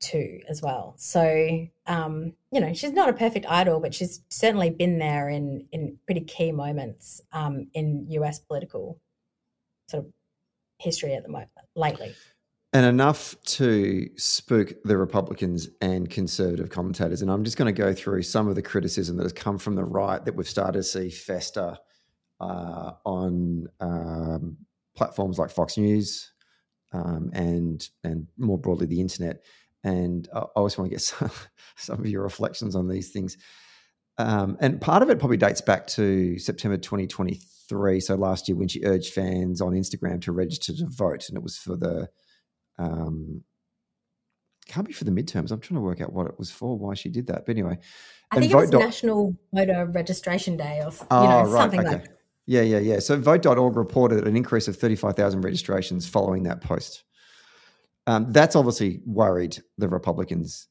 too 0.00 0.40
as 0.48 0.62
well. 0.62 0.94
So, 0.96 1.66
um, 1.86 2.34
you 2.52 2.60
know, 2.60 2.72
she's 2.72 2.92
not 2.92 3.08
a 3.08 3.14
perfect 3.14 3.46
idol, 3.48 3.80
but 3.80 3.94
she's 3.94 4.22
certainly 4.28 4.70
been 4.70 4.98
there 4.98 5.28
in, 5.28 5.66
in 5.72 5.98
pretty 6.06 6.20
key 6.20 6.52
moments 6.52 7.20
um, 7.32 7.68
in 7.74 8.06
US 8.10 8.38
political 8.38 9.00
sort 9.88 10.04
of 10.04 10.12
history 10.78 11.14
at 11.14 11.22
the 11.22 11.28
moment 11.28 11.50
lately 11.74 12.14
and 12.76 12.84
enough 12.84 13.34
to 13.44 14.06
spook 14.16 14.74
the 14.84 14.98
Republicans 14.98 15.68
and 15.80 16.10
conservative 16.10 16.68
commentators. 16.68 17.22
And 17.22 17.30
I'm 17.30 17.42
just 17.42 17.56
going 17.56 17.74
to 17.74 17.82
go 17.82 17.94
through 17.94 18.22
some 18.22 18.48
of 18.48 18.54
the 18.54 18.60
criticism 18.60 19.16
that 19.16 19.22
has 19.22 19.32
come 19.32 19.56
from 19.56 19.76
the 19.76 19.84
right 19.84 20.22
that 20.24 20.34
we've 20.34 20.46
started 20.46 20.74
to 20.74 20.82
see 20.82 21.08
fester 21.08 21.78
uh, 22.38 22.92
on 23.06 23.66
um, 23.80 24.58
platforms 24.94 25.38
like 25.38 25.50
Fox 25.50 25.78
News 25.78 26.32
um, 26.92 27.30
and 27.32 27.88
and 28.04 28.26
more 28.36 28.58
broadly 28.58 28.86
the 28.86 29.00
internet. 29.00 29.42
And 29.84 30.28
I 30.34 30.40
always 30.56 30.76
want 30.76 30.90
to 30.90 30.94
get 30.94 31.00
some, 31.02 31.30
some 31.76 32.00
of 32.00 32.06
your 32.06 32.24
reflections 32.24 32.76
on 32.76 32.88
these 32.88 33.10
things. 33.10 33.38
Um, 34.18 34.58
and 34.60 34.80
part 34.80 35.02
of 35.02 35.08
it 35.08 35.18
probably 35.18 35.38
dates 35.38 35.62
back 35.62 35.86
to 35.88 36.38
September 36.38 36.76
2023, 36.76 37.40
so 37.68 38.14
last 38.14 38.48
year 38.48 38.56
when 38.56 38.68
she 38.68 38.84
urged 38.84 39.12
fans 39.12 39.60
on 39.60 39.72
Instagram 39.72 40.20
to 40.22 40.32
register 40.32 40.72
to 40.72 40.86
vote, 40.88 41.28
and 41.28 41.36
it 41.36 41.42
was 41.42 41.56
for 41.56 41.76
the 41.76 42.08
um, 42.78 43.42
can't 44.68 44.86
be 44.86 44.92
for 44.92 45.04
the 45.04 45.10
midterms. 45.10 45.50
I'm 45.50 45.60
trying 45.60 45.76
to 45.76 45.82
work 45.82 46.00
out 46.00 46.12
what 46.12 46.26
it 46.26 46.38
was 46.38 46.50
for, 46.50 46.76
why 46.76 46.94
she 46.94 47.08
did 47.08 47.28
that. 47.28 47.46
But 47.46 47.52
anyway, 47.52 47.78
I 48.30 48.40
think 48.40 48.52
it 48.52 48.56
was 48.56 48.70
National 48.70 49.36
Voter 49.52 49.86
Registration 49.86 50.56
Day, 50.56 50.80
or 50.84 50.90
you 50.90 51.06
oh, 51.10 51.26
know, 51.26 51.50
right, 51.50 51.62
something 51.62 51.80
okay. 51.80 51.88
like. 51.88 52.04
that. 52.04 52.16
Yeah, 52.46 52.62
yeah, 52.62 52.78
yeah. 52.78 52.98
So 53.00 53.18
Vote.org 53.18 53.76
reported 53.76 54.26
an 54.26 54.36
increase 54.36 54.68
of 54.68 54.76
35,000 54.76 55.40
registrations 55.40 56.08
following 56.08 56.44
that 56.44 56.60
post. 56.60 57.02
Um, 58.06 58.32
that's 58.32 58.54
obviously 58.54 59.00
worried 59.04 59.58
the 59.78 59.88
Republicans 59.88 60.68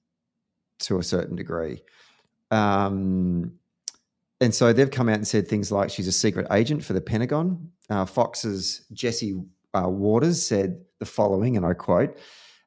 to 0.80 1.00
a 1.00 1.04
certain 1.04 1.36
degree. 1.36 1.84
Um, 2.50 3.54
and 4.41 4.53
so 4.53 4.73
they've 4.73 4.91
come 4.91 5.09
out 5.09 5.15
and 5.15 5.27
said 5.27 5.47
things 5.47 5.71
like 5.71 5.89
she's 5.89 6.07
a 6.07 6.11
secret 6.11 6.47
agent 6.51 6.83
for 6.83 6.93
the 6.93 7.01
Pentagon. 7.01 7.71
Uh, 7.89 8.05
Fox's 8.05 8.86
Jesse 8.91 9.41
uh, 9.73 9.89
Watters 9.89 10.45
said 10.45 10.83
the 10.99 11.05
following, 11.05 11.57
and 11.57 11.65
I 11.65 11.73
quote, 11.73 12.17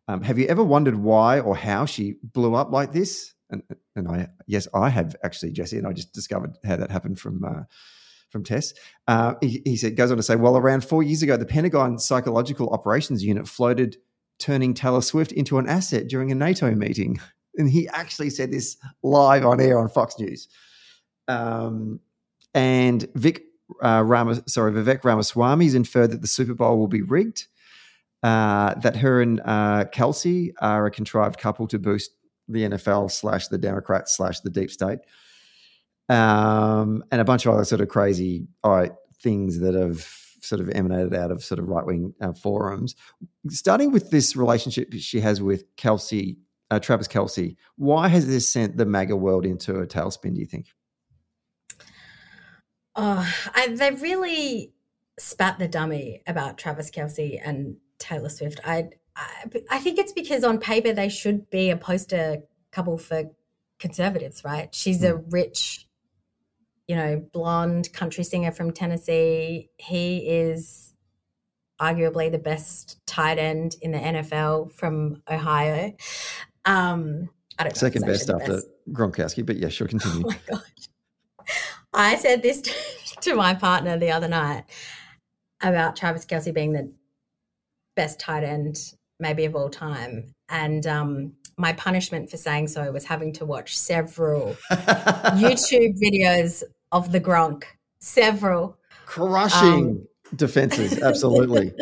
um, 0.07 0.23
Have 0.23 0.39
you 0.39 0.47
ever 0.47 0.65
wondered 0.65 0.97
why 0.97 1.41
or 1.41 1.57
how 1.57 1.85
she 1.85 2.17
blew 2.23 2.55
up 2.55 2.73
like 2.73 2.93
this? 2.93 3.35
And, 3.51 3.63
and 3.97 4.09
I, 4.09 4.29
yes, 4.47 4.69
I 4.75 4.89
have 4.89 5.17
actually, 5.23 5.53
Jesse, 5.53 5.79
and 5.79 5.87
I 5.87 5.93
just 5.93 6.13
discovered 6.13 6.57
how 6.65 6.77
that 6.77 6.91
happened 6.91 7.19
from. 7.19 7.45
Uh, 7.45 7.63
from 8.31 8.45
Tess. 8.45 8.75
Uh, 9.07 9.37
he, 9.41 9.63
he 9.65 9.75
said, 9.75 9.97
goes 9.97 10.11
on 10.11 10.19
to 10.19 10.23
say, 10.23 10.37
well, 10.37 10.59
around 10.59 10.85
four 10.85 11.03
years 11.03 11.23
ago, 11.23 11.39
the 11.39 11.47
Pentagon 11.47 11.99
Psychological 11.99 12.69
Operations 12.69 13.25
Unit 13.25 13.49
floated 13.49 13.97
turning 14.39 14.75
Taylor 14.75 15.01
Swift 15.01 15.33
into 15.33 15.57
an 15.59 15.67
asset 15.67 16.09
during 16.09 16.31
a 16.31 16.35
NATO 16.35 16.75
meeting. 16.75 17.21
And 17.57 17.69
he 17.69 17.89
actually 17.89 18.31
said 18.31 18.53
this 18.53 18.77
live 19.03 19.45
on 19.45 19.61
air 19.61 19.81
on 19.81 19.89
Fox 19.89 20.17
News. 20.17 20.47
Um, 21.29 22.01
and 22.55 23.07
Vic 23.15 23.45
uh, 23.83 24.03
Ramas, 24.05 24.43
sorry, 24.47 24.73
Vivek 24.73 25.05
Ramaswamy 25.05 25.67
has 25.67 25.75
inferred 25.75 26.11
that 26.11 26.23
the 26.23 26.27
Super 26.29 26.55
Bowl 26.55 26.79
will 26.79 26.89
be 26.89 27.03
rigged 27.03 27.47
uh, 28.23 28.75
that 28.75 28.97
her 28.97 29.23
and 29.23 29.41
uh, 29.45 29.85
Kelce 29.93 30.53
are 30.61 30.87
a 30.87 30.91
contrived 30.91 31.39
couple 31.39 31.67
to 31.69 31.79
boost 31.79 32.13
the 32.49 32.65
NFL 32.65 33.11
slash 33.11 33.49
the 33.49 33.59
Democrats 33.59 34.17
slash 34.17 34.41
the 34.41 34.51
deep 34.51 34.71
state, 34.71 34.99
um, 36.09 37.05
and 37.13 37.21
a 37.21 37.25
bunch 37.25 37.47
of 37.47 37.55
other 37.55 37.65
sort 37.65 37.81
of 37.81 37.89
crazy 37.89 38.47
right, 38.65 38.93
things 39.23 39.61
that 39.61 39.75
have 39.75 40.09
sort 40.41 40.61
of 40.61 40.71
emanated 40.71 41.15
out 41.15 41.31
of 41.31 41.45
sort 41.45 41.59
of 41.59 41.69
right 41.69 41.85
wing 41.85 42.15
uh, 42.21 42.33
forums. 42.33 42.97
Starting 43.49 43.93
with 43.93 44.11
this 44.11 44.35
relationship 44.35 44.93
she 44.95 45.21
has 45.21 45.43
with 45.43 45.65
Kelce, 45.77 46.37
uh, 46.71 46.81
Travis 46.81 47.09
Kelce, 47.09 47.57
why 47.77 48.09
has 48.09 48.27
this 48.27 48.49
sent 48.49 48.77
the 48.77 48.87
MAGA 48.87 49.17
world 49.17 49.45
into 49.45 49.79
a 49.79 49.87
tailspin? 49.87 50.35
Do 50.35 50.41
you 50.41 50.47
think? 50.47 50.67
Oh, 52.99 53.35
I, 53.55 53.69
they 53.69 53.93
really 53.93 54.73
spat 55.19 55.59
the 55.59 55.69
dummy 55.69 56.23
about 56.27 56.59
Travis 56.59 56.91
Kelce 56.91 57.41
and 57.43 57.77
Taylor 57.99 58.29
Swift. 58.29 58.61
I, 58.65 58.89
I, 59.17 59.45
I 59.71 59.79
think 59.79 59.99
it's 59.99 60.13
because 60.13 60.43
on 60.43 60.59
paper 60.59 60.93
they 60.93 61.09
should 61.09 61.49
be 61.49 61.71
a 61.71 61.77
poster 61.77 62.39
couple 62.73 62.99
for 62.99 63.25
conservatives, 63.79 64.43
right? 64.45 64.75
She's 64.75 65.03
mm. 65.03 65.11
a 65.11 65.17
hmm. 65.17 65.31
rich 65.31 65.89
you 66.89 66.97
know, 66.97 67.23
blonde 67.33 67.93
country 67.93 68.25
singer 68.25 68.51
from 68.51 68.73
Tennessee. 68.73 69.69
He 69.77 70.19
is 70.27 70.95
arguably 71.81 72.33
the 72.33 72.39
best 72.39 72.99
tight 73.07 73.39
end 73.39 73.77
in 73.83 73.93
the 73.93 73.99
NFL 73.99 74.73
from 74.73 75.23
Ohio. 75.31 75.95
Um, 76.65 77.29
I 77.59 77.65
don't 77.65 77.75
know 77.75 77.79
Second 77.79 78.07
best 78.07 78.31
after 78.31 78.55
best. 78.55 78.67
Gronkowski, 78.91 79.45
but 79.45 79.57
yeah, 79.59 79.69
sure, 79.69 79.87
continue. 79.89 80.25
Oh 80.27 80.31
my 80.31 80.39
god! 80.51 80.63
I 81.93 82.17
said 82.17 82.43
this 82.43 82.63
to 83.21 83.35
my 83.35 83.55
partner 83.55 83.99
the 83.99 84.11
other 84.11 84.29
night 84.29 84.65
about 85.63 85.97
Travis 85.97 86.25
Kelce 86.25 86.53
being 86.55 86.73
the 86.73 86.93
best 87.97 88.21
tight 88.21 88.45
end 88.45 88.79
maybe 89.21 89.45
of 89.45 89.57
all 89.57 89.69
time, 89.69 90.33
and 90.49 90.87
um, 90.87 91.33
my 91.57 91.73
punishment 91.73 92.31
for 92.31 92.37
saying 92.37 92.69
so 92.69 92.91
was 92.93 93.05
having 93.05 93.33
to 93.35 93.45
watch 93.45 93.77
several 93.77 94.57
YouTube 94.71 96.01
videos 96.01 96.63
of 96.93 97.13
the 97.13 97.21
Gronk. 97.21 97.65
Several 98.01 98.77
crushing 99.07 99.89
um, 99.89 100.09
defenses, 100.37 100.99
absolutely. 101.03 101.73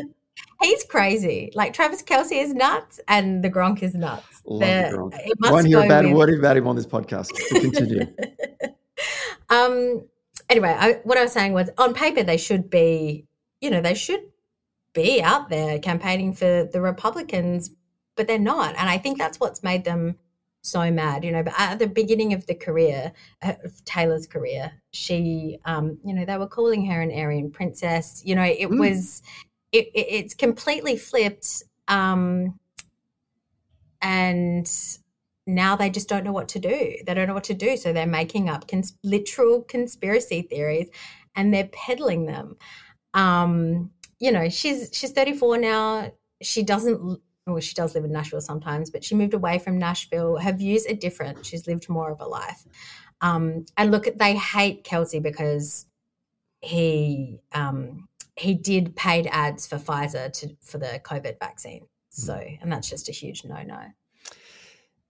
He's 0.63 0.83
crazy. 0.85 1.53
Like 1.55 1.75
Travis 1.75 2.03
Kelce 2.03 2.43
is 2.43 2.55
nuts, 2.55 3.01
and 3.09 3.45
the 3.45 3.51
Gronk 3.51 3.83
is 3.83 3.95
nuts. 3.95 4.43
Love 4.47 4.61
the 4.61 4.97
Gronk. 4.97 5.53
Won't 5.53 5.67
hear 5.67 5.81
a 5.81 5.89
bad 5.89 6.11
word 6.11 6.33
about 6.39 6.57
him 6.57 6.67
on 6.67 6.77
this 6.77 6.87
podcast. 6.87 7.31
continue. 7.51 8.07
Um. 9.51 10.07
Anyway, 10.49 10.77
I, 10.79 11.01
what 11.05 11.19
I 11.19 11.23
was 11.23 11.33
saying 11.33 11.55
was, 11.55 11.71
on 11.79 11.95
paper, 11.95 12.23
they 12.23 12.37
should 12.37 12.71
be. 12.71 13.27
You 13.61 13.71
know, 13.71 13.81
they 13.81 13.95
should 13.95 14.21
be 14.93 15.23
out 15.23 15.49
there 15.49 15.79
campaigning 15.79 16.35
for 16.35 16.69
the 16.71 16.81
Republicans, 16.81 17.71
but 18.17 18.27
they're 18.27 18.39
not. 18.39 18.75
And 18.77 18.89
I 18.89 18.99
think 18.99 19.19
that's 19.19 19.41
what's 19.41 19.63
made 19.63 19.85
them 19.85 20.17
so 20.61 20.91
mad, 20.91 21.25
you 21.25 21.33
know. 21.33 21.43
But 21.43 21.55
at 21.57 21.79
the 21.79 21.87
beginning 21.87 22.33
of 22.35 22.47
the 22.47 22.55
career, 22.55 23.13
uh, 23.43 23.55
of 23.65 23.85
Taylor's 23.85 24.27
career, 24.27 24.73
she, 24.91 25.59
um, 25.65 25.99
you 26.05 26.13
know, 26.15 26.25
they 26.25 26.37
were 26.37 26.47
calling 26.47 26.85
her 26.87 27.01
an 27.01 27.11
Aryan 27.11 27.51
princess. 27.51 28.23
You 28.25 28.35
know, 28.35 28.43
it 28.43 28.69
mm. 28.69 28.79
was, 28.79 29.23
it, 29.73 29.87
it, 29.95 30.07
it's 30.11 30.35
completely 30.35 30.97
flipped. 30.97 31.63
Um, 31.89 32.59
and 34.03 34.71
now 35.47 35.77
they 35.77 35.91
just 35.91 36.09
don't 36.09 36.25
know 36.25 36.33
what 36.33 36.49
to 36.51 36.59
do. 36.59 36.97
They 37.07 37.15
don't 37.15 37.29
know 37.29 37.35
what 37.35 37.45
to 37.45 37.55
do. 37.55 37.77
So 37.77 37.93
they're 37.93 38.07
making 38.07 38.49
up 38.49 38.69
cons- 38.69 38.99
literal 39.05 39.63
conspiracy 39.63 40.43
theories 40.43 40.89
and 41.37 41.53
they're 41.55 41.69
peddling 41.73 42.27
them. 42.27 42.57
Um, 43.15 43.91
you 44.19 44.33
know, 44.33 44.49
she's 44.49 44.91
she's 44.93 45.13
34 45.13 45.59
now. 45.59 46.13
She 46.43 46.63
doesn't 46.63 47.21
well, 47.47 47.61
she 47.61 47.75
does 47.75 47.95
live 47.95 48.05
in 48.05 48.13
Nashville 48.13 48.41
sometimes, 48.41 48.91
but 48.91 49.05
she 49.05 49.15
moved 49.15 49.35
away 49.35 49.59
from 49.59 49.79
Nashville. 49.79 50.37
Her 50.37 50.53
views 50.53 50.85
are 50.87 50.95
different. 50.95 51.47
She's 51.47 51.67
lived 51.69 51.89
more 51.89 52.11
of 52.11 52.21
a 52.21 52.27
life. 52.27 52.65
Um, 53.21 53.67
and 53.77 53.93
look, 53.93 54.09
they 54.17 54.35
hate 54.35 54.85
Kelce 54.85 55.23
because 55.23 55.87
he 56.61 57.39
um, 57.53 58.09
he 58.35 58.55
did 58.55 58.97
paid 58.97 59.29
ads 59.31 59.67
for 59.67 59.77
Pfizer 59.77 60.33
to 60.33 60.57
for 60.61 60.79
the 60.79 61.01
COVID 61.05 61.39
vaccine. 61.39 61.87
So, 62.11 62.35
and 62.61 62.73
that's 62.73 62.89
just 62.89 63.09
a 63.09 63.13
huge 63.13 63.45
no 63.45 63.63
no. 63.63 63.81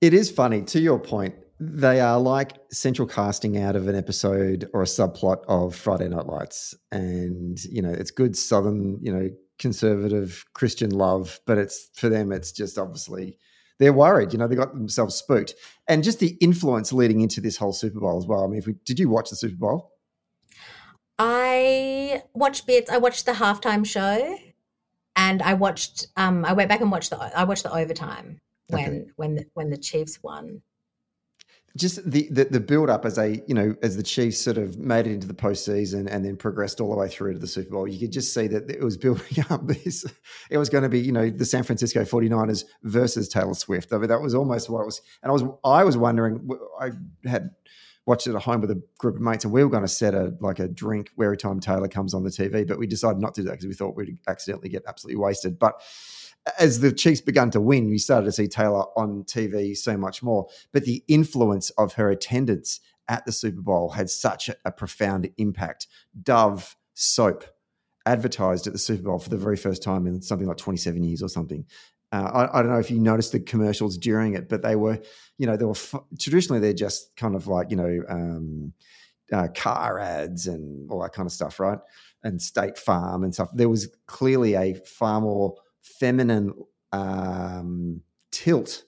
It 0.00 0.12
is 0.12 0.30
funny. 0.30 0.62
To 0.62 0.80
your 0.80 0.98
point, 0.98 1.34
they 1.58 2.00
are 2.00 2.20
like 2.20 2.58
central 2.70 3.08
casting 3.08 3.58
out 3.58 3.76
of 3.76 3.88
an 3.88 3.96
episode 3.96 4.68
or 4.74 4.82
a 4.82 4.86
subplot 4.86 5.42
of 5.48 5.74
Friday 5.74 6.08
Night 6.08 6.26
Lights, 6.26 6.74
and 6.92 7.62
you 7.64 7.80
know 7.80 7.90
it's 7.90 8.10
good 8.10 8.36
Southern, 8.36 8.98
you 9.00 9.12
know, 9.12 9.30
conservative 9.58 10.44
Christian 10.52 10.90
love, 10.90 11.40
but 11.46 11.56
it's 11.56 11.88
for 11.94 12.10
them, 12.10 12.30
it's 12.30 12.52
just 12.52 12.76
obviously 12.76 13.38
they're 13.78 13.92
worried. 13.92 14.32
You 14.32 14.38
know, 14.38 14.48
they 14.48 14.54
got 14.54 14.74
themselves 14.74 15.14
spooked, 15.14 15.54
and 15.88 16.04
just 16.04 16.20
the 16.20 16.36
influence 16.40 16.92
leading 16.92 17.22
into 17.22 17.40
this 17.40 17.56
whole 17.56 17.72
Super 17.72 18.00
Bowl 18.00 18.18
as 18.18 18.26
well. 18.26 18.44
I 18.44 18.48
mean, 18.48 18.62
we 18.66 18.74
did 18.84 18.98
you 18.98 19.08
watch 19.08 19.30
the 19.30 19.36
Super 19.36 19.56
Bowl? 19.56 19.92
I 21.18 22.22
watched 22.34 22.66
bits. 22.66 22.90
I 22.90 22.98
watched 22.98 23.24
the 23.24 23.32
halftime 23.32 23.86
show, 23.86 24.36
and 25.16 25.40
I 25.40 25.54
watched. 25.54 26.08
Um, 26.18 26.44
I 26.44 26.52
went 26.52 26.68
back 26.68 26.82
and 26.82 26.92
watched 26.92 27.08
the. 27.08 27.16
I 27.16 27.44
watched 27.44 27.62
the 27.62 27.72
overtime 27.72 28.42
when 28.68 28.84
okay. 28.84 29.04
when 29.16 29.34
the, 29.36 29.46
when 29.54 29.70
the 29.70 29.78
Chiefs 29.78 30.22
won 30.22 30.62
just 31.76 32.10
the, 32.10 32.26
the, 32.30 32.44
the 32.44 32.60
build 32.60 32.88
up 32.88 33.04
as 33.04 33.18
a 33.18 33.42
you 33.46 33.54
know 33.54 33.76
as 33.82 33.96
the 33.96 34.02
Chiefs 34.02 34.38
sort 34.38 34.56
of 34.56 34.78
made 34.78 35.06
it 35.06 35.12
into 35.12 35.26
the 35.26 35.34
postseason 35.34 36.08
and 36.10 36.24
then 36.24 36.36
progressed 36.36 36.80
all 36.80 36.90
the 36.90 36.96
way 36.96 37.08
through 37.08 37.34
to 37.34 37.38
the 37.38 37.46
Super 37.46 37.70
Bowl, 37.70 37.86
you 37.86 37.98
could 37.98 38.12
just 38.12 38.32
see 38.32 38.46
that 38.46 38.70
it 38.70 38.82
was 38.82 38.96
building 38.96 39.44
up 39.50 39.66
this. 39.66 40.04
It 40.50 40.58
was 40.58 40.68
going 40.68 40.82
to 40.82 40.88
be 40.88 41.00
you 41.00 41.12
know 41.12 41.28
the 41.28 41.44
San 41.44 41.62
Francisco 41.62 42.02
49ers 42.02 42.64
versus 42.82 43.28
Taylor 43.28 43.54
Swift. 43.54 43.92
I 43.92 43.98
mean 43.98 44.08
that 44.08 44.20
was 44.20 44.34
almost 44.34 44.70
what 44.70 44.82
it 44.82 44.86
was. 44.86 45.02
And 45.22 45.30
I 45.30 45.32
was 45.32 45.44
I 45.64 45.84
was 45.84 45.96
wondering 45.96 46.48
I 46.80 46.90
had 47.28 47.50
watched 48.06 48.26
it 48.26 48.34
at 48.34 48.42
home 48.42 48.60
with 48.60 48.70
a 48.70 48.82
group 48.98 49.16
of 49.16 49.20
mates 49.20 49.44
and 49.44 49.52
we 49.52 49.62
were 49.62 49.70
going 49.70 49.82
to 49.82 49.88
set 49.88 50.14
a 50.14 50.32
like 50.40 50.60
a 50.60 50.68
drink 50.68 51.10
every 51.20 51.36
time 51.36 51.60
Taylor 51.60 51.88
comes 51.88 52.14
on 52.14 52.22
the 52.22 52.30
TV, 52.30 52.66
but 52.66 52.78
we 52.78 52.86
decided 52.86 53.20
not 53.20 53.34
to 53.34 53.42
do 53.42 53.46
that 53.46 53.52
because 53.52 53.66
we 53.66 53.74
thought 53.74 53.96
we'd 53.96 54.16
accidentally 54.28 54.68
get 54.68 54.84
absolutely 54.86 55.20
wasted. 55.20 55.58
But 55.58 55.82
as 56.58 56.80
the 56.80 56.92
Chiefs 56.92 57.20
began 57.20 57.50
to 57.50 57.60
win, 57.60 57.88
you 57.88 57.98
started 57.98 58.26
to 58.26 58.32
see 58.32 58.46
Taylor 58.46 58.84
on 58.96 59.24
TV 59.24 59.76
so 59.76 59.96
much 59.96 60.22
more. 60.22 60.46
But 60.72 60.84
the 60.84 61.02
influence 61.08 61.70
of 61.70 61.94
her 61.94 62.10
attendance 62.10 62.80
at 63.08 63.24
the 63.24 63.32
Super 63.32 63.60
Bowl 63.60 63.90
had 63.90 64.08
such 64.08 64.48
a, 64.48 64.56
a 64.64 64.70
profound 64.70 65.28
impact. 65.38 65.88
Dove 66.22 66.76
soap 66.94 67.44
advertised 68.04 68.66
at 68.66 68.72
the 68.72 68.78
Super 68.78 69.02
Bowl 69.02 69.18
for 69.18 69.30
the 69.30 69.36
very 69.36 69.56
first 69.56 69.82
time 69.82 70.06
in 70.06 70.22
something 70.22 70.46
like 70.46 70.56
27 70.56 71.02
years 71.02 71.22
or 71.22 71.28
something. 71.28 71.66
Uh, 72.16 72.48
I, 72.52 72.58
I, 72.58 72.62
don't 72.62 72.72
know 72.72 72.78
if 72.78 72.90
you 72.90 72.98
noticed 72.98 73.32
the 73.32 73.40
commercials 73.40 73.98
during 73.98 74.34
it, 74.34 74.48
but 74.48 74.62
they 74.62 74.74
were, 74.74 74.98
you 75.36 75.46
know, 75.46 75.56
they 75.56 75.66
were 75.66 75.72
f- 75.72 75.94
traditionally 76.18 76.60
they're 76.60 76.72
just 76.72 77.14
kind 77.16 77.34
of 77.34 77.46
like, 77.46 77.70
you 77.70 77.76
know, 77.76 78.02
um, 78.08 78.72
uh, 79.32 79.48
car 79.54 79.98
ads 79.98 80.46
and 80.46 80.90
all 80.90 81.02
that 81.02 81.12
kind 81.12 81.26
of 81.26 81.32
stuff, 81.32 81.60
right? 81.60 81.78
And 82.22 82.40
State 82.40 82.78
Farm 82.78 83.22
and 83.22 83.34
stuff. 83.34 83.50
There 83.52 83.68
was 83.68 83.88
clearly 84.06 84.54
a 84.54 84.74
far 84.74 85.20
more 85.20 85.56
feminine 85.82 86.54
um, 86.92 88.00
tilt 88.32 88.84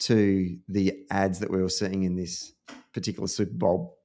to 0.00 0.58
the 0.68 1.04
ads 1.10 1.38
that 1.38 1.50
we 1.50 1.62
were 1.62 1.68
seeing 1.68 2.02
in 2.02 2.16
this 2.16 2.52
particular 2.92 3.28
Super 3.28 3.54
Bowl, 3.54 3.98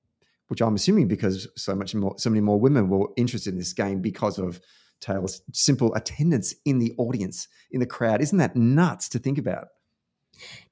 which 0.50 0.62
I'm 0.62 0.76
assuming 0.76 1.08
because 1.08 1.48
so 1.56 1.74
much 1.74 1.96
more, 1.96 2.14
so 2.20 2.30
many 2.30 2.42
more 2.42 2.60
women 2.60 2.90
were 2.90 3.08
interested 3.18 3.54
in 3.54 3.60
this 3.60 3.74
game 3.74 4.02
because 4.02 4.38
of 4.38 4.62
Taylor's 5.00 5.42
simple 5.54 5.94
attendance 5.96 6.56
in 6.66 6.80
the 6.80 6.94
audience, 6.98 7.48
in 7.72 7.80
the 7.80 7.86
crowd. 7.86 8.22
Isn't 8.22 8.38
that 8.40 8.56
nuts 8.56 9.10
to 9.10 9.20
think 9.20 9.38
about? 9.38 9.68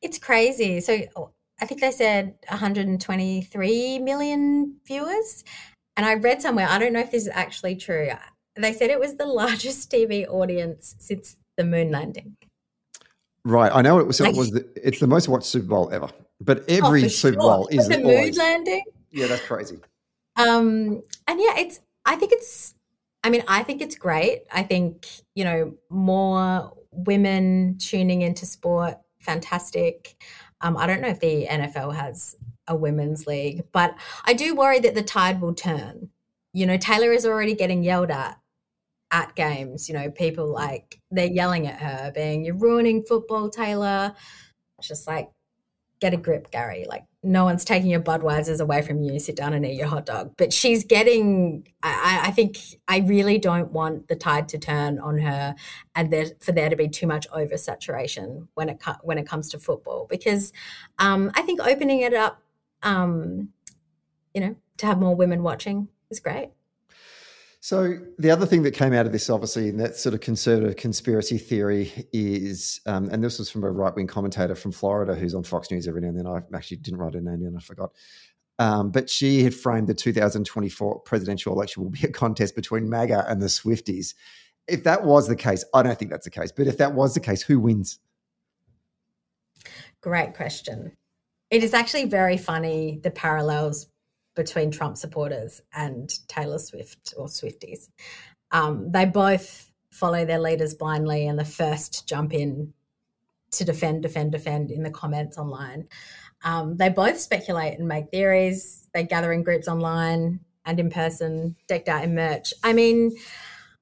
It's 0.02 0.20
crazy. 0.20 0.82
So 0.82 1.00
I 1.62 1.66
think 1.66 1.82
they 1.82 1.92
said 1.92 2.36
123 2.50 4.00
million 4.00 4.78
viewers. 4.86 5.44
And 5.98 6.06
I 6.06 6.16
read 6.16 6.42
somewhere, 6.42 6.68
I 6.70 6.78
don't 6.78 6.94
know 6.94 7.00
if 7.00 7.12
this 7.12 7.24
is 7.24 7.32
actually 7.34 7.76
true. 7.76 8.10
They 8.56 8.74
said 8.74 8.90
it 8.90 9.00
was 9.00 9.16
the 9.16 9.26
largest 9.26 9.92
TV 9.92 10.28
audience 10.28 10.96
since 11.00 11.36
the 11.58 11.64
moon 11.64 11.92
landing. 11.92 12.36
Right, 13.46 13.72
I 13.74 13.82
know 13.84 14.00
it 14.00 14.08
was. 14.08 14.20
It 14.20 14.36
was 14.36 14.50
the, 14.52 14.68
it's 14.76 15.00
the 15.00 15.06
most 15.06 15.28
watched 15.28 15.46
Super 15.46 15.68
Bowl 15.68 15.92
ever, 15.94 16.10
but 16.42 16.62
oh, 16.62 16.64
every 16.68 17.06
oh, 17.06 17.08
Super 17.08 17.38
Bowl 17.38 17.68
is 17.68 17.88
the 17.88 18.00
moon 18.00 18.34
landing. 18.34 18.84
Yeah, 19.12 19.28
that's 19.28 19.46
crazy. 19.46 19.78
Um, 20.36 21.04
and 21.28 21.40
yeah, 21.40 21.56
it's. 21.58 21.80
I 22.06 22.16
think 22.16 22.32
it's. 22.32 22.74
I 23.26 23.32
mean, 23.32 23.44
I 23.48 23.64
think 23.64 23.82
it's 23.82 23.96
great. 23.96 24.44
I 24.54 24.62
think 24.62 25.08
you 25.34 25.44
know 25.44 25.74
more 25.90 26.74
women 26.92 27.78
tuning 27.80 28.22
into 28.22 28.46
sport. 28.46 29.00
Fantastic. 29.20 30.16
Um, 30.62 30.78
I 30.78 30.86
don't 30.86 31.02
know 31.02 31.08
if 31.08 31.20
the 31.20 31.48
NFL 31.50 31.96
has 31.96 32.36
a 32.68 32.76
women's 32.76 33.26
league, 33.26 33.64
but 33.72 33.96
I 34.26 34.34
do 34.34 34.54
worry 34.54 34.80
that 34.80 34.94
the 34.94 35.02
tide 35.02 35.42
will 35.42 35.56
turn. 35.56 36.12
You 36.54 36.68
know, 36.68 36.78
Taylor 36.78 37.12
is 37.12 37.26
already 37.26 37.56
getting 37.56 37.84
yelled 37.84 38.12
at 38.12 38.40
at 39.10 39.34
games. 39.34 39.90
You 39.90 39.96
know, 39.96 40.12
people 40.12 40.54
like 40.54 41.00
they're 41.10 41.26
yelling 41.26 41.66
at 41.66 41.80
her, 41.80 42.12
being 42.14 42.46
"You're 42.46 42.56
ruining 42.56 43.04
football, 43.04 43.50
Taylor." 43.50 44.14
It's 44.78 44.88
just 44.88 45.08
like, 45.08 45.30
get 46.00 46.14
a 46.14 46.18
grip, 46.18 46.52
Gary. 46.52 46.86
Like, 46.88 47.04
no 47.24 47.43
one's 47.43 47.66
taking 47.66 47.89
your 47.89 48.02
Budweisers 48.02 48.62
away 48.62 48.82
from 48.82 49.02
you. 49.02 49.20
Sit 49.20 49.36
down 49.36 49.54
and 49.54 49.66
eat 49.66 49.76
your 49.76 49.88
hot 49.88 50.06
dog. 50.06 50.34
But 50.38 50.54
she's 50.54 50.84
getting. 50.84 51.68
I, 51.82 52.24
I 52.26 52.32
think 52.32 52.58
I 52.88 53.00
really 53.00 53.38
don't 53.38 53.72
want 53.72 54.08
the 54.08 54.16
tide 54.16 54.48
to 54.50 54.58
turn 54.58 55.00
on 55.00 55.18
her, 55.20 55.56
and 55.96 56.12
there, 56.12 56.28
for 56.39 56.52
there 56.52 56.70
to 56.70 56.76
be 56.76 56.88
too 56.88 57.08
much 57.08 57.28
oversaturation 57.30 58.48
when 58.54 58.70
it 58.70 58.82
when 59.02 59.18
it 59.18 59.28
comes 59.28 59.50
to 59.50 59.60
football. 59.60 60.08
Because 60.10 60.54
um, 61.00 61.32
I 61.36 61.41
think 61.41 61.60
opening 61.60 62.02
it 62.02 62.14
up, 62.14 62.41
um, 62.84 63.50
you 64.34 64.41
know, 64.41 64.56
to 64.78 64.86
have 64.86 65.00
more 65.00 65.16
women 65.16 65.43
watching 65.43 65.88
is 66.10 66.20
great. 66.20 66.50
So 67.66 67.97
the 68.20 68.30
other 68.30 68.45
thing 68.45 68.61
that 68.61 68.76
came 68.76 68.93
out 68.93 69.07
of 69.07 69.11
this, 69.11 69.28
obviously, 69.28 69.70
in 69.70 69.78
that 69.78 69.95
sort 69.95 70.13
of 70.13 70.22
conservative 70.22 70.76
conspiracy 70.76 71.39
theory 71.39 71.91
is, 72.13 72.80
um, 72.86 73.09
and 73.09 73.24
this 73.24 73.39
was 73.39 73.49
from 73.49 73.63
a 73.63 73.72
right 73.72 73.91
wing 73.95 74.05
commentator 74.05 74.53
from 74.53 74.72
Florida 74.72 75.16
who's 75.16 75.34
on 75.34 75.43
Fox 75.43 75.72
News 75.72 75.88
every 75.88 76.01
now 76.01 76.09
and 76.09 76.20
then. 76.20 76.28
I 76.28 76.41
actually 76.55 76.78
didn't 76.78 76.99
write 76.99 77.16
her 77.16 77.22
name 77.22 77.43
down, 77.43 77.57
I 77.57 77.59
forgot. 77.59 77.89
Um, 78.59 78.91
but 78.91 79.09
she 79.09 79.41
had 79.41 79.55
framed 79.55 79.88
the 79.88 79.95
2024 79.95 80.99
presidential 80.99 81.53
election 81.53 81.82
will 81.82 81.89
be 81.89 82.03
a 82.03 82.11
contest 82.11 82.55
between 82.55 82.88
MAGA 82.88 83.26
and 83.28 83.41
the 83.41 83.47
Swifties. 83.47 84.13
If 84.68 84.84
that 84.84 85.03
was 85.03 85.28
the 85.28 85.36
case, 85.36 85.66
I 85.74 85.82
don't 85.82 85.97
think 85.97 86.11
that's 86.11 86.26
the 86.26 86.30
case. 86.30 86.51
But 86.51 86.68
if 86.68 86.78
that 86.78 86.93
was 86.93 87.16
the 87.16 87.20
case, 87.20 87.41
who 87.41 87.59
wins? 87.59 87.97
Great 90.01 90.36
question. 90.36 90.95
It 91.49 91.63
is 91.63 91.74
actually 91.74 92.05
very 92.05 92.38
funny 92.38 92.99
the 93.01 93.09
parallels 93.09 93.88
between 94.36 94.72
Trump 94.72 94.98
supporters 94.98 95.62
and 95.74 96.14
Taylor 96.28 96.60
Swift 96.60 97.14
or 97.18 97.28
Swifties. 97.28 97.90
Um, 98.52 98.92
they 98.92 99.06
both 99.06 99.72
follow 99.90 100.26
their 100.26 100.40
leaders 100.40 100.74
blindly 100.74 101.28
and 101.28 101.40
the 101.40 101.46
first 101.46 102.08
jump 102.08 102.34
in 102.34 102.74
to 103.52 103.64
defend, 103.64 104.04
defend, 104.04 104.32
defend 104.32 104.72
in 104.72 104.84
the 104.84 104.92
comments 104.92 105.38
online. 105.38 105.88
Um, 106.44 106.76
they 106.78 106.90
both 106.90 107.20
speculate 107.20 107.80
and 107.80 107.88
make 107.88 108.12
theories. 108.12 108.88
They 108.94 109.04
gather 109.04 109.32
in 109.32 109.44
groups 109.44 109.68
online 109.68 110.42
and 110.66 110.80
in 110.80 110.90
person, 110.90 111.56
decked 111.68 111.88
out 111.88 112.04
in 112.04 112.16
merch. 112.16 112.54
I 112.64 112.74
mean, 112.74 113.16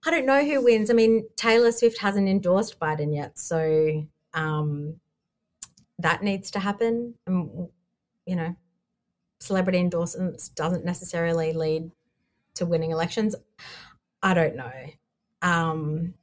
I 0.05 0.11
don't 0.11 0.25
know 0.25 0.43
who 0.43 0.63
wins. 0.63 0.89
I 0.89 0.93
mean, 0.93 1.27
Taylor 1.35 1.71
Swift 1.71 1.99
hasn't 1.99 2.27
endorsed 2.27 2.79
Biden 2.79 3.15
yet, 3.15 3.39
so 3.39 4.05
um, 4.33 4.99
that 5.99 6.23
needs 6.23 6.51
to 6.51 6.59
happen. 6.59 7.15
And, 7.25 7.69
you 8.25 8.35
know, 8.35 8.55
celebrity 9.43 9.79
endorsements 9.79 10.49
doesn't 10.49 10.85
necessarily 10.85 11.53
lead 11.53 11.91
to 12.55 12.65
winning 12.65 12.91
elections. 12.91 13.35
I 14.21 14.33
don't 14.33 14.55
know. 14.55 14.71
Um, 15.41 16.13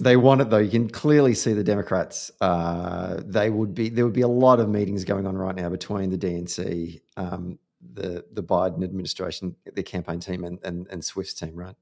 they 0.00 0.16
want 0.16 0.40
it 0.40 0.50
though. 0.50 0.58
You 0.58 0.70
can 0.70 0.88
clearly 0.88 1.34
see 1.34 1.52
the 1.52 1.64
Democrats. 1.64 2.30
Uh, 2.40 3.20
they 3.24 3.50
would 3.50 3.74
be 3.74 3.88
there 3.88 4.04
would 4.04 4.14
be 4.14 4.22
a 4.22 4.28
lot 4.28 4.60
of 4.60 4.68
meetings 4.68 5.04
going 5.04 5.26
on 5.26 5.36
right 5.36 5.56
now 5.56 5.68
between 5.68 6.10
the 6.10 6.18
DNC, 6.18 7.00
um, 7.16 7.58
the 7.94 8.24
the 8.32 8.42
Biden 8.42 8.84
administration, 8.84 9.56
the 9.74 9.82
campaign 9.82 10.20
team, 10.20 10.44
and, 10.44 10.60
and 10.62 10.86
and 10.90 11.04
Swift's 11.04 11.34
team, 11.34 11.56
right? 11.56 11.74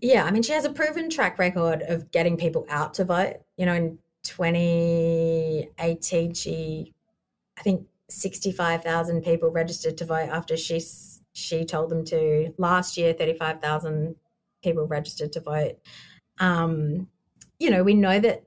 Yeah, 0.00 0.24
I 0.24 0.32
mean, 0.32 0.42
she 0.42 0.52
has 0.52 0.64
a 0.64 0.72
proven 0.72 1.08
track 1.08 1.38
record 1.38 1.82
of 1.82 2.10
getting 2.10 2.36
people 2.36 2.66
out 2.68 2.94
to 2.94 3.04
vote. 3.04 3.36
You 3.56 3.66
know, 3.66 3.74
in 3.74 3.98
2018, 4.24 6.34
she, 6.34 6.92
I 7.56 7.62
think, 7.62 7.86
65,000 8.08 9.22
people 9.22 9.50
registered 9.50 9.96
to 9.98 10.04
vote 10.04 10.28
after 10.30 10.56
she 10.56 10.82
she 11.32 11.64
told 11.64 11.90
them 11.90 12.04
to. 12.06 12.54
Last 12.58 12.96
year, 12.96 13.12
35,000 13.12 14.14
people 14.62 14.86
registered 14.86 15.32
to 15.32 15.40
vote. 15.40 15.78
Um, 16.38 17.08
you 17.58 17.70
know, 17.70 17.82
we 17.82 17.94
know 17.94 18.20
that 18.20 18.44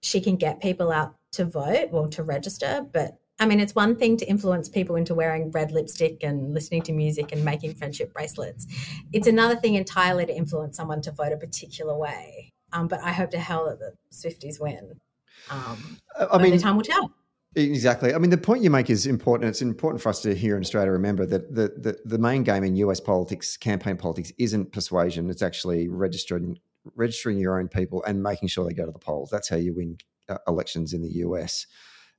she 0.00 0.20
can 0.20 0.36
get 0.36 0.60
people 0.60 0.90
out 0.90 1.14
to 1.32 1.44
vote 1.44 1.88
or 1.92 2.08
to 2.08 2.22
register, 2.22 2.86
but 2.92 3.18
I 3.38 3.46
mean, 3.46 3.58
it's 3.58 3.74
one 3.74 3.96
thing 3.96 4.18
to 4.18 4.26
influence 4.26 4.68
people 4.68 4.96
into 4.96 5.14
wearing 5.14 5.50
red 5.50 5.72
lipstick 5.72 6.22
and 6.22 6.52
listening 6.52 6.82
to 6.82 6.92
music 6.92 7.32
and 7.32 7.42
making 7.42 7.74
friendship 7.74 8.12
bracelets. 8.12 8.66
It's 9.12 9.26
another 9.26 9.56
thing 9.56 9.76
entirely 9.76 10.26
to 10.26 10.36
influence 10.36 10.76
someone 10.76 11.00
to 11.02 11.12
vote 11.12 11.32
a 11.32 11.38
particular 11.38 11.96
way. 11.96 12.52
Um, 12.72 12.86
but 12.86 13.00
I 13.02 13.12
hope 13.12 13.30
to 13.30 13.38
hell 13.38 13.64
that 13.66 13.78
the 13.78 13.94
Swifties 14.12 14.60
win. 14.60 15.00
Um, 15.48 15.98
I 16.30 16.36
mean, 16.36 16.58
time 16.58 16.76
will 16.76 16.84
tell. 16.84 17.10
Exactly. 17.56 18.14
I 18.14 18.18
mean, 18.18 18.30
the 18.30 18.38
point 18.38 18.62
you 18.62 18.70
make 18.70 18.90
is 18.90 19.06
important. 19.06 19.48
It's 19.48 19.62
important 19.62 20.00
for 20.00 20.08
us 20.08 20.22
to 20.22 20.34
here 20.36 20.56
in 20.56 20.62
Australia 20.62 20.86
to 20.86 20.92
remember 20.92 21.26
that 21.26 21.52
the, 21.52 21.72
the, 21.76 21.98
the 22.04 22.18
main 22.18 22.44
game 22.44 22.62
in 22.62 22.76
US 22.76 23.00
politics, 23.00 23.56
campaign 23.56 23.96
politics, 23.96 24.32
isn't 24.38 24.72
persuasion. 24.72 25.28
It's 25.30 25.42
actually 25.42 25.88
registering 25.88 26.58
registering 26.94 27.38
your 27.38 27.60
own 27.60 27.68
people 27.68 28.02
and 28.04 28.22
making 28.22 28.48
sure 28.48 28.66
they 28.66 28.72
go 28.72 28.86
to 28.86 28.92
the 28.92 28.98
polls. 28.98 29.30
That's 29.30 29.48
how 29.48 29.56
you 29.56 29.74
win 29.74 29.98
uh, 30.28 30.38
elections 30.46 30.94
in 30.94 31.02
the 31.02 31.10
US. 31.26 31.66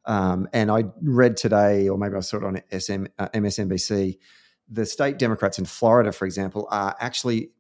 Um, 0.06 0.48
and 0.54 0.70
I 0.70 0.84
read 1.02 1.38
today, 1.38 1.88
or 1.88 1.98
maybe 1.98 2.16
I 2.16 2.20
saw 2.20 2.38
it 2.38 2.44
on 2.44 2.62
SM, 2.78 3.06
uh, 3.18 3.30
MSNBC, 3.30 4.18
the 4.70 4.86
state 4.86 5.18
Democrats 5.18 5.60
in 5.60 5.66
Florida, 5.66 6.12
for 6.12 6.26
example, 6.26 6.68
are 6.72 6.96
actually 7.00 7.52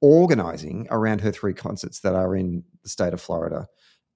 organizing 0.00 0.86
around 0.90 1.22
her 1.22 1.32
three 1.32 1.54
concerts 1.54 2.00
that 2.00 2.14
are 2.14 2.36
in 2.36 2.64
the 2.82 2.88
state 2.88 3.14
of 3.14 3.20
Florida 3.20 3.66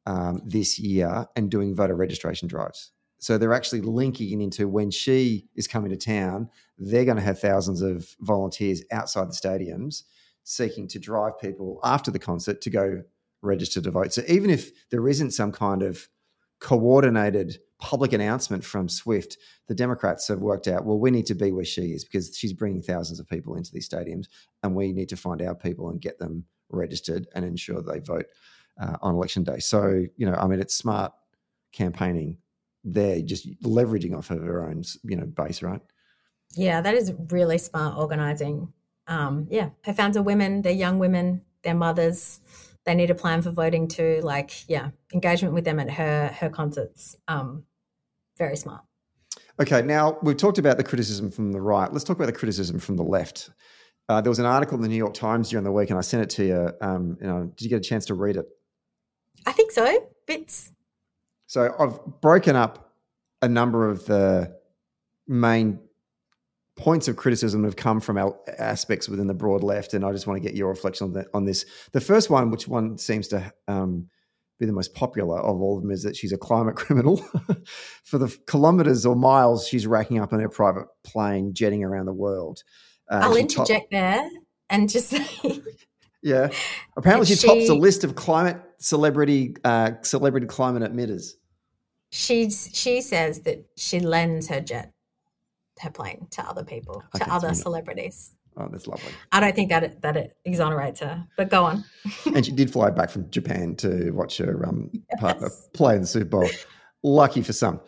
um, 0.07 0.41
this 0.45 0.79
year 0.79 1.27
and 1.37 1.51
doing 1.51 1.75
voter 1.75 1.95
registration 1.95 2.49
drives. 2.49 2.93
So 3.19 3.37
they're 3.37 3.55
actually 3.55 3.81
linking 3.81 4.41
into 4.41 4.69
when 4.69 4.91
she 4.91 5.49
is 5.57 5.67
coming 5.67 5.91
to 5.91 5.97
town, 5.97 6.49
they're 6.79 7.05
going 7.05 7.17
to 7.17 7.23
have 7.23 7.41
thousands 7.41 7.83
of 7.83 8.15
volunteers 8.21 8.83
outside 8.93 9.29
the 9.29 9.33
stadiums 9.33 10.05
seeking 10.45 10.89
to 10.89 10.99
drive 10.99 11.39
people 11.39 11.81
after 11.85 12.11
the 12.11 12.19
concert 12.19 12.61
to 12.63 12.71
go 12.71 13.03
register 13.43 13.81
to 13.81 13.91
vote. 13.91 14.13
So 14.13 14.23
even 14.29 14.51
if 14.51 14.71
there 14.91 15.09
isn't 15.09 15.33
some 15.33 15.53
kind 15.53 15.83
of 15.83 16.09
coordinated 16.61 17.59
public 17.79 18.13
announcement 18.13 18.65
from 18.65 18.89
Swift, 18.89 19.37
the 19.69 19.75
Democrats 19.75 20.27
have 20.29 20.41
worked 20.41 20.67
out, 20.67 20.85
well, 20.85 20.99
we 20.99 21.11
need 21.11 21.27
to 21.27 21.35
be 21.35 21.53
where 21.53 21.65
she 21.65 21.93
is 21.93 22.05
because 22.05 22.37
she's 22.37 22.53
bringing 22.53 22.83
thousands 22.83 23.21
of 23.21 23.29
people 23.29 23.57
into 23.57 23.71
these 23.73 23.89
stadiums 23.89 24.27
and 24.63 24.75
we 24.75 24.93
need 24.93 25.09
to 25.09 25.17
find 25.17 25.43
our 25.43 25.55
people 25.55 25.91
and 25.91 26.01
get 26.01 26.19
them 26.19 26.45
registered 26.71 27.27
and 27.35 27.45
ensure 27.45 27.83
they 27.83 28.01
vote 28.01 28.27
uh, 28.81 28.97
on 29.03 29.15
election 29.15 29.45
day. 29.45 29.59
So, 29.59 30.05
you 30.17 30.27
know, 30.27 30.35
I 30.35 30.47
mean, 30.47 30.61
it's 30.61 30.75
smart 30.75 31.13
campaigning 31.73 32.39
there, 32.85 33.21
just 33.21 33.49
leveraging 33.63 34.17
off 34.17 34.31
of 34.31 34.43
her 34.43 34.69
own, 34.69 34.83
you 35.05 35.17
know, 35.17 35.27
base, 35.27 35.63
right? 35.63 35.81
Yeah, 36.55 36.81
that 36.81 36.95
is 36.95 37.13
really 37.31 37.59
smart 37.59 37.97
organizing 37.99 38.73
um, 39.09 39.47
yeah, 39.51 39.71
her 39.85 39.95
fans 39.95 40.17
are 40.17 40.23
women, 40.23 40.63
they're 40.63 40.73
young 40.73 40.99
women, 40.99 41.43
they're 41.63 41.75
mothers. 41.75 42.41
They 42.85 42.95
need 42.95 43.11
a 43.11 43.15
plan 43.15 43.43
for 43.43 43.51
voting 43.51 43.89
too. 43.89 44.21
Like, 44.23 44.69
yeah, 44.69 44.91
engagement 45.13 45.55
with 45.55 45.65
them 45.65 45.81
at 45.81 45.91
her 45.91 46.29
her 46.29 46.49
concerts. 46.49 47.17
Um, 47.27 47.65
very 48.39 48.57
smart. 48.57 48.83
Okay, 49.61 49.83
now 49.83 50.19
we've 50.23 50.37
talked 50.37 50.59
about 50.59 50.77
the 50.77 50.85
criticism 50.85 51.31
from 51.31 51.53
the 51.53 51.61
right. 51.61 51.93
Let's 51.93 52.05
talk 52.05 52.17
about 52.17 52.27
the 52.27 52.39
criticism 52.39 52.79
from 52.79 52.97
the 52.97 53.03
left. 53.03 53.51
Uh, 54.09 54.21
there 54.21 54.31
was 54.31 54.39
an 54.39 54.47
article 54.47 54.77
in 54.77 54.83
the 54.83 54.89
New 54.89 54.97
York 54.97 55.13
Times 55.13 55.51
during 55.51 55.65
the 55.65 55.73
week, 55.73 55.91
and 55.91 55.99
I 55.99 56.03
sent 56.03 56.23
it 56.23 56.31
to 56.31 56.45
you. 56.45 56.71
Um, 56.81 57.19
you 57.21 57.27
know, 57.27 57.53
did 57.57 57.65
you 57.65 57.69
get 57.69 57.77
a 57.77 57.89
chance 57.89 58.07
to 58.07 58.15
read 58.15 58.37
it? 58.37 58.47
I 59.45 59.53
think 59.53 59.73
so, 59.73 60.09
bits. 60.27 60.73
So 61.49 61.75
I've 61.79 62.21
broken 62.21 62.57
up 62.57 62.93
a 63.41 63.49
number 63.49 63.89
of 63.89 64.05
the 64.05 64.55
main 65.27 65.81
points 66.77 67.09
of 67.09 67.17
criticism 67.17 67.63
that 67.63 67.69
have 67.69 67.77
come 67.77 68.01
from 68.01 68.19
our 68.19 68.39
aspects 68.59 69.09
within 69.09 69.27
the 69.27 69.35
broad 69.35 69.65
left, 69.65 69.95
and 69.95 70.05
I 70.05 70.13
just 70.13 70.27
want 70.27 70.41
to 70.41 70.47
get 70.47 70.57
your 70.57 70.69
reflection 70.69 71.07
on, 71.07 71.13
that, 71.15 71.29
on 71.33 71.47
this. 71.47 71.65
The 71.93 72.03
first 72.03 72.29
one, 72.29 72.51
which 72.51 72.69
one 72.69 72.99
seems 72.99 73.29
to 73.29 73.51
um, 73.67 74.09
be 74.61 74.67
the 74.67 74.73
most 74.73 74.95
popular 74.95 75.39
of 75.39 75.59
all 75.61 75.77
of 75.77 75.83
them, 75.83 75.91
is 75.91 76.03
that 76.03 76.17
she's 76.17 76.33
a 76.33 76.39
climate 76.39 76.77
criminal. 76.77 77.17
For 78.05 78.19
the 78.19 78.37
kilometers 78.47 79.07
or 79.07 79.17
miles 79.17 79.67
she's 79.67 79.87
racking 79.87 80.19
up 80.21 80.35
on 80.35 80.41
her 80.41 80.51
private 80.51 80.87
plane, 81.03 81.55
jetting 81.55 81.83
around 81.83 82.07
the 82.07 82.13
world. 82.13 82.63
Uh, 83.11 83.21
I'll 83.23 83.37
interject 83.37 83.91
top- 83.91 83.91
there 83.91 84.31
and 84.69 84.91
just 84.91 85.09
say. 85.43 85.63
Yeah, 86.23 86.49
apparently 86.97 87.27
she, 87.27 87.37
she, 87.37 87.47
tops 87.47 87.69
a 87.69 87.75
list 87.75 88.05
of 88.05 88.15
climate 88.15 88.61
celebrity 88.79 89.57
uh, 89.65 89.93
celebrity 90.03 90.47
climate 90.47 90.83
emitters. 90.91 91.33
She's 92.11 92.71
she 92.73 93.01
says 93.01 93.41
that 93.41 93.65
she 93.77 94.01
lends 94.01 94.49
her 94.49 94.61
jet 94.61 94.93
her 95.81 95.91
plane 95.91 96.27
to 96.31 96.43
other 96.43 96.65
people, 96.65 97.03
okay, 97.15 97.25
to 97.25 97.33
other 97.33 97.55
celebrities. 97.55 98.35
Oh, 98.57 98.69
that's 98.71 98.89
lovely. 98.89 99.13
I 99.31 99.39
don't 99.39 99.55
think 99.55 99.69
that 99.71 99.85
it, 99.85 100.03
that 100.03 100.17
it 100.17 100.37
exonerates 100.45 100.99
her, 101.01 101.25
but 101.37 101.49
go 101.49 101.65
on. 101.65 101.85
and 102.35 102.45
she 102.45 102.51
did 102.51 102.73
fly 102.73 102.91
back 102.91 103.09
from 103.09 103.31
Japan 103.31 103.77
to 103.77 104.11
watch 104.11 104.39
her 104.39 104.67
um, 104.67 104.91
yes. 104.93 105.21
partner 105.21 105.51
play 105.75 105.95
in 105.95 106.01
the 106.01 106.07
Super 106.09 106.25
Bowl. 106.25 106.49
Lucky 107.05 107.43
for 107.43 107.53
some. 107.53 107.81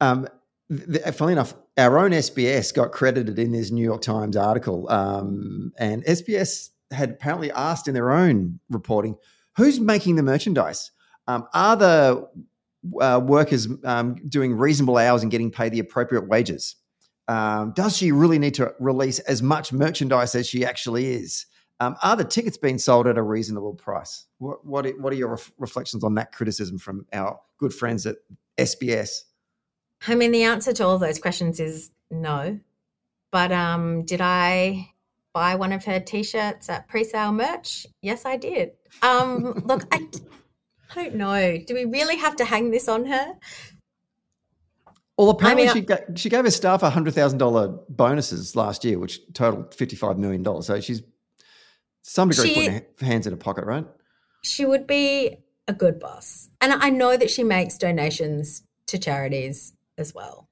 Um, 0.00 0.26
the, 0.68 0.98
funnily 1.12 1.34
enough, 1.34 1.54
our 1.78 1.98
own 1.98 2.10
SBS 2.10 2.74
got 2.74 2.90
credited 2.90 3.38
in 3.38 3.52
this 3.52 3.70
New 3.70 3.84
York 3.84 4.02
Times 4.02 4.36
article, 4.36 4.90
um, 4.90 5.72
and 5.78 6.04
SBS 6.04 6.70
had 6.90 7.10
apparently 7.10 7.50
asked 7.52 7.88
in 7.88 7.94
their 7.94 8.12
own 8.12 8.60
reporting, 8.70 9.16
"Who's 9.56 9.80
making 9.80 10.16
the 10.16 10.22
merchandise? 10.22 10.90
Um, 11.26 11.46
are 11.54 11.76
the 11.76 12.28
uh, 13.00 13.20
workers 13.24 13.68
um, 13.84 14.16
doing 14.28 14.56
reasonable 14.56 14.96
hours 14.96 15.22
and 15.22 15.30
getting 15.30 15.50
paid 15.50 15.72
the 15.72 15.80
appropriate 15.80 16.28
wages?" 16.28 16.76
Um, 17.28 17.72
does 17.74 17.96
she 17.96 18.12
really 18.12 18.38
need 18.38 18.54
to 18.54 18.72
release 18.78 19.18
as 19.20 19.42
much 19.42 19.72
merchandise 19.72 20.34
as 20.34 20.46
she 20.46 20.64
actually 20.64 21.06
is? 21.06 21.46
Um, 21.80 21.96
are 22.02 22.16
the 22.16 22.24
tickets 22.24 22.56
being 22.56 22.78
sold 22.78 23.06
at 23.06 23.18
a 23.18 23.22
reasonable 23.22 23.74
price? 23.74 24.26
What, 24.38 24.64
what, 24.64 24.86
what 24.98 25.12
are 25.12 25.16
your 25.16 25.30
ref- 25.30 25.52
reflections 25.58 26.04
on 26.04 26.14
that 26.14 26.32
criticism 26.32 26.78
from 26.78 27.06
our 27.12 27.38
good 27.58 27.74
friends 27.74 28.06
at 28.06 28.16
SBS? 28.58 29.24
I 30.06 30.14
mean, 30.14 30.30
the 30.30 30.44
answer 30.44 30.72
to 30.72 30.86
all 30.86 30.98
those 30.98 31.18
questions 31.18 31.60
is 31.60 31.90
no. 32.10 32.60
But 33.30 33.52
um, 33.52 34.04
did 34.04 34.20
I 34.22 34.92
buy 35.36 35.54
one 35.54 35.70
of 35.70 35.84
her 35.84 36.00
t-shirts 36.00 36.70
at 36.70 36.88
pre-sale 36.88 37.30
merch? 37.30 37.86
Yes, 38.00 38.24
I 38.24 38.38
did. 38.38 38.70
Um, 39.02 39.52
look, 39.66 39.86
I, 39.92 40.08
I 40.94 41.04
don't 41.04 41.16
know. 41.16 41.58
Do 41.58 41.74
we 41.74 41.84
really 41.84 42.16
have 42.16 42.36
to 42.36 42.46
hang 42.46 42.70
this 42.70 42.88
on 42.88 43.04
her? 43.04 43.34
Well, 45.18 45.28
apparently 45.28 45.68
I 45.68 45.74
mean, 45.74 45.82
she, 45.82 45.86
gave, 45.86 45.98
she 46.14 46.28
gave 46.30 46.44
her 46.44 46.50
staff 46.50 46.80
$100,000 46.80 47.84
bonuses 47.90 48.56
last 48.56 48.82
year, 48.82 48.98
which 48.98 49.20
totaled 49.34 49.72
$55 49.76 50.16
million. 50.16 50.62
So 50.62 50.80
she's 50.80 51.02
some 52.00 52.30
degree 52.30 52.48
she, 52.48 52.54
putting 52.54 52.72
her 52.72 52.86
hands 53.02 53.26
in 53.26 53.34
her 53.34 53.38
pocket, 53.38 53.66
right? 53.66 53.86
She 54.42 54.64
would 54.64 54.86
be 54.86 55.36
a 55.68 55.74
good 55.74 56.00
boss. 56.00 56.48
And 56.62 56.72
I 56.72 56.88
know 56.88 57.14
that 57.18 57.28
she 57.28 57.44
makes 57.44 57.76
donations 57.76 58.62
to 58.86 58.96
charities 58.98 59.74
as 59.98 60.14
well. 60.14 60.48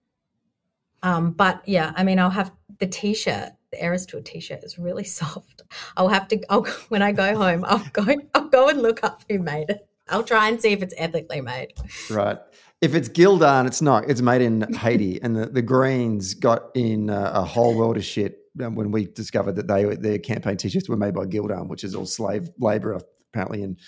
Um, 1.03 1.31
but 1.31 1.63
yeah, 1.67 1.95
I 1.97 2.05
mean, 2.05 2.19
I'll 2.19 2.29
have 2.29 2.53
the 2.81 2.87
t-shirt, 2.87 3.53
the 3.79 4.07
Tour 4.07 4.21
t-shirt 4.21 4.65
is 4.65 4.79
really 4.79 5.05
soft. 5.21 5.63
I'll 5.97 6.09
have 6.09 6.29
to, 6.29 6.41
I'll, 6.51 6.65
when 6.89 7.03
I 7.03 7.13
go 7.13 7.37
home, 7.37 7.65
I'll 7.67 7.85
go, 7.93 8.05
I'll 8.35 8.49
go 8.49 8.69
and 8.69 8.83
look 8.83 9.03
up 9.05 9.25
who 9.29 9.39
made 9.39 9.71
it. 9.71 9.87
I'll 10.09 10.25
try 10.25 10.49
and 10.49 10.61
see 10.61 10.73
if 10.73 10.83
it's 10.83 10.95
ethically 10.99 11.41
made. 11.41 11.73
Right 12.11 12.39
if 12.85 12.95
it's 12.95 13.09
Gildan, 13.09 13.67
it's 13.67 13.81
not. 13.81 14.11
It's 14.11 14.21
made 14.21 14.43
in 14.43 14.61
Haiti, 14.75 15.21
and 15.23 15.35
the, 15.35 15.47
the 15.47 15.63
Greens 15.63 16.35
got 16.35 16.65
in 16.75 17.09
a 17.09 17.43
whole 17.43 17.75
world 17.75 17.97
of 17.97 18.05
shit 18.05 18.41
um, 18.63 18.75
when 18.75 18.91
we 18.91 19.07
discovered 19.07 19.57
that 19.57 19.67
they 19.67 19.85
their 19.97 20.19
campaign 20.19 20.59
t-shirts 20.59 20.89
were 20.89 20.97
made 20.97 21.15
by 21.15 21.25
Gildan, 21.25 21.69
which 21.69 21.83
is 21.83 21.95
all 21.95 22.05
slave 22.05 22.51
labor 22.59 23.01
apparently 23.33 23.63
in 23.63 23.79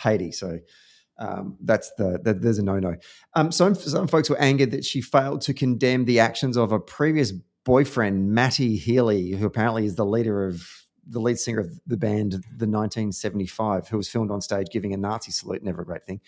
Haiti. 0.00 0.32
So 0.32 0.58
um, 1.18 1.58
that's 1.62 1.92
the, 1.96 2.18
the, 2.22 2.34
there's 2.34 2.58
a 2.58 2.64
no 2.64 2.80
no. 2.80 2.96
Um, 3.34 3.52
some 3.52 3.76
some 3.76 4.08
folks 4.08 4.28
were 4.28 4.40
angered 4.40 4.72
that 4.72 4.84
she 4.84 5.00
failed 5.00 5.42
to 5.42 5.54
condemn 5.54 6.04
the 6.04 6.18
actions 6.18 6.56
of 6.56 6.72
a 6.72 6.80
previous 6.80 7.32
boyfriend, 7.64 8.32
Matty 8.32 8.76
Healy, 8.76 9.32
who 9.32 9.46
apparently 9.46 9.84
is 9.84 9.94
the 9.94 10.06
leader 10.06 10.46
of 10.46 10.66
the 11.06 11.20
lead 11.20 11.38
singer 11.38 11.60
of 11.60 11.80
the 11.86 11.96
band, 11.96 12.32
the 12.32 12.66
1975, 12.66 13.88
who 13.88 13.96
was 13.96 14.08
filmed 14.08 14.30
on 14.30 14.40
stage 14.40 14.68
giving 14.70 14.94
a 14.94 14.96
Nazi 14.96 15.32
salute. 15.32 15.62
Never 15.62 15.82
a 15.82 15.86
great 15.86 16.04
thing. 16.06 16.20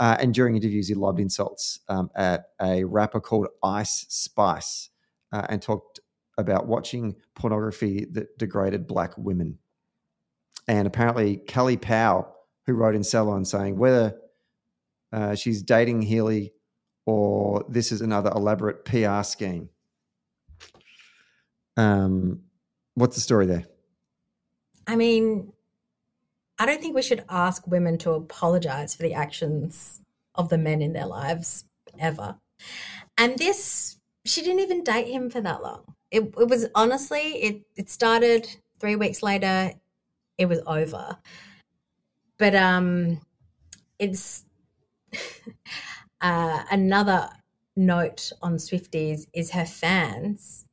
Uh, 0.00 0.16
and 0.18 0.34
during 0.34 0.56
interviews, 0.56 0.88
he 0.88 0.94
lobbed 0.94 1.20
insults 1.20 1.80
um, 1.88 2.10
at 2.16 2.46
a 2.60 2.84
rapper 2.84 3.20
called 3.20 3.48
Ice 3.62 4.06
Spice 4.08 4.90
uh, 5.32 5.46
and 5.48 5.62
talked 5.62 6.00
about 6.36 6.66
watching 6.66 7.14
pornography 7.34 8.06
that 8.12 8.36
degraded 8.38 8.86
black 8.86 9.16
women. 9.16 9.58
And 10.66 10.86
apparently, 10.86 11.36
Kelly 11.36 11.76
Powell, 11.76 12.34
who 12.66 12.74
wrote 12.74 12.94
in 12.94 13.04
Salon 13.04 13.44
saying 13.44 13.76
whether 13.76 14.16
uh, 15.12 15.34
she's 15.36 15.62
dating 15.62 16.02
Healy 16.02 16.52
or 17.06 17.64
this 17.68 17.92
is 17.92 18.00
another 18.00 18.30
elaborate 18.34 18.84
PR 18.84 19.22
scheme. 19.22 19.68
Um, 21.76 22.40
what's 22.94 23.16
the 23.16 23.20
story 23.20 23.46
there? 23.46 23.64
I 24.86 24.96
mean, 24.96 25.52
I 26.58 26.66
don't 26.66 26.80
think 26.80 26.94
we 26.94 27.02
should 27.02 27.24
ask 27.28 27.66
women 27.66 27.98
to 27.98 28.12
apologize 28.12 28.94
for 28.94 29.02
the 29.02 29.14
actions 29.14 30.00
of 30.34 30.48
the 30.48 30.58
men 30.58 30.82
in 30.82 30.92
their 30.92 31.06
lives 31.06 31.64
ever. 31.98 32.36
And 33.18 33.38
this, 33.38 33.96
she 34.24 34.42
didn't 34.42 34.60
even 34.60 34.84
date 34.84 35.08
him 35.08 35.30
for 35.30 35.40
that 35.40 35.62
long. 35.62 35.94
It, 36.10 36.22
it 36.38 36.48
was 36.48 36.66
honestly, 36.74 37.42
it, 37.42 37.62
it 37.76 37.90
started 37.90 38.48
three 38.78 38.96
weeks 38.96 39.22
later, 39.22 39.72
it 40.38 40.46
was 40.46 40.60
over. 40.66 41.18
But 42.38 42.54
um, 42.54 43.20
it's 43.98 44.44
uh, 46.20 46.62
another 46.70 47.30
note 47.76 48.32
on 48.42 48.56
Swifties 48.56 49.26
is 49.32 49.50
her 49.50 49.64
fans 49.64 50.63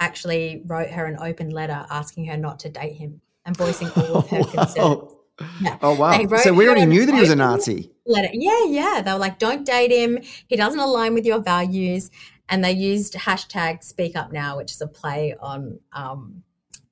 actually 0.00 0.62
wrote 0.66 0.90
her 0.90 1.06
an 1.06 1.16
open 1.20 1.50
letter 1.50 1.86
asking 1.90 2.26
her 2.26 2.36
not 2.36 2.58
to 2.60 2.68
date 2.68 2.94
him 2.94 3.20
and 3.44 3.56
voicing 3.56 3.90
all 3.96 4.16
of 4.16 4.28
her 4.28 4.44
concerns. 4.44 5.12
Yeah. 5.60 5.76
Oh 5.82 5.94
wow! 5.94 6.18
So 6.38 6.54
we 6.54 6.66
already 6.66 6.86
knew 6.86 7.04
that 7.04 7.14
he 7.14 7.20
was 7.20 7.30
a 7.30 7.36
Nazi. 7.36 7.92
Letter. 8.06 8.30
Yeah, 8.32 8.64
yeah. 8.66 9.02
They 9.04 9.12
were 9.12 9.18
like, 9.18 9.38
"Don't 9.38 9.66
date 9.66 9.90
him. 9.90 10.18
He 10.46 10.56
doesn't 10.56 10.80
align 10.80 11.12
with 11.12 11.26
your 11.26 11.40
values." 11.40 12.10
And 12.48 12.64
they 12.64 12.72
used 12.72 13.14
hashtag 13.14 13.82
Speak 13.82 14.16
Up 14.16 14.32
Now, 14.32 14.56
which 14.56 14.72
is 14.72 14.80
a 14.80 14.86
play 14.86 15.34
on 15.38 15.80
um, 15.92 16.42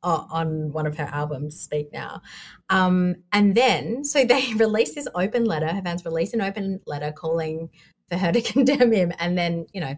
on 0.04 0.72
one 0.72 0.86
of 0.86 0.96
her 0.98 1.08
albums, 1.12 1.58
Speak 1.58 1.92
Now. 1.92 2.20
Um, 2.68 3.16
and 3.32 3.54
then, 3.54 4.04
so 4.12 4.24
they 4.24 4.52
released 4.54 4.94
this 4.94 5.08
open 5.14 5.44
letter. 5.44 5.68
Her 5.68 5.82
fans 5.82 6.04
released 6.04 6.34
an 6.34 6.42
open 6.42 6.80
letter 6.86 7.12
calling 7.12 7.70
for 8.10 8.18
her 8.18 8.32
to 8.32 8.40
condemn 8.52 8.92
him, 8.92 9.12
and 9.18 9.36
then 9.36 9.66
you 9.72 9.80
know, 9.80 9.96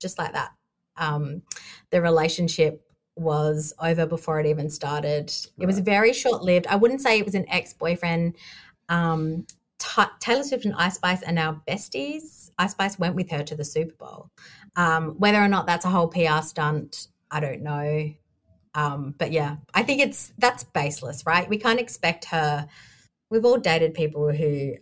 just 0.00 0.18
like 0.18 0.32
that, 0.34 0.50
um, 0.98 1.42
the 1.90 2.02
relationship 2.02 2.84
was 3.16 3.72
over 3.80 4.06
before 4.06 4.40
it 4.40 4.46
even 4.46 4.70
started. 4.70 5.32
Right. 5.56 5.64
It 5.64 5.66
was 5.66 5.80
very 5.80 6.12
short 6.12 6.42
lived. 6.42 6.66
I 6.68 6.76
wouldn't 6.76 7.00
say 7.00 7.18
it 7.18 7.24
was 7.24 7.34
an 7.34 7.48
ex 7.48 7.72
boyfriend. 7.72 8.36
Um, 8.88 9.46
T- 9.78 10.02
Taylor 10.20 10.42
Swift 10.42 10.64
and 10.64 10.74
Ice 10.74 10.96
Spice 10.96 11.22
are 11.22 11.32
now 11.32 11.62
besties. 11.68 12.50
Ice 12.58 12.72
Spice 12.72 12.98
went 12.98 13.14
with 13.14 13.30
her 13.30 13.42
to 13.44 13.54
the 13.54 13.64
Super 13.64 13.94
Bowl. 13.94 14.30
Um, 14.76 15.14
whether 15.18 15.38
or 15.38 15.48
not 15.48 15.66
that's 15.66 15.84
a 15.84 15.88
whole 15.88 16.08
PR 16.08 16.42
stunt, 16.42 17.08
I 17.30 17.40
don't 17.40 17.62
know. 17.62 18.12
Um, 18.74 19.14
but 19.18 19.32
yeah, 19.32 19.56
I 19.74 19.82
think 19.82 20.00
it's 20.00 20.32
that's 20.38 20.64
baseless, 20.64 21.24
right? 21.26 21.48
We 21.48 21.58
can't 21.58 21.80
expect 21.80 22.26
her. 22.26 22.68
We've 23.30 23.44
all 23.44 23.58
dated 23.58 23.94
people 23.94 24.32
who 24.32 24.74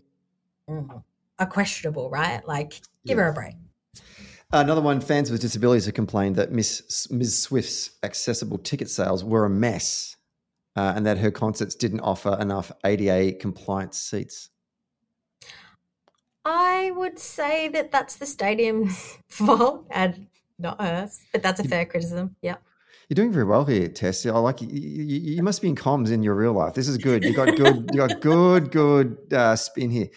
mm, 0.68 1.02
are 1.38 1.46
questionable, 1.46 2.10
right? 2.10 2.46
Like, 2.46 2.70
give 3.04 3.16
yeah. 3.16 3.24
her 3.24 3.28
a 3.30 3.32
break. 3.32 3.54
Another 4.52 4.80
one, 4.80 5.00
fans 5.00 5.30
with 5.30 5.40
disabilities 5.40 5.86
have 5.86 5.94
complained 5.94 6.36
that 6.36 6.52
Miss 6.52 7.10
Ms. 7.10 7.36
Swift's 7.36 7.90
accessible 8.04 8.58
ticket 8.58 8.88
sales 8.88 9.24
were 9.24 9.44
a 9.44 9.50
mess 9.50 10.16
uh, 10.76 10.92
and 10.94 11.04
that 11.04 11.18
her 11.18 11.30
concerts 11.30 11.74
didn't 11.74 12.00
offer 12.00 12.36
enough 12.40 12.70
ADA 12.84 13.32
compliant 13.38 13.94
seats. 13.94 14.50
I 16.44 16.92
would 16.94 17.18
say 17.18 17.66
that 17.68 17.90
that's 17.90 18.16
the 18.16 18.26
stadium's 18.26 19.18
fault 19.28 19.86
and 19.90 20.28
not 20.60 20.80
hers, 20.80 21.18
but 21.32 21.42
that's 21.42 21.58
a 21.58 21.64
fair 21.64 21.84
criticism. 21.84 22.36
Yeah. 22.40 22.56
You're 23.08 23.16
doing 23.16 23.32
very 23.32 23.44
well 23.44 23.64
here, 23.64 23.88
Tess. 23.88 24.26
I 24.26 24.30
like 24.30 24.62
you, 24.62 24.68
you, 24.68 25.34
you 25.36 25.42
must 25.42 25.60
be 25.60 25.68
in 25.68 25.76
comms 25.76 26.10
in 26.10 26.22
your 26.22 26.34
real 26.34 26.52
life. 26.52 26.74
This 26.74 26.88
is 26.88 26.98
good. 26.98 27.24
You 27.24 27.34
got 27.34 27.56
good. 27.56 27.88
you 27.92 27.98
got 27.98 28.20
good, 28.20 28.70
good 28.70 29.16
uh, 29.32 29.56
spin 29.56 29.90
here. 29.90 30.08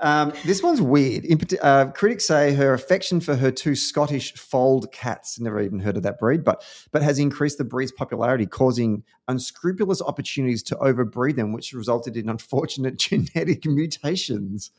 Um, 0.00 0.32
this 0.44 0.62
one's 0.62 0.80
weird. 0.80 1.24
In, 1.24 1.40
uh, 1.60 1.86
critics 1.86 2.26
say 2.26 2.54
her 2.54 2.72
affection 2.72 3.20
for 3.20 3.34
her 3.34 3.50
two 3.50 3.74
Scottish 3.74 4.32
fold 4.34 4.92
cats, 4.92 5.40
never 5.40 5.60
even 5.60 5.80
heard 5.80 5.96
of 5.96 6.04
that 6.04 6.18
breed, 6.18 6.44
but, 6.44 6.64
but 6.92 7.02
has 7.02 7.18
increased 7.18 7.58
the 7.58 7.64
breed's 7.64 7.90
popularity, 7.90 8.46
causing 8.46 9.02
unscrupulous 9.26 10.00
opportunities 10.00 10.62
to 10.64 10.76
overbreed 10.76 11.36
them, 11.36 11.52
which 11.52 11.72
resulted 11.72 12.16
in 12.16 12.28
unfortunate 12.28 12.96
genetic 12.98 13.66
mutations. 13.66 14.70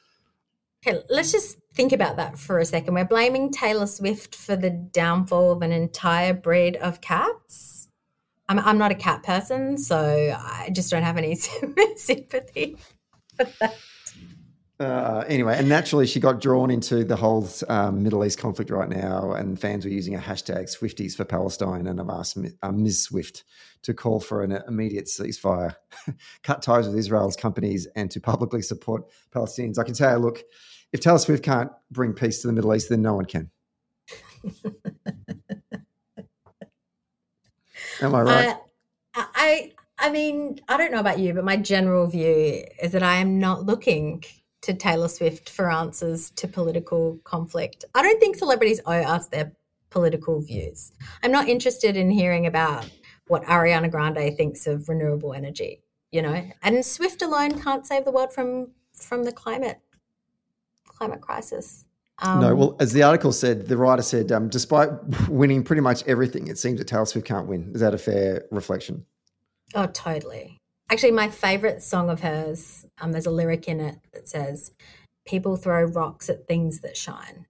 Okay, 0.87 1.01
let's 1.09 1.33
just 1.33 1.57
think 1.73 1.91
about 1.91 2.15
that 2.15 2.39
for 2.39 2.59
a 2.59 2.65
second. 2.65 2.93
We're 2.93 3.03
blaming 3.03 3.51
Taylor 3.51 3.87
Swift 3.87 4.33
for 4.33 4.55
the 4.55 4.69
downfall 4.69 5.51
of 5.51 5.61
an 5.61 5.73
entire 5.73 6.33
breed 6.33 6.77
of 6.77 7.01
cats. 7.01 7.89
I'm, 8.47 8.59
I'm 8.59 8.77
not 8.77 8.91
a 8.91 8.95
cat 8.95 9.23
person, 9.23 9.77
so 9.77 9.97
I 10.39 10.69
just 10.73 10.89
don't 10.89 11.03
have 11.03 11.17
any 11.17 11.35
sympathy 11.97 12.77
for 13.35 13.43
that. 13.59 13.75
Uh, 14.79 15.25
anyway, 15.27 15.57
and 15.57 15.67
naturally, 15.67 16.07
she 16.07 16.21
got 16.21 16.39
drawn 16.39 16.71
into 16.71 17.03
the 17.03 17.17
whole 17.17 17.49
um, 17.67 18.01
Middle 18.01 18.23
East 18.23 18.39
conflict 18.39 18.71
right 18.71 18.87
now, 18.87 19.33
and 19.33 19.59
fans 19.59 19.83
were 19.83 19.91
using 19.91 20.15
a 20.15 20.19
hashtag 20.19 20.73
Swifties 20.73 21.15
for 21.15 21.25
Palestine. 21.25 21.85
And 21.85 21.99
I've 21.99 22.09
asked 22.09 22.37
uh, 22.63 22.71
Ms. 22.71 23.03
Swift 23.03 23.43
to 23.83 23.93
call 23.93 24.21
for 24.21 24.41
an 24.41 24.53
immediate 24.69 25.07
ceasefire, 25.07 25.75
cut 26.43 26.61
ties 26.61 26.87
with 26.87 26.95
Israel's 26.95 27.35
companies, 27.35 27.87
and 27.97 28.09
to 28.11 28.21
publicly 28.21 28.61
support 28.61 29.03
Palestinians. 29.35 29.77
I 29.77 29.83
can 29.83 29.95
tell 29.95 30.17
you, 30.17 30.25
look, 30.25 30.43
if 30.93 31.01
Taylor 31.01 31.19
Swift 31.19 31.43
can't 31.43 31.71
bring 31.91 32.13
peace 32.13 32.41
to 32.41 32.47
the 32.47 32.53
Middle 32.53 32.73
East, 32.73 32.87
then 32.87 33.01
no 33.01 33.15
one 33.15 33.25
can. 33.25 33.51
Am 38.01 38.15
I 38.15 38.21
right? 38.21 38.55
Uh, 39.13 39.25
I, 39.35 39.73
I 39.97 40.09
mean, 40.09 40.61
I 40.69 40.77
don't 40.77 40.93
know 40.93 41.01
about 41.01 41.19
you, 41.19 41.33
but 41.33 41.43
my 41.43 41.57
general 41.57 42.07
view 42.07 42.63
is 42.81 42.93
that 42.93 43.03
I 43.03 43.17
am 43.17 43.39
not 43.39 43.65
looking 43.65 44.23
to 44.61 44.73
Taylor 44.73 45.07
Swift 45.07 45.49
for 45.49 45.71
answers 45.71 46.29
to 46.31 46.47
political 46.47 47.19
conflict. 47.23 47.85
I 47.95 48.01
don't 48.01 48.19
think 48.19 48.35
celebrities 48.35 48.81
owe 48.85 48.91
us 48.91 49.27
their 49.27 49.53
political 49.89 50.41
views. 50.41 50.91
I'm 51.23 51.31
not 51.31 51.47
interested 51.47 51.95
in 51.97 52.11
hearing 52.11 52.45
about 52.45 52.89
what 53.27 53.43
Ariana 53.45 53.89
Grande 53.89 54.35
thinks 54.35 54.67
of 54.67 54.89
renewable 54.89 55.33
energy, 55.33 55.81
you 56.11 56.21
know. 56.21 56.43
And 56.63 56.85
Swift 56.85 57.21
alone 57.21 57.61
can't 57.61 57.85
save 57.85 58.05
the 58.05 58.11
world 58.11 58.33
from 58.33 58.71
from 58.93 59.23
the 59.23 59.31
climate 59.31 59.79
climate 60.85 61.21
crisis. 61.21 61.85
Um, 62.21 62.41
no, 62.41 62.55
well, 62.55 62.75
as 62.81 62.91
the 62.91 63.03
article 63.03 63.31
said, 63.31 63.67
the 63.67 63.77
writer 63.77 64.01
said, 64.01 64.31
um, 64.31 64.49
despite 64.49 64.89
winning 65.29 65.63
pretty 65.63 65.81
much 65.81 66.05
everything, 66.05 66.47
it 66.47 66.57
seems 66.57 66.79
that 66.79 66.85
Taylor 66.85 67.05
Swift 67.05 67.25
can't 67.25 67.47
win. 67.47 67.71
Is 67.73 67.81
that 67.81 67.93
a 67.93 67.97
fair 67.97 68.43
reflection? 68.51 69.05
Oh, 69.73 69.85
totally. 69.87 70.58
Actually, 70.91 71.11
my 71.11 71.29
favorite 71.29 71.83
song 71.83 72.09
of 72.09 72.21
hers, 72.21 72.85
um, 72.99 73.11
there's 73.11 73.27
a 73.27 73.31
lyric 73.31 73.67
in 73.67 73.79
it 73.79 73.99
that 74.13 74.27
says, 74.27 74.71
People 75.25 75.55
throw 75.55 75.83
rocks 75.83 76.29
at 76.29 76.47
things 76.47 76.79
that 76.79 76.97
shine. 76.97 77.45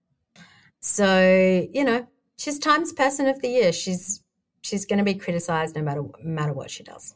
So, 0.80 1.66
you 1.72 1.84
know, 1.84 2.06
she's 2.36 2.58
Times 2.58 2.92
Person 2.92 3.26
of 3.26 3.40
the 3.40 3.48
Year. 3.48 3.72
She's 3.72 4.22
she's 4.62 4.84
going 4.84 4.98
to 4.98 5.04
be 5.04 5.14
criticized 5.14 5.76
no 5.76 5.82
matter 5.82 6.02
matter 6.22 6.52
what 6.52 6.70
she 6.70 6.82
does. 6.82 7.14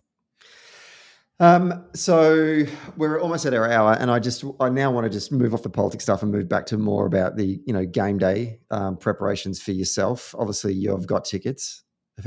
Um, 1.41 1.85
so 1.95 2.63
we're 2.97 3.21
almost 3.21 3.45
at 3.45 3.53
our 3.53 3.71
hour, 3.71 3.97
and 4.01 4.11
I 4.11 4.19
just 4.21 4.45
I 4.61 4.69
now 4.69 4.91
want 4.91 5.05
to 5.05 5.11
just 5.11 5.33
move 5.33 5.53
off 5.53 5.63
the 5.63 5.71
politics 5.71 6.05
stuff 6.05 6.23
and 6.23 6.31
move 6.31 6.49
back 6.49 6.65
to 6.67 6.79
more 6.79 7.07
about 7.07 7.37
the 7.37 7.61
you 7.67 7.73
know 7.73 7.85
game 7.85 8.19
day 8.19 8.61
um, 8.71 8.97
preparations 8.97 9.61
for 9.61 9.73
yourself. 9.73 10.35
Obviously, 10.39 10.73
you've 10.73 11.07
got 11.07 11.25
tickets. 11.25 11.83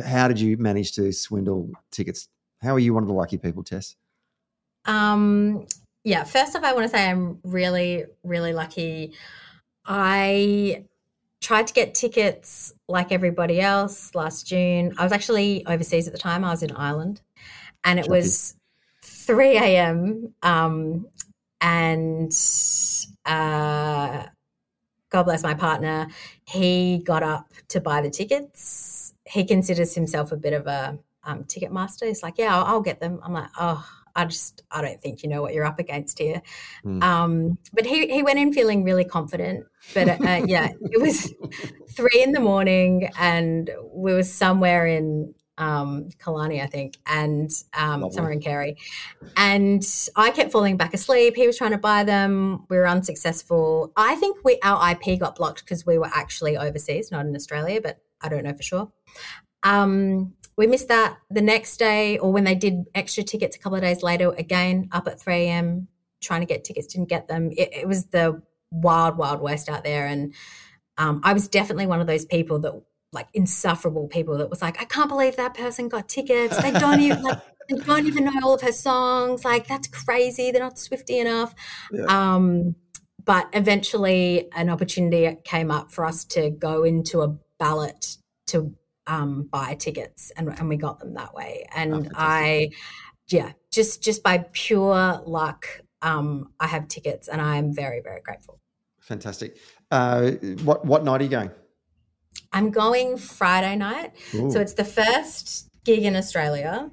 How 0.05 0.27
did 0.27 0.39
you 0.39 0.57
manage 0.57 0.93
to 0.93 1.13
swindle 1.13 1.71
tickets 1.91 2.27
how 2.61 2.73
are 2.73 2.79
you 2.79 2.93
one 2.93 3.03
of 3.03 3.07
the 3.07 3.13
lucky 3.13 3.37
people, 3.37 3.63
Tess? 3.63 3.95
Um, 4.85 5.67
yeah, 6.03 6.23
first 6.23 6.55
off, 6.55 6.63
I 6.63 6.73
want 6.73 6.85
to 6.85 6.89
say 6.89 7.09
I'm 7.09 7.39
really, 7.43 8.05
really 8.23 8.53
lucky. 8.53 9.13
I 9.85 10.85
tried 11.41 11.67
to 11.67 11.73
get 11.73 11.93
tickets 11.93 12.73
like 12.87 13.11
everybody 13.11 13.61
else 13.61 14.15
last 14.15 14.47
June. 14.47 14.93
I 14.97 15.03
was 15.03 15.11
actually 15.11 15.65
overseas 15.65 16.07
at 16.07 16.13
the 16.13 16.19
time. 16.19 16.43
I 16.43 16.51
was 16.51 16.63
in 16.63 16.71
Ireland, 16.71 17.21
and 17.83 17.99
it 17.99 18.07
was 18.07 18.55
3 19.03 19.57
a.m. 19.57 20.33
Um, 20.41 21.07
and 21.61 22.31
uh, 23.25 24.23
God 25.09 25.23
bless 25.23 25.43
my 25.43 25.53
partner, 25.53 26.07
he 26.45 26.99
got 26.99 27.23
up 27.23 27.51
to 27.69 27.79
buy 27.79 28.01
the 28.01 28.09
tickets. 28.09 29.13
He 29.25 29.45
considers 29.45 29.95
himself 29.95 30.31
a 30.31 30.37
bit 30.37 30.53
of 30.53 30.67
a 30.67 30.99
um, 31.27 31.43
ticket 31.43 31.71
master. 31.71 32.05
He's 32.05 32.23
like, 32.23 32.35
yeah, 32.37 32.55
I'll, 32.55 32.65
I'll, 32.65 32.81
get 32.81 32.99
them. 32.99 33.19
I'm 33.21 33.33
like, 33.33 33.49
oh, 33.59 33.85
I 34.15 34.25
just, 34.25 34.63
I 34.71 34.81
don't 34.81 34.99
think 34.99 35.21
you 35.21 35.29
know 35.29 35.41
what 35.41 35.53
you're 35.53 35.65
up 35.65 35.77
against 35.77 36.17
here. 36.17 36.41
Mm. 36.83 37.03
Um, 37.03 37.57
but 37.73 37.85
he, 37.85 38.07
he 38.07 38.23
went 38.23 38.39
in 38.39 38.53
feeling 38.53 38.83
really 38.83 39.05
confident. 39.05 39.65
But 39.93 40.09
uh, 40.09 40.41
yeah, 40.47 40.69
it 40.81 40.99
was 40.99 41.31
three 41.91 42.23
in 42.23 42.31
the 42.31 42.39
morning 42.39 43.09
and 43.19 43.69
we 43.93 44.13
were 44.13 44.23
somewhere 44.23 44.87
in 44.87 45.35
um, 45.57 46.09
Killarney, 46.23 46.61
I 46.61 46.67
think, 46.67 46.97
and 47.07 47.49
um, 47.73 48.09
somewhere 48.11 48.31
in 48.31 48.39
Kerry. 48.39 48.77
And 49.35 49.83
I 50.15 50.31
kept 50.31 50.51
falling 50.51 50.77
back 50.77 50.93
asleep. 50.93 51.35
He 51.35 51.47
was 51.47 51.57
trying 51.57 51.71
to 51.71 51.77
buy 51.77 52.03
them. 52.03 52.65
We 52.69 52.77
were 52.77 52.87
unsuccessful. 52.87 53.91
I 53.97 54.15
think 54.15 54.37
we 54.45 54.59
our 54.63 54.91
IP 54.91 55.19
got 55.19 55.35
blocked 55.35 55.65
because 55.65 55.85
we 55.85 55.97
were 55.97 56.09
actually 56.13 56.57
overseas, 56.57 57.11
not 57.11 57.25
in 57.25 57.35
Australia, 57.35 57.81
but 57.81 57.97
I 58.21 58.29
don't 58.29 58.43
know 58.43 58.53
for 58.53 58.63
sure. 58.63 58.91
Um, 59.63 60.33
we 60.57 60.67
missed 60.67 60.87
that 60.87 61.17
the 61.29 61.41
next 61.41 61.77
day, 61.77 62.17
or 62.17 62.31
when 62.31 62.43
they 62.43 62.55
did 62.55 62.85
extra 62.95 63.23
tickets 63.23 63.55
a 63.55 63.59
couple 63.59 63.75
of 63.77 63.83
days 63.83 64.01
later, 64.01 64.31
again 64.31 64.89
up 64.91 65.07
at 65.07 65.21
3 65.21 65.33
a.m. 65.35 65.87
trying 66.21 66.41
to 66.41 66.47
get 66.47 66.63
tickets, 66.63 66.87
didn't 66.87 67.09
get 67.09 67.27
them. 67.27 67.51
It, 67.55 67.69
it 67.73 67.87
was 67.87 68.05
the 68.07 68.41
wild, 68.71 69.17
wild 69.17 69.39
west 69.39 69.69
out 69.69 69.83
there. 69.83 70.07
And 70.07 70.33
um, 70.97 71.21
I 71.23 71.33
was 71.33 71.47
definitely 71.47 71.87
one 71.87 72.01
of 72.01 72.07
those 72.07 72.25
people 72.25 72.59
that 72.59 72.73
like 73.13 73.27
insufferable 73.33 74.07
people 74.07 74.37
that 74.37 74.49
was 74.49 74.61
like, 74.61 74.81
I 74.81 74.85
can't 74.85 75.09
believe 75.09 75.35
that 75.37 75.53
person 75.53 75.87
got 75.87 76.09
tickets. 76.09 76.61
They 76.61 76.71
don't 76.71 76.99
even 76.99 77.23
like 77.23 77.39
they 77.69 77.75
don't 77.77 78.05
even 78.05 78.25
know 78.25 78.33
all 78.43 78.53
of 78.55 78.61
her 78.61 78.71
songs. 78.71 79.45
Like 79.45 79.67
that's 79.67 79.87
crazy. 79.87 80.51
They're 80.51 80.61
not 80.61 80.79
Swifty 80.79 81.19
enough. 81.19 81.53
Yeah. 81.91 82.05
Um, 82.05 82.75
but 83.23 83.49
eventually, 83.53 84.49
an 84.55 84.69
opportunity 84.69 85.37
came 85.43 85.69
up 85.69 85.91
for 85.91 86.05
us 86.05 86.23
to 86.25 86.49
go 86.49 86.83
into 86.83 87.21
a 87.21 87.35
ballot 87.59 88.17
to 88.47 88.73
um, 89.07 89.43
buy 89.43 89.75
tickets, 89.75 90.31
and, 90.37 90.49
and 90.49 90.69
we 90.69 90.77
got 90.77 90.99
them 90.99 91.13
that 91.15 91.33
way. 91.33 91.65
And 91.75 92.07
oh, 92.07 92.11
I, 92.15 92.71
yeah, 93.27 93.53
just 93.71 94.03
just 94.03 94.21
by 94.21 94.45
pure 94.51 95.21
luck, 95.25 95.65
um, 96.01 96.51
I 96.59 96.67
have 96.67 96.87
tickets, 96.87 97.27
and 97.27 97.41
I 97.41 97.57
am 97.57 97.73
very 97.73 98.01
very 98.01 98.21
grateful. 98.21 98.59
Fantastic. 98.99 99.57
Uh, 99.89 100.31
what 100.63 100.85
what 100.85 101.03
night 101.03 101.21
are 101.21 101.23
you 101.23 101.29
going? 101.29 101.51
I'm 102.53 102.69
going 102.69 103.17
Friday 103.17 103.75
night. 103.75 104.13
Ooh. 104.35 104.51
So 104.51 104.59
it's 104.59 104.73
the 104.73 104.85
first 104.85 105.69
gig 105.83 106.03
in 106.03 106.15
Australia. 106.15 106.91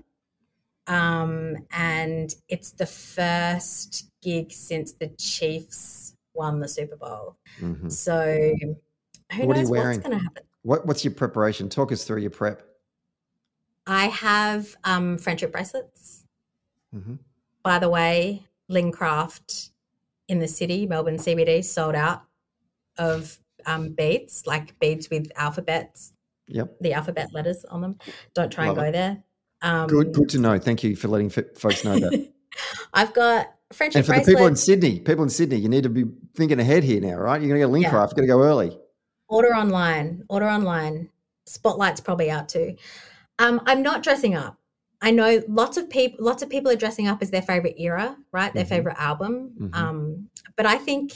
Um, 0.87 1.57
and 1.73 2.35
it's 2.49 2.73
the 2.73 2.87
first 2.87 4.11
gig 4.23 4.53
since 4.53 4.93
the 4.93 5.09
Chiefs 5.19 6.15
won 6.35 6.59
the 6.59 6.69
Super 6.69 6.97
Bowl. 6.97 7.37
Mm-hmm. 7.61 7.89
So 7.89 8.55
who 9.33 9.47
what 9.47 9.57
knows 9.57 9.71
what's 9.71 9.99
going 9.99 10.19
to 10.19 10.23
happen? 10.23 10.43
What, 10.65 10.87
what's 10.87 11.05
your 11.05 11.13
preparation? 11.13 11.69
Talk 11.69 11.93
us 11.93 12.05
through 12.05 12.23
your 12.23 12.31
prep. 12.31 12.63
I 13.87 14.07
have 14.07 14.75
um, 14.85 15.19
friendship 15.19 15.53
bracelets. 15.53 16.25
Mm-hmm. 16.97 17.17
By 17.63 17.79
the 17.79 17.91
way, 17.91 18.47
Lincraft 18.71 19.69
in 20.29 20.39
the 20.39 20.49
city, 20.49 20.87
Melbourne 20.87 21.19
CBD, 21.19 21.63
sold 21.63 21.95
out 21.95 22.23
of 22.97 23.39
um, 23.67 23.91
beads, 23.91 24.47
like 24.47 24.79
beads 24.79 25.11
with 25.11 25.31
alphabets. 25.37 26.15
Yep. 26.49 26.77
The 26.81 26.95
alphabet 26.95 27.35
letters 27.35 27.65
on 27.67 27.83
them. 27.83 27.99
Don't 28.33 28.51
try 28.51 28.69
Love 28.69 28.79
and 28.79 28.85
go 28.85 28.89
it. 28.89 28.93
there. 28.93 29.23
Um, 29.61 29.87
good, 29.87 30.13
good 30.15 30.31
to 30.31 30.39
know. 30.39 30.59
Thank 30.59 30.83
you 30.83 30.97
for 30.97 31.09
letting 31.09 31.29
folks 31.29 31.85
know 31.85 31.99
that. 31.99 32.33
I've 32.95 33.13
got 33.13 33.53
friendship 33.71 33.99
And 34.01 34.07
for 34.07 34.13
bracelets. 34.13 34.27
the 34.27 34.33
people 34.33 34.47
in 34.47 34.57
Sydney, 34.57 35.01
people 35.01 35.25
in 35.25 35.31
Sydney, 35.31 35.57
you 35.57 35.69
need 35.69 35.83
to 35.83 35.91
be 35.91 36.05
thinking 36.35 36.59
ahead 36.59 36.85
here 36.85 37.01
now, 37.03 37.17
right? 37.17 37.41
You're 37.41 37.49
going 37.49 37.61
to 37.61 37.67
get 37.67 37.71
a 37.71 37.73
link 37.73 37.83
yeah. 37.85 37.91
You've 37.91 38.15
got 38.15 38.23
to 38.23 38.27
go 38.27 38.43
early. 38.43 38.79
Order 39.29 39.55
online. 39.55 40.25
Order 40.29 40.49
online. 40.49 41.11
Spotlight's 41.47 42.01
probably 42.01 42.31
out 42.31 42.49
too. 42.49 42.77
Um, 43.39 43.61
I'm 43.67 43.83
not 43.83 44.03
dressing 44.03 44.35
up. 44.35 44.59
I 45.01 45.11
know 45.11 45.43
lots 45.49 45.77
of 45.77 45.91
people. 45.91 46.25
Lots 46.25 46.43
of 46.43 46.49
people 46.49 46.71
are 46.71 46.77
dressing 46.77 47.09
up 47.09 47.19
as 47.21 47.31
their 47.31 47.43
favorite 47.43 47.75
era, 47.79 48.17
right? 48.33 48.53
Their 48.55 48.65
mm-hmm. 48.65 48.69
favorite 48.75 48.97
album. 48.99 49.53
Mm-hmm. 49.61 49.75
Um, 49.75 50.29
but 50.57 50.67
I 50.67 50.77
think 50.77 51.13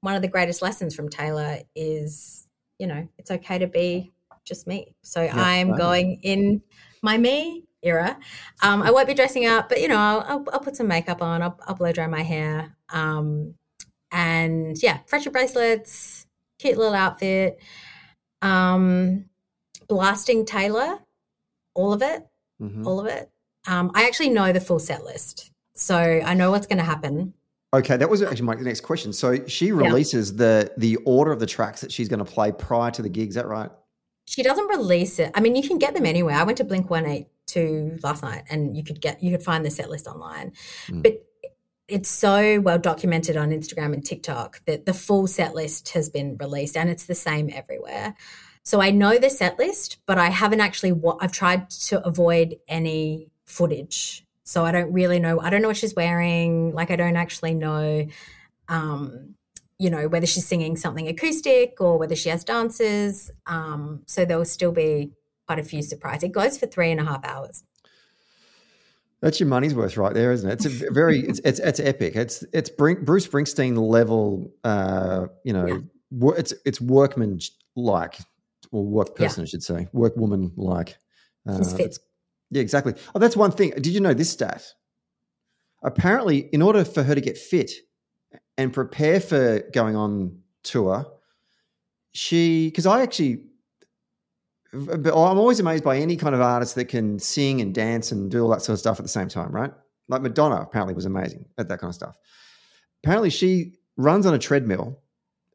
one 0.00 0.14
of 0.14 0.22
the 0.22 0.28
greatest 0.28 0.62
lessons 0.62 0.94
from 0.94 1.08
Taylor 1.08 1.58
is, 1.74 2.46
you 2.78 2.86
know, 2.86 3.08
it's 3.18 3.30
okay 3.30 3.58
to 3.58 3.66
be 3.66 4.12
just 4.44 4.66
me. 4.66 4.94
So 5.02 5.22
yeah, 5.22 5.32
I'm 5.34 5.70
right. 5.70 5.78
going 5.78 6.20
in 6.22 6.62
my 7.02 7.18
me 7.18 7.64
era. 7.82 8.18
Um, 8.62 8.82
I 8.82 8.90
won't 8.90 9.08
be 9.08 9.14
dressing 9.14 9.46
up, 9.46 9.68
but 9.68 9.80
you 9.80 9.88
know, 9.88 9.98
I'll, 9.98 10.20
I'll, 10.20 10.44
I'll 10.52 10.60
put 10.60 10.76
some 10.76 10.88
makeup 10.88 11.22
on. 11.22 11.42
I'll, 11.42 11.58
I'll, 11.66 11.74
blow 11.74 11.92
dry 11.92 12.06
my 12.06 12.22
hair. 12.22 12.76
Um, 12.90 13.54
and 14.10 14.80
yeah, 14.82 15.00
friendship 15.06 15.32
bracelets, 15.32 16.23
cute 16.64 16.78
little 16.78 16.94
outfit. 16.94 17.58
Um, 18.42 19.26
blasting 19.88 20.46
Taylor, 20.46 20.98
all 21.74 21.92
of 21.92 22.02
it, 22.02 22.26
mm-hmm. 22.60 22.86
all 22.86 23.00
of 23.00 23.06
it. 23.06 23.30
Um, 23.66 23.90
I 23.94 24.06
actually 24.06 24.30
know 24.30 24.52
the 24.52 24.60
full 24.60 24.78
set 24.78 25.04
list, 25.04 25.50
so 25.74 25.96
I 25.96 26.34
know 26.34 26.50
what's 26.50 26.66
going 26.66 26.78
to 26.78 26.84
happen. 26.84 27.34
Okay, 27.72 27.96
that 27.96 28.08
was 28.08 28.22
actually 28.22 28.42
my 28.42 28.54
next 28.54 28.82
question. 28.82 29.12
So 29.12 29.46
she 29.46 29.72
releases 29.72 30.30
yeah. 30.30 30.36
the 30.36 30.72
the 30.76 30.96
order 31.04 31.32
of 31.32 31.40
the 31.40 31.46
tracks 31.46 31.80
that 31.80 31.90
she's 31.90 32.08
going 32.08 32.24
to 32.24 32.30
play 32.30 32.52
prior 32.52 32.90
to 32.92 33.02
the 33.02 33.08
gig. 33.08 33.30
Is 33.30 33.34
that 33.34 33.46
right? 33.46 33.70
She 34.26 34.42
doesn't 34.42 34.68
release 34.68 35.18
it. 35.18 35.32
I 35.34 35.40
mean, 35.40 35.54
you 35.54 35.66
can 35.66 35.78
get 35.78 35.94
them 35.94 36.06
anywhere. 36.06 36.36
I 36.36 36.44
went 36.44 36.58
to 36.58 36.64
Blink 36.64 36.88
One 36.88 37.06
Eight 37.06 37.26
Two 37.46 37.98
last 38.02 38.22
night, 38.22 38.44
and 38.48 38.76
you 38.76 38.84
could 38.84 39.00
get 39.00 39.22
you 39.22 39.30
could 39.30 39.42
find 39.42 39.64
the 39.64 39.70
set 39.70 39.90
list 39.90 40.06
online. 40.06 40.52
Mm. 40.86 41.02
But 41.02 41.24
it's 41.88 42.08
so 42.08 42.60
well 42.60 42.78
documented 42.78 43.36
on 43.36 43.50
Instagram 43.50 43.92
and 43.92 44.04
TikTok 44.04 44.64
that 44.66 44.86
the 44.86 44.94
full 44.94 45.26
set 45.26 45.54
list 45.54 45.90
has 45.90 46.08
been 46.08 46.36
released, 46.38 46.76
and 46.76 46.88
it's 46.90 47.06
the 47.06 47.14
same 47.14 47.50
everywhere. 47.52 48.14
So 48.62 48.80
I 48.80 48.90
know 48.90 49.18
the 49.18 49.28
set 49.28 49.58
list, 49.58 49.98
but 50.06 50.18
I 50.18 50.30
haven't 50.30 50.60
actually. 50.60 51.00
I've 51.20 51.32
tried 51.32 51.70
to 51.70 52.04
avoid 52.06 52.56
any 52.68 53.30
footage 53.44 54.24
so 54.44 54.64
I 54.64 54.72
don't 54.72 54.92
really 54.92 55.18
know. 55.18 55.40
I 55.40 55.50
don't 55.50 55.62
know 55.62 55.68
what 55.68 55.78
she's 55.78 55.94
wearing. 55.94 56.72
Like 56.74 56.90
I 56.90 56.96
don't 56.96 57.16
actually 57.16 57.54
know, 57.54 58.06
um, 58.68 59.34
you 59.78 59.90
know, 59.90 60.06
whether 60.06 60.26
she's 60.26 60.46
singing 60.46 60.76
something 60.76 61.08
acoustic 61.08 61.80
or 61.80 61.98
whether 61.98 62.14
she 62.14 62.28
has 62.28 62.44
dances. 62.44 63.30
Um, 63.46 64.02
so 64.06 64.24
there 64.24 64.36
will 64.36 64.44
still 64.44 64.72
be 64.72 65.12
quite 65.46 65.58
a 65.58 65.64
few 65.64 65.82
surprises. 65.82 66.24
It 66.24 66.32
goes 66.32 66.58
for 66.58 66.66
three 66.66 66.90
and 66.90 67.00
a 67.00 67.04
half 67.04 67.24
hours. 67.24 67.64
That's 69.24 69.40
your 69.40 69.48
money's 69.48 69.74
worth 69.74 69.96
right 69.96 70.12
there, 70.12 70.32
isn't 70.32 70.50
it? 70.50 70.52
It's 70.52 70.82
a 70.82 70.92
very 70.92 71.20
it's 71.20 71.40
it's, 71.46 71.58
it's 71.58 71.80
epic. 71.80 72.14
It's 72.14 72.44
it's 72.52 72.68
Bruce 72.68 73.26
Springsteen 73.26 73.74
level. 73.74 74.52
Uh, 74.62 75.28
you 75.44 75.54
know, 75.54 75.66
yeah. 75.66 76.30
it's 76.36 76.52
it's 76.66 76.78
workman 76.78 77.40
like 77.74 78.18
or 78.70 78.84
work 78.84 79.16
person, 79.16 79.40
yeah. 79.40 79.44
I 79.44 79.46
should 79.46 79.62
say, 79.62 79.88
work 79.94 80.14
woman 80.18 80.52
like. 80.56 80.98
Uh. 81.48 81.64
Yeah, 82.50 82.60
exactly. 82.60 82.92
Oh, 83.14 83.18
that's 83.18 83.34
one 83.34 83.50
thing. 83.50 83.70
Did 83.70 83.86
you 83.86 84.00
know 84.00 84.12
this 84.12 84.30
stat? 84.30 84.62
Apparently, 85.82 86.40
in 86.52 86.60
order 86.60 86.84
for 86.84 87.02
her 87.02 87.14
to 87.14 87.20
get 87.22 87.38
fit 87.38 87.72
and 88.58 88.74
prepare 88.74 89.20
for 89.20 89.60
going 89.72 89.96
on 89.96 90.40
tour, 90.64 91.06
she, 92.12 92.68
because 92.68 92.84
I 92.84 93.00
actually, 93.00 93.44
I'm 94.74 95.38
always 95.38 95.60
amazed 95.60 95.84
by 95.84 95.98
any 95.98 96.16
kind 96.16 96.34
of 96.34 96.40
artist 96.40 96.74
that 96.74 96.86
can 96.86 97.18
sing 97.18 97.60
and 97.60 97.74
dance 97.74 98.12
and 98.12 98.30
do 98.30 98.42
all 98.42 98.50
that 98.50 98.62
sort 98.62 98.74
of 98.74 98.80
stuff 98.80 98.98
at 98.98 99.04
the 99.04 99.08
same 99.08 99.28
time, 99.28 99.52
right? 99.52 99.72
Like 100.08 100.22
Madonna 100.22 100.56
apparently 100.56 100.94
was 100.94 101.06
amazing 101.06 101.46
at 101.58 101.68
that 101.68 101.78
kind 101.78 101.90
of 101.90 101.94
stuff. 101.94 102.16
Apparently, 103.02 103.30
she 103.30 103.74
runs 103.96 104.26
on 104.26 104.34
a 104.34 104.38
treadmill 104.38 104.98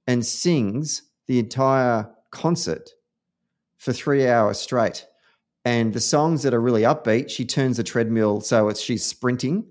and 0.07 0.26
sings 0.26 1.03
the 1.28 1.39
entire 1.39 2.09
concert 2.32 2.89
for 3.78 3.93
three 3.93 4.28
hours 4.28 4.57
straight 4.57 5.05
and 5.65 5.93
the 5.93 5.99
songs 5.99 6.43
that 6.43 6.53
are 6.53 6.61
really 6.61 6.84
upbeat, 6.84 7.30
she 7.30 7.45
turns 7.45 7.78
the 7.78 7.84
treadmill 7.84 8.41
so 8.41 8.70
it's 8.70 8.82
she's 8.82 9.05
sprinting. 9.05 9.65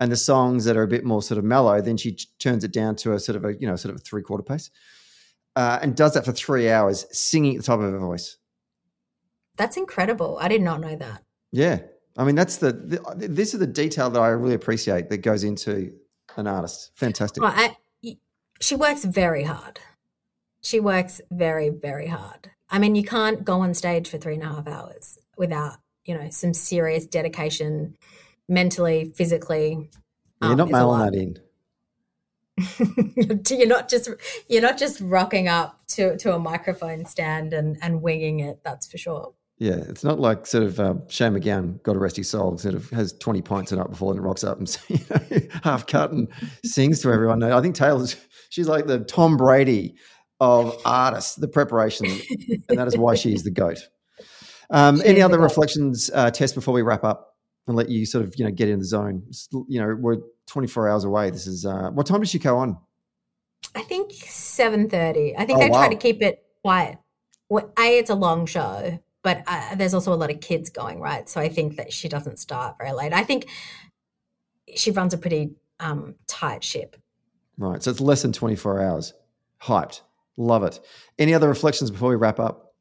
And 0.00 0.10
the 0.10 0.16
songs 0.16 0.64
that 0.64 0.76
are 0.76 0.82
a 0.82 0.88
bit 0.88 1.04
more 1.04 1.22
sort 1.22 1.38
of 1.38 1.44
mellow, 1.44 1.80
then 1.80 1.96
she 1.96 2.18
turns 2.38 2.64
it 2.64 2.72
down 2.72 2.96
to 2.96 3.14
a 3.14 3.20
sort 3.20 3.36
of 3.36 3.44
a 3.44 3.54
you 3.54 3.66
know 3.66 3.76
sort 3.76 3.94
of 3.94 4.00
a 4.00 4.02
three 4.02 4.22
quarter 4.22 4.42
pace, 4.42 4.70
uh, 5.54 5.78
and 5.82 5.96
does 5.96 6.14
that 6.14 6.24
for 6.24 6.32
three 6.32 6.68
hours, 6.68 7.06
singing 7.16 7.54
at 7.54 7.62
the 7.62 7.66
top 7.66 7.78
of 7.78 7.90
her 7.90 7.98
voice. 7.98 8.36
That's 9.56 9.76
incredible. 9.76 10.38
I 10.40 10.48
did 10.48 10.62
not 10.62 10.80
know 10.80 10.96
that. 10.96 11.22
Yeah, 11.52 11.80
I 12.16 12.24
mean 12.24 12.34
that's 12.34 12.56
the, 12.56 12.72
the 12.72 13.28
this 13.28 13.54
is 13.54 13.60
the 13.60 13.66
detail 13.66 14.10
that 14.10 14.20
I 14.20 14.28
really 14.28 14.54
appreciate 14.54 15.08
that 15.10 15.18
goes 15.18 15.44
into 15.44 15.92
an 16.36 16.46
artist. 16.46 16.92
Fantastic. 16.96 17.42
Well, 17.42 17.52
I, 17.54 17.76
she 18.60 18.76
works 18.76 19.04
very 19.04 19.44
hard. 19.44 19.80
She 20.60 20.80
works 20.80 21.20
very 21.30 21.68
very 21.68 22.08
hard. 22.08 22.50
I 22.70 22.78
mean, 22.78 22.94
you 22.94 23.04
can't 23.04 23.44
go 23.44 23.60
on 23.60 23.74
stage 23.74 24.08
for 24.08 24.18
three 24.18 24.34
and 24.34 24.42
a 24.42 24.46
half 24.46 24.66
hours 24.66 25.18
without, 25.36 25.74
you 26.04 26.14
know, 26.14 26.28
some 26.30 26.54
serious 26.54 27.06
dedication 27.06 27.96
mentally, 28.48 29.12
physically. 29.14 29.90
Um, 30.40 30.50
you're 30.50 30.56
not 30.56 30.70
mailing 30.70 31.00
that 31.00 31.14
in. 31.14 31.38
you're 33.58 33.68
not 33.68 33.88
just 33.88 34.08
you're 34.48 34.62
not 34.62 34.78
just 34.78 35.00
rocking 35.00 35.48
up 35.48 35.86
to, 35.88 36.16
to 36.18 36.34
a 36.34 36.38
microphone 36.38 37.04
stand 37.04 37.52
and, 37.52 37.76
and 37.82 38.00
winging 38.02 38.40
it, 38.40 38.60
that's 38.64 38.86
for 38.86 38.98
sure. 38.98 39.34
Yeah, 39.58 39.76
it's 39.76 40.02
not 40.02 40.18
like 40.18 40.46
sort 40.46 40.64
of 40.64 40.80
uh, 40.80 40.94
Shane 41.08 41.32
MacGowan 41.32 41.82
got 41.84 41.96
rest 41.96 42.16
his 42.16 42.28
soul, 42.28 42.58
sort 42.58 42.74
of 42.74 42.90
has 42.90 43.12
20 43.12 43.40
pints 43.42 43.70
in 43.70 43.78
it 43.78 43.88
before 43.88 44.12
and 44.12 44.22
rocks 44.22 44.42
up 44.42 44.58
and 44.58 44.76
you 44.88 44.98
know, 45.10 45.40
half 45.62 45.86
cut 45.86 46.10
and 46.10 46.28
sings 46.64 47.00
to 47.02 47.12
everyone. 47.12 47.42
I 47.42 47.60
think 47.60 47.76
Taylor's, 47.76 48.16
she's 48.50 48.68
like 48.68 48.86
the 48.86 49.00
Tom 49.00 49.36
Brady 49.36 49.94
of 50.40 50.76
artists, 50.84 51.36
the 51.36 51.46
preparation, 51.46 52.06
and 52.68 52.78
that 52.78 52.88
is 52.88 52.98
why 52.98 53.14
she 53.14 53.32
is 53.32 53.44
the 53.44 53.50
goat. 53.50 53.78
Um, 54.70 55.00
any 55.04 55.22
other 55.22 55.38
reflections, 55.38 56.10
uh, 56.12 56.30
Tess, 56.30 56.52
before 56.52 56.74
we 56.74 56.82
wrap 56.82 57.04
up 57.04 57.36
and 57.66 57.76
let 57.76 57.88
you 57.88 58.06
sort 58.06 58.24
of 58.24 58.34
you 58.36 58.44
know 58.44 58.50
get 58.50 58.68
in 58.68 58.78
the 58.78 58.84
zone? 58.84 59.22
You 59.68 59.80
know, 59.80 59.96
we're 59.98 60.18
24 60.48 60.88
hours 60.88 61.04
away. 61.04 61.30
This 61.30 61.46
is 61.46 61.64
uh, 61.64 61.90
what 61.90 62.06
time 62.06 62.20
does 62.20 62.30
she 62.30 62.38
go 62.38 62.58
on? 62.58 62.76
I 63.74 63.82
think 63.82 64.12
7:30. 64.12 65.34
I 65.38 65.44
think 65.44 65.58
oh, 65.58 65.60
they 65.60 65.70
wow. 65.70 65.78
try 65.78 65.88
to 65.88 65.96
keep 65.96 66.22
it 66.22 66.44
quiet. 66.62 66.98
Well, 67.48 67.72
a, 67.78 67.98
it's 67.98 68.10
a 68.10 68.14
long 68.14 68.46
show, 68.46 68.98
but 69.24 69.42
uh, 69.46 69.74
there's 69.74 69.94
also 69.94 70.12
a 70.12 70.14
lot 70.14 70.30
of 70.30 70.40
kids 70.40 70.70
going, 70.70 71.00
right? 71.00 71.28
So 71.28 71.40
I 71.40 71.48
think 71.48 71.76
that 71.76 71.92
she 71.92 72.08
doesn't 72.08 72.38
start 72.38 72.76
very 72.78 72.92
late. 72.92 73.12
I 73.12 73.24
think 73.24 73.48
she 74.76 74.92
runs 74.92 75.14
a 75.14 75.18
pretty 75.18 75.56
um, 75.80 76.14
tight 76.28 76.62
ship. 76.62 76.94
Right. 77.56 77.82
So 77.82 77.90
it's 77.90 78.00
less 78.00 78.22
than 78.22 78.32
24 78.32 78.82
hours. 78.82 79.14
Hyped. 79.62 80.02
Love 80.36 80.62
it. 80.62 80.78
Any 81.18 81.32
other 81.32 81.48
reflections 81.48 81.90
before 81.90 82.10
we 82.10 82.16
wrap 82.16 82.38
up? 82.38 82.74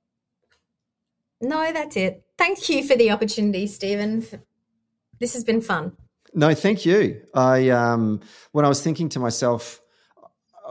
No, 1.39 1.72
that's 1.72 1.96
it. 1.96 2.24
Thank 2.38 2.70
you 2.70 2.86
for 2.86 2.96
the 2.96 3.12
opportunity, 3.12 3.66
Stephen. 3.68 4.26
This 5.20 5.34
has 5.34 5.44
been 5.44 5.62
fun. 5.62 5.94
No, 6.34 6.54
thank 6.54 6.86
you. 6.86 7.22
I 7.34 7.70
um, 7.70 8.22
when 8.52 8.66
I 8.66 8.68
was 8.68 8.82
thinking 8.82 9.08
to 9.10 9.20
myself, 9.20 9.80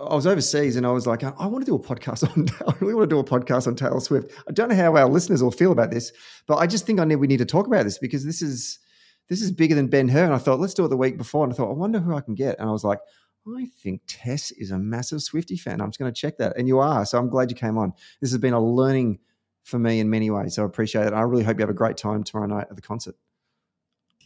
I 0.03 0.15
was 0.15 0.27
overseas 0.27 0.77
and 0.77 0.87
I 0.87 0.91
was 0.91 1.07
like, 1.07 1.23
I 1.23 1.47
want 1.47 1.65
to 1.65 1.71
do 1.71 1.77
a 1.77 1.79
podcast 1.79 2.29
on. 2.29 2.49
I 2.69 2.75
really 2.81 2.95
want 2.95 3.09
to 3.09 3.17
do 3.17 3.21
a 3.21 3.25
podcast 3.25 3.67
on 3.67 3.77
Taylor 3.77 4.01
Swift. 4.01 4.33
I 4.49 4.53
don't 4.53 4.69
know 4.69 4.75
how 4.75 4.97
our 4.97 5.09
listeners 5.09 5.43
will 5.43 5.51
feel 5.51 5.73
about 5.73 5.91
this, 5.91 6.13
but 6.47 6.57
I 6.57 6.67
just 6.67 6.87
think 6.87 7.01
I 7.01 7.05
need 7.05 7.17
we 7.17 7.27
need 7.27 7.39
to 7.39 7.47
talk 7.47 7.67
about 7.67 7.85
this 7.85 7.99
because 7.99 8.25
this 8.25 8.43
is 8.43 8.79
this 9.29 9.41
is 9.41 9.51
bigger 9.51 9.75
than 9.75 9.87
Ben 9.87 10.09
Hur. 10.09 10.25
And 10.25 10.35
I 10.35 10.39
thought, 10.39 10.61
let's 10.61 10.75
do 10.75 10.85
it 10.85 10.89
the 10.89 10.97
week 10.97 11.17
before. 11.17 11.45
And 11.45 11.53
I 11.53 11.57
thought, 11.57 11.71
I 11.71 11.75
wonder 11.75 12.01
who 12.01 12.15
I 12.15 12.21
can 12.21 12.35
get. 12.35 12.59
And 12.59 12.69
I 12.69 12.73
was 12.73 12.85
like, 12.85 12.99
I 13.47 13.67
think 13.83 14.03
Tess 14.07 14.51
is 14.53 14.71
a 14.71 14.79
massive 14.79 15.23
Swifty 15.23 15.57
fan. 15.57 15.81
I'm 15.81 15.89
just 15.89 15.99
going 15.99 16.13
to 16.13 16.21
check 16.21 16.39
that, 16.39 16.57
and 16.57 16.69
you 16.69 16.79
are. 16.79 17.05
So 17.05 17.19
I'm 17.19 17.29
glad 17.29 17.51
you 17.51 17.57
came 17.57 17.77
on. 17.77 17.93
This 18.21 18.31
has 18.31 18.39
been 18.39 18.53
a 18.53 18.61
learning 18.61 19.19
for 19.65 19.79
me 19.79 20.01
in 20.01 20.11
many 20.11 20.31
ways. 20.31 20.55
So 20.55 20.63
I 20.63 20.67
appreciate 20.67 21.07
it. 21.07 21.13
I 21.13 21.23
really 21.23 21.45
hope 21.45 21.59
you 21.59 21.63
have 21.63 21.71
a 21.71 21.75
great 21.75 21.97
time 21.97 22.23
tomorrow 22.23 22.47
night 22.47 22.67
at 22.71 22.77
the 22.77 22.83
concert. 22.83 23.17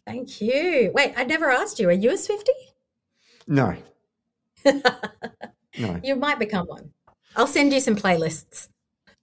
Thank 0.06 0.40
you. 0.40 0.90
Wait, 0.94 1.14
I 1.16 1.24
never 1.24 1.50
asked 1.50 1.78
you. 1.78 1.88
Are 1.88 1.92
you 1.92 2.12
a 2.12 2.16
Swifty? 2.16 2.52
No. 3.46 3.76
no. 5.78 6.00
You 6.02 6.16
might 6.16 6.38
become 6.38 6.66
one. 6.66 6.90
I'll 7.36 7.46
send 7.46 7.72
you 7.72 7.80
some 7.80 7.96
playlists. 7.96 8.68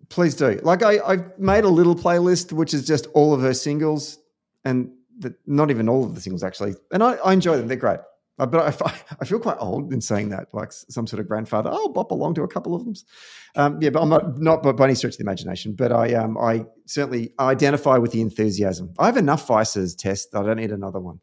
Please 0.10 0.36
do. 0.36 0.60
Like 0.64 0.84
I, 0.84 1.00
I've 1.00 1.40
made 1.40 1.64
a 1.64 1.70
little 1.70 1.96
playlist 1.96 2.52
which 2.52 2.74
is 2.74 2.86
just 2.86 3.08
all 3.14 3.34
of 3.34 3.42
her 3.42 3.54
singles, 3.54 4.20
and 4.64 4.92
the, 5.18 5.36
not 5.48 5.72
even 5.72 5.90
all 5.90 6.04
of 6.04 6.16
the 6.16 6.22
singles 6.22 6.44
actually. 6.44 6.76
And 6.92 7.04
I, 7.04 7.14
I 7.16 7.34
enjoy 7.34 7.58
them. 7.58 7.68
They're 7.68 7.78
great. 7.78 8.00
Uh, 8.40 8.46
but 8.46 8.82
I, 8.82 8.94
I, 9.22 9.26
feel 9.26 9.40
quite 9.40 9.58
old 9.60 9.94
in 9.94 10.02
saying 10.02 10.30
that, 10.30 10.48
like 10.54 10.72
some 10.72 11.08
sort 11.08 11.20
of 11.20 11.28
grandfather. 11.28 11.70
Oh, 11.72 11.90
bop 11.90 12.12
along 12.12 12.36
to 12.36 12.44
a 12.44 12.48
couple 12.48 12.76
of 12.76 12.84
them. 12.84 12.94
Um, 13.56 13.82
yeah, 13.82 13.90
but 13.90 14.02
I'm 14.02 14.10
not 14.10 14.40
not 14.40 14.62
by 14.76 14.86
any 14.86 14.96
stretch 14.96 15.14
of 15.14 15.18
the 15.18 15.24
imagination. 15.24 15.74
But 15.74 15.92
I 15.92 16.14
um 16.14 16.38
I 16.38 16.66
certainly 16.86 17.34
identify 17.40 17.98
with 17.98 18.12
the 18.12 18.22
enthusiasm. 18.22 18.94
I 19.00 19.06
have 19.06 19.18
enough 19.18 19.48
vices, 19.48 19.96
Tess. 19.96 20.28
I 20.34 20.44
don't 20.44 20.58
need 20.58 20.72
another 20.72 21.00
one. 21.00 21.20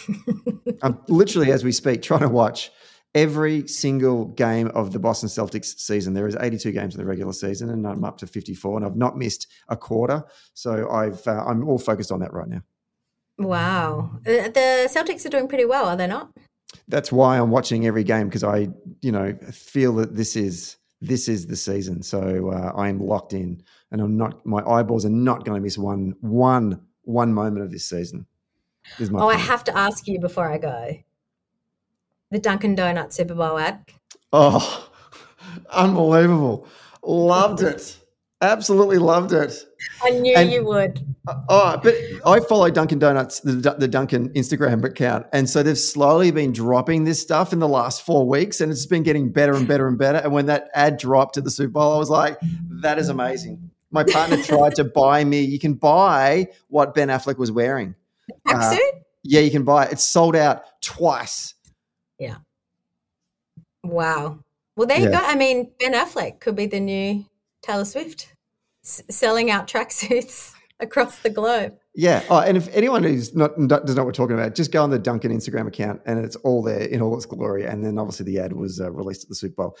I'm 0.82 0.98
literally, 1.08 1.52
as 1.52 1.64
we 1.64 1.72
speak, 1.72 2.02
trying 2.02 2.20
to 2.20 2.28
watch 2.28 2.70
every 3.14 3.66
single 3.68 4.26
game 4.26 4.68
of 4.68 4.92
the 4.92 4.98
Boston 4.98 5.28
Celtics 5.28 5.78
season. 5.78 6.14
There 6.14 6.26
is 6.26 6.36
82 6.38 6.72
games 6.72 6.94
in 6.94 7.00
the 7.00 7.06
regular 7.06 7.32
season, 7.32 7.70
and 7.70 7.86
I'm 7.86 8.04
up 8.04 8.18
to 8.18 8.26
54, 8.26 8.78
and 8.78 8.86
I've 8.86 8.96
not 8.96 9.16
missed 9.16 9.48
a 9.68 9.76
quarter. 9.76 10.24
So 10.54 10.88
I've 10.90 11.26
uh, 11.26 11.44
I'm 11.44 11.68
all 11.68 11.78
focused 11.78 12.12
on 12.12 12.20
that 12.20 12.32
right 12.32 12.48
now. 12.48 12.62
Wow. 13.38 14.18
Uh, 14.26 14.48
the 14.48 14.88
Celtics 14.90 15.26
are 15.26 15.30
doing 15.30 15.48
pretty 15.48 15.64
well, 15.64 15.86
are 15.86 15.96
they 15.96 16.06
not? 16.06 16.30
That's 16.88 17.12
why 17.12 17.38
I'm 17.38 17.50
watching 17.50 17.86
every 17.86 18.04
game 18.04 18.28
because 18.28 18.44
I, 18.44 18.68
you 19.02 19.12
know, 19.12 19.36
feel 19.50 19.94
that 19.96 20.14
this 20.14 20.36
is 20.36 20.76
this 21.00 21.28
is 21.28 21.46
the 21.46 21.56
season. 21.56 22.02
So 22.02 22.50
uh, 22.50 22.72
I 22.74 22.88
am 22.88 23.00
locked 23.00 23.34
in, 23.34 23.62
and 23.90 24.00
I'm 24.00 24.16
not. 24.16 24.44
My 24.46 24.62
eyeballs 24.64 25.04
are 25.04 25.10
not 25.10 25.44
going 25.44 25.56
to 25.56 25.62
miss 25.62 25.76
one 25.76 26.14
one 26.20 26.80
one 27.02 27.34
moment 27.34 27.64
of 27.64 27.70
this 27.70 27.84
season. 27.84 28.26
oh, 29.00 29.08
point. 29.08 29.36
I 29.36 29.40
have 29.40 29.64
to 29.64 29.76
ask 29.76 30.06
you 30.06 30.18
before 30.18 30.50
I 30.50 30.58
go. 30.58 30.96
The 32.32 32.38
Dunkin' 32.38 32.74
Donuts 32.74 33.14
Super 33.14 33.34
Bowl 33.34 33.58
ad. 33.58 33.84
Oh, 34.32 34.88
unbelievable! 35.70 36.66
Loved 37.02 37.60
it. 37.60 37.98
Absolutely 38.40 38.96
loved 38.96 39.32
it. 39.32 39.54
I 40.02 40.10
knew 40.10 40.34
and, 40.34 40.50
you 40.50 40.64
would. 40.64 41.04
Oh, 41.50 41.78
but 41.82 41.94
I 42.24 42.40
follow 42.40 42.70
Dunkin' 42.70 42.98
Donuts, 42.98 43.40
the, 43.40 43.76
the 43.78 43.86
Dunkin' 43.86 44.30
Instagram 44.30 44.82
account. 44.82 45.26
And 45.34 45.48
so 45.48 45.62
they've 45.62 45.78
slowly 45.78 46.30
been 46.30 46.52
dropping 46.52 47.04
this 47.04 47.20
stuff 47.20 47.52
in 47.52 47.58
the 47.58 47.68
last 47.68 48.00
four 48.00 48.26
weeks, 48.26 48.62
and 48.62 48.72
it's 48.72 48.86
been 48.86 49.02
getting 49.02 49.30
better 49.30 49.54
and 49.54 49.68
better 49.68 49.86
and 49.86 49.98
better. 49.98 50.18
And 50.18 50.32
when 50.32 50.46
that 50.46 50.70
ad 50.72 50.96
dropped 50.96 51.36
at 51.36 51.44
the 51.44 51.50
Super 51.50 51.72
Bowl, 51.72 51.94
I 51.94 51.98
was 51.98 52.08
like, 52.08 52.38
that 52.80 52.98
is 52.98 53.10
amazing. 53.10 53.70
My 53.90 54.04
partner 54.04 54.36
tried 54.42 54.74
to 54.76 54.84
buy 54.84 55.22
me, 55.22 55.42
you 55.42 55.58
can 55.58 55.74
buy 55.74 56.48
what 56.68 56.94
Ben 56.94 57.08
Affleck 57.08 57.36
was 57.36 57.52
wearing. 57.52 57.94
Uh, 58.46 58.74
yeah, 59.22 59.40
you 59.40 59.50
can 59.50 59.64
buy 59.64 59.84
it. 59.84 59.92
It's 59.92 60.04
sold 60.04 60.34
out 60.34 60.80
twice. 60.80 61.54
Yeah. 62.18 62.36
Wow. 63.82 64.40
Well, 64.76 64.86
there 64.86 64.98
you 64.98 65.10
yeah. 65.10 65.20
go. 65.20 65.26
I 65.26 65.34
mean, 65.34 65.70
Ben 65.78 65.92
Affleck 65.92 66.40
could 66.40 66.56
be 66.56 66.66
the 66.66 66.80
new 66.80 67.24
Taylor 67.62 67.84
Swift 67.84 68.34
s- 68.84 69.02
selling 69.10 69.50
out 69.50 69.66
tracksuits 69.66 70.54
across 70.80 71.18
the 71.20 71.30
globe. 71.30 71.74
Yeah. 71.94 72.22
Oh, 72.30 72.40
and 72.40 72.56
if 72.56 72.68
anyone 72.74 73.02
who's 73.02 73.34
not 73.34 73.54
doesn't 73.68 73.96
know 73.96 74.02
what 74.02 74.06
we're 74.06 74.12
talking 74.12 74.38
about, 74.38 74.54
just 74.54 74.72
go 74.72 74.82
on 74.82 74.90
the 74.90 74.98
Dunkin' 74.98 75.30
Instagram 75.30 75.66
account, 75.66 76.00
and 76.06 76.24
it's 76.24 76.36
all 76.36 76.62
there 76.62 76.80
in 76.80 77.02
all 77.02 77.14
its 77.16 77.26
glory. 77.26 77.64
And 77.64 77.84
then 77.84 77.98
obviously 77.98 78.24
the 78.24 78.38
ad 78.38 78.52
was 78.52 78.80
uh, 78.80 78.90
released 78.90 79.24
at 79.24 79.28
the 79.28 79.34
Super 79.34 79.54
Bowl. 79.54 79.76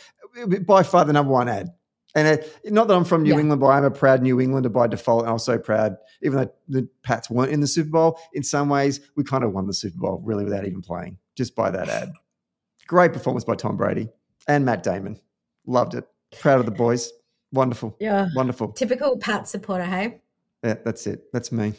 By 0.66 0.82
far 0.82 1.04
the 1.04 1.12
number 1.12 1.32
one 1.32 1.48
ad. 1.48 1.68
And 2.14 2.28
it, 2.28 2.60
not 2.66 2.88
that 2.88 2.94
I'm 2.94 3.04
from 3.04 3.22
New 3.22 3.32
yeah. 3.32 3.40
England, 3.40 3.60
but 3.60 3.68
I'm 3.68 3.84
a 3.84 3.90
proud 3.90 4.20
New 4.20 4.38
Englander 4.38 4.68
by 4.68 4.86
default. 4.86 5.22
And 5.22 5.30
I 5.30 5.32
was 5.32 5.44
so 5.44 5.58
proud, 5.58 5.96
even 6.22 6.38
though 6.38 6.52
the 6.68 6.88
Pats 7.02 7.30
weren't 7.30 7.52
in 7.52 7.60
the 7.60 7.66
Super 7.66 7.88
Bowl, 7.88 8.20
in 8.34 8.42
some 8.42 8.68
ways, 8.68 9.00
we 9.16 9.24
kind 9.24 9.44
of 9.44 9.52
won 9.52 9.66
the 9.66 9.72
Super 9.72 9.98
Bowl 9.98 10.20
really 10.22 10.44
without 10.44 10.66
even 10.66 10.82
playing, 10.82 11.16
just 11.36 11.56
by 11.56 11.70
that 11.70 11.88
ad. 11.88 12.12
Great 12.86 13.12
performance 13.12 13.44
by 13.44 13.54
Tom 13.54 13.76
Brady 13.76 14.08
and 14.48 14.64
Matt 14.64 14.82
Damon. 14.82 15.18
Loved 15.66 15.94
it. 15.94 16.06
Proud 16.40 16.60
of 16.60 16.66
the 16.66 16.72
boys. 16.72 17.12
Wonderful. 17.52 17.96
Yeah. 18.00 18.28
Wonderful. 18.34 18.72
Typical 18.72 19.18
Pat 19.18 19.46
supporter, 19.46 19.84
hey? 19.84 20.20
Yeah, 20.64 20.74
that's 20.84 21.06
it. 21.06 21.32
That's 21.32 21.52
me. 21.52 21.74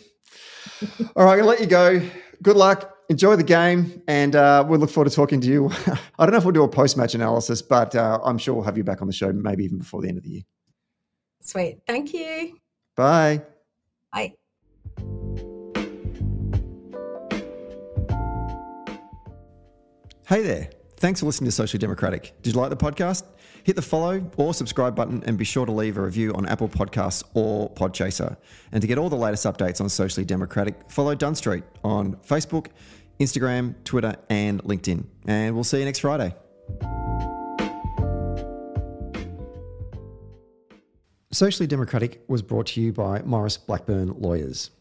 All 1.15 1.25
right, 1.25 1.33
I'm 1.33 1.39
going 1.39 1.41
to 1.41 1.45
let 1.45 1.61
you 1.61 1.67
go. 1.67 2.01
Good 2.41 2.55
luck. 2.55 2.95
Enjoy 3.09 3.35
the 3.35 3.43
game. 3.43 4.01
And 4.07 4.35
uh, 4.35 4.65
we'll 4.67 4.79
look 4.79 4.89
forward 4.89 5.09
to 5.09 5.15
talking 5.15 5.41
to 5.41 5.47
you. 5.47 5.69
I 6.19 6.25
don't 6.25 6.31
know 6.31 6.37
if 6.37 6.45
we'll 6.45 6.53
do 6.53 6.63
a 6.63 6.69
post 6.69 6.97
match 6.97 7.15
analysis, 7.15 7.61
but 7.61 7.95
uh, 7.95 8.19
I'm 8.23 8.37
sure 8.37 8.53
we'll 8.53 8.63
have 8.63 8.77
you 8.77 8.83
back 8.83 9.01
on 9.01 9.07
the 9.07 9.13
show, 9.13 9.31
maybe 9.33 9.65
even 9.65 9.79
before 9.79 10.01
the 10.01 10.09
end 10.09 10.17
of 10.17 10.23
the 10.23 10.29
year. 10.29 10.43
Sweet. 11.41 11.79
Thank 11.85 12.13
you. 12.13 12.57
Bye. 12.95 13.41
Bye. 14.11 14.33
Hey 20.25 20.41
there. 20.41 20.69
Thanks 21.03 21.19
for 21.19 21.25
listening 21.25 21.49
to 21.49 21.51
Socially 21.51 21.79
Democratic. 21.79 22.33
Did 22.43 22.55
you 22.55 22.61
like 22.61 22.69
the 22.69 22.77
podcast? 22.77 23.25
Hit 23.65 23.75
the 23.75 23.81
follow 23.81 24.25
or 24.37 24.53
subscribe 24.53 24.95
button 24.95 25.21
and 25.25 25.37
be 25.37 25.43
sure 25.43 25.65
to 25.65 25.71
leave 25.73 25.97
a 25.97 26.01
review 26.01 26.33
on 26.33 26.45
Apple 26.45 26.69
Podcasts 26.69 27.25
or 27.33 27.69
Podchaser. 27.71 28.37
And 28.71 28.79
to 28.79 28.87
get 28.87 28.97
all 28.97 29.09
the 29.09 29.17
latest 29.17 29.45
updates 29.45 29.81
on 29.81 29.89
Socially 29.89 30.23
Democratic, 30.23 30.89
follow 30.89 31.13
Dunn 31.13 31.35
Street 31.35 31.65
on 31.83 32.15
Facebook, 32.25 32.67
Instagram, 33.19 33.75
Twitter, 33.83 34.15
and 34.29 34.63
LinkedIn. 34.63 35.03
And 35.27 35.53
we'll 35.53 35.65
see 35.65 35.79
you 35.79 35.83
next 35.83 35.99
Friday. 35.99 36.33
Socially 41.33 41.67
Democratic 41.67 42.23
was 42.29 42.41
brought 42.41 42.67
to 42.67 42.81
you 42.81 42.93
by 42.93 43.21
Maurice 43.23 43.57
Blackburn 43.57 44.21
Lawyers. 44.21 44.71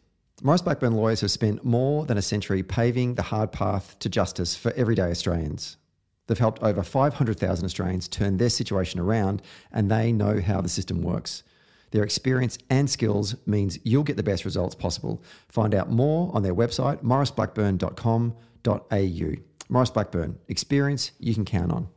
Maurice 0.41 0.63
Blackburn 0.63 0.93
Lawyers 0.93 1.21
have 1.23 1.33
spent 1.33 1.65
more 1.65 2.07
than 2.07 2.17
a 2.17 2.23
century 2.23 2.63
paving 2.63 3.17
the 3.17 3.23
hard 3.23 3.51
path 3.51 3.99
to 3.99 4.09
justice 4.09 4.55
for 4.55 4.73
everyday 4.75 5.11
Australians. 5.11 5.79
They've 6.27 6.39
helped 6.39 6.63
over 6.63 6.83
500,000 6.83 7.65
Australians 7.65 8.09
turn 8.09 8.37
their 8.37 8.51
situation 8.51 9.01
around 9.01 9.43
and 9.73 9.91
they 9.91 10.13
know 10.13 10.41
how 10.41 10.61
the 10.61 10.69
system 10.69 11.03
works. 11.03 11.43
Their 11.91 12.05
experience 12.05 12.59
and 12.71 12.89
skills 12.89 13.35
means 13.47 13.79
you'll 13.85 14.03
get 14.03 14.17
the 14.17 14.23
best 14.23 14.45
results 14.45 14.75
possible. 14.75 15.23
Find 15.49 15.75
out 15.75 15.91
more 15.91 16.31
on 16.35 16.43
their 16.43 16.55
website, 16.55 17.03
mauriceblackburn.com.au. 17.03 19.33
Maurice 19.69 19.91
Blackburn, 19.91 20.39
experience 20.49 21.13
you 21.19 21.35
can 21.35 21.45
count 21.45 21.73
on. 21.73 21.89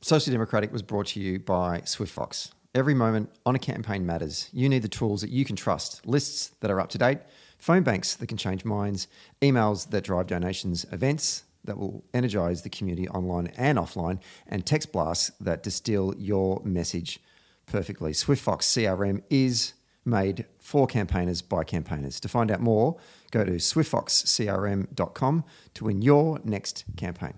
Social 0.00 0.32
Democratic 0.32 0.72
was 0.72 0.82
brought 0.82 1.06
to 1.08 1.20
you 1.20 1.38
by 1.38 1.80
SwiftFox. 1.80 2.52
Every 2.74 2.94
moment 2.94 3.30
on 3.46 3.54
a 3.54 3.58
campaign 3.58 4.04
matters. 4.04 4.50
You 4.52 4.68
need 4.68 4.82
the 4.82 4.88
tools 4.88 5.20
that 5.20 5.30
you 5.30 5.44
can 5.44 5.56
trust, 5.56 6.06
lists 6.06 6.48
that 6.60 6.70
are 6.70 6.80
up 6.80 6.90
to 6.90 6.98
date, 6.98 7.20
phone 7.58 7.82
banks 7.82 8.14
that 8.16 8.26
can 8.26 8.36
change 8.36 8.64
minds, 8.64 9.06
emails 9.40 9.88
that 9.90 10.04
drive 10.04 10.26
donations, 10.26 10.84
events 10.92 11.44
that 11.64 11.78
will 11.78 12.04
energize 12.12 12.62
the 12.62 12.70
community 12.70 13.08
online 13.08 13.48
and 13.56 13.78
offline, 13.78 14.20
and 14.46 14.64
text 14.64 14.92
blasts 14.92 15.30
that 15.40 15.62
distill 15.62 16.14
your 16.18 16.60
message 16.64 17.20
perfectly. 17.66 18.12
SwiftFox 18.12 18.62
CRM 18.62 19.22
is 19.30 19.74
made 20.04 20.44
for 20.58 20.86
campaigners 20.86 21.42
by 21.42 21.64
campaigners. 21.64 22.20
To 22.20 22.28
find 22.28 22.50
out 22.50 22.60
more, 22.60 22.96
go 23.30 23.44
to 23.44 23.52
swiftfoxcrm.com 23.52 25.44
to 25.74 25.84
win 25.84 26.02
your 26.02 26.40
next 26.44 26.84
campaign. 26.96 27.34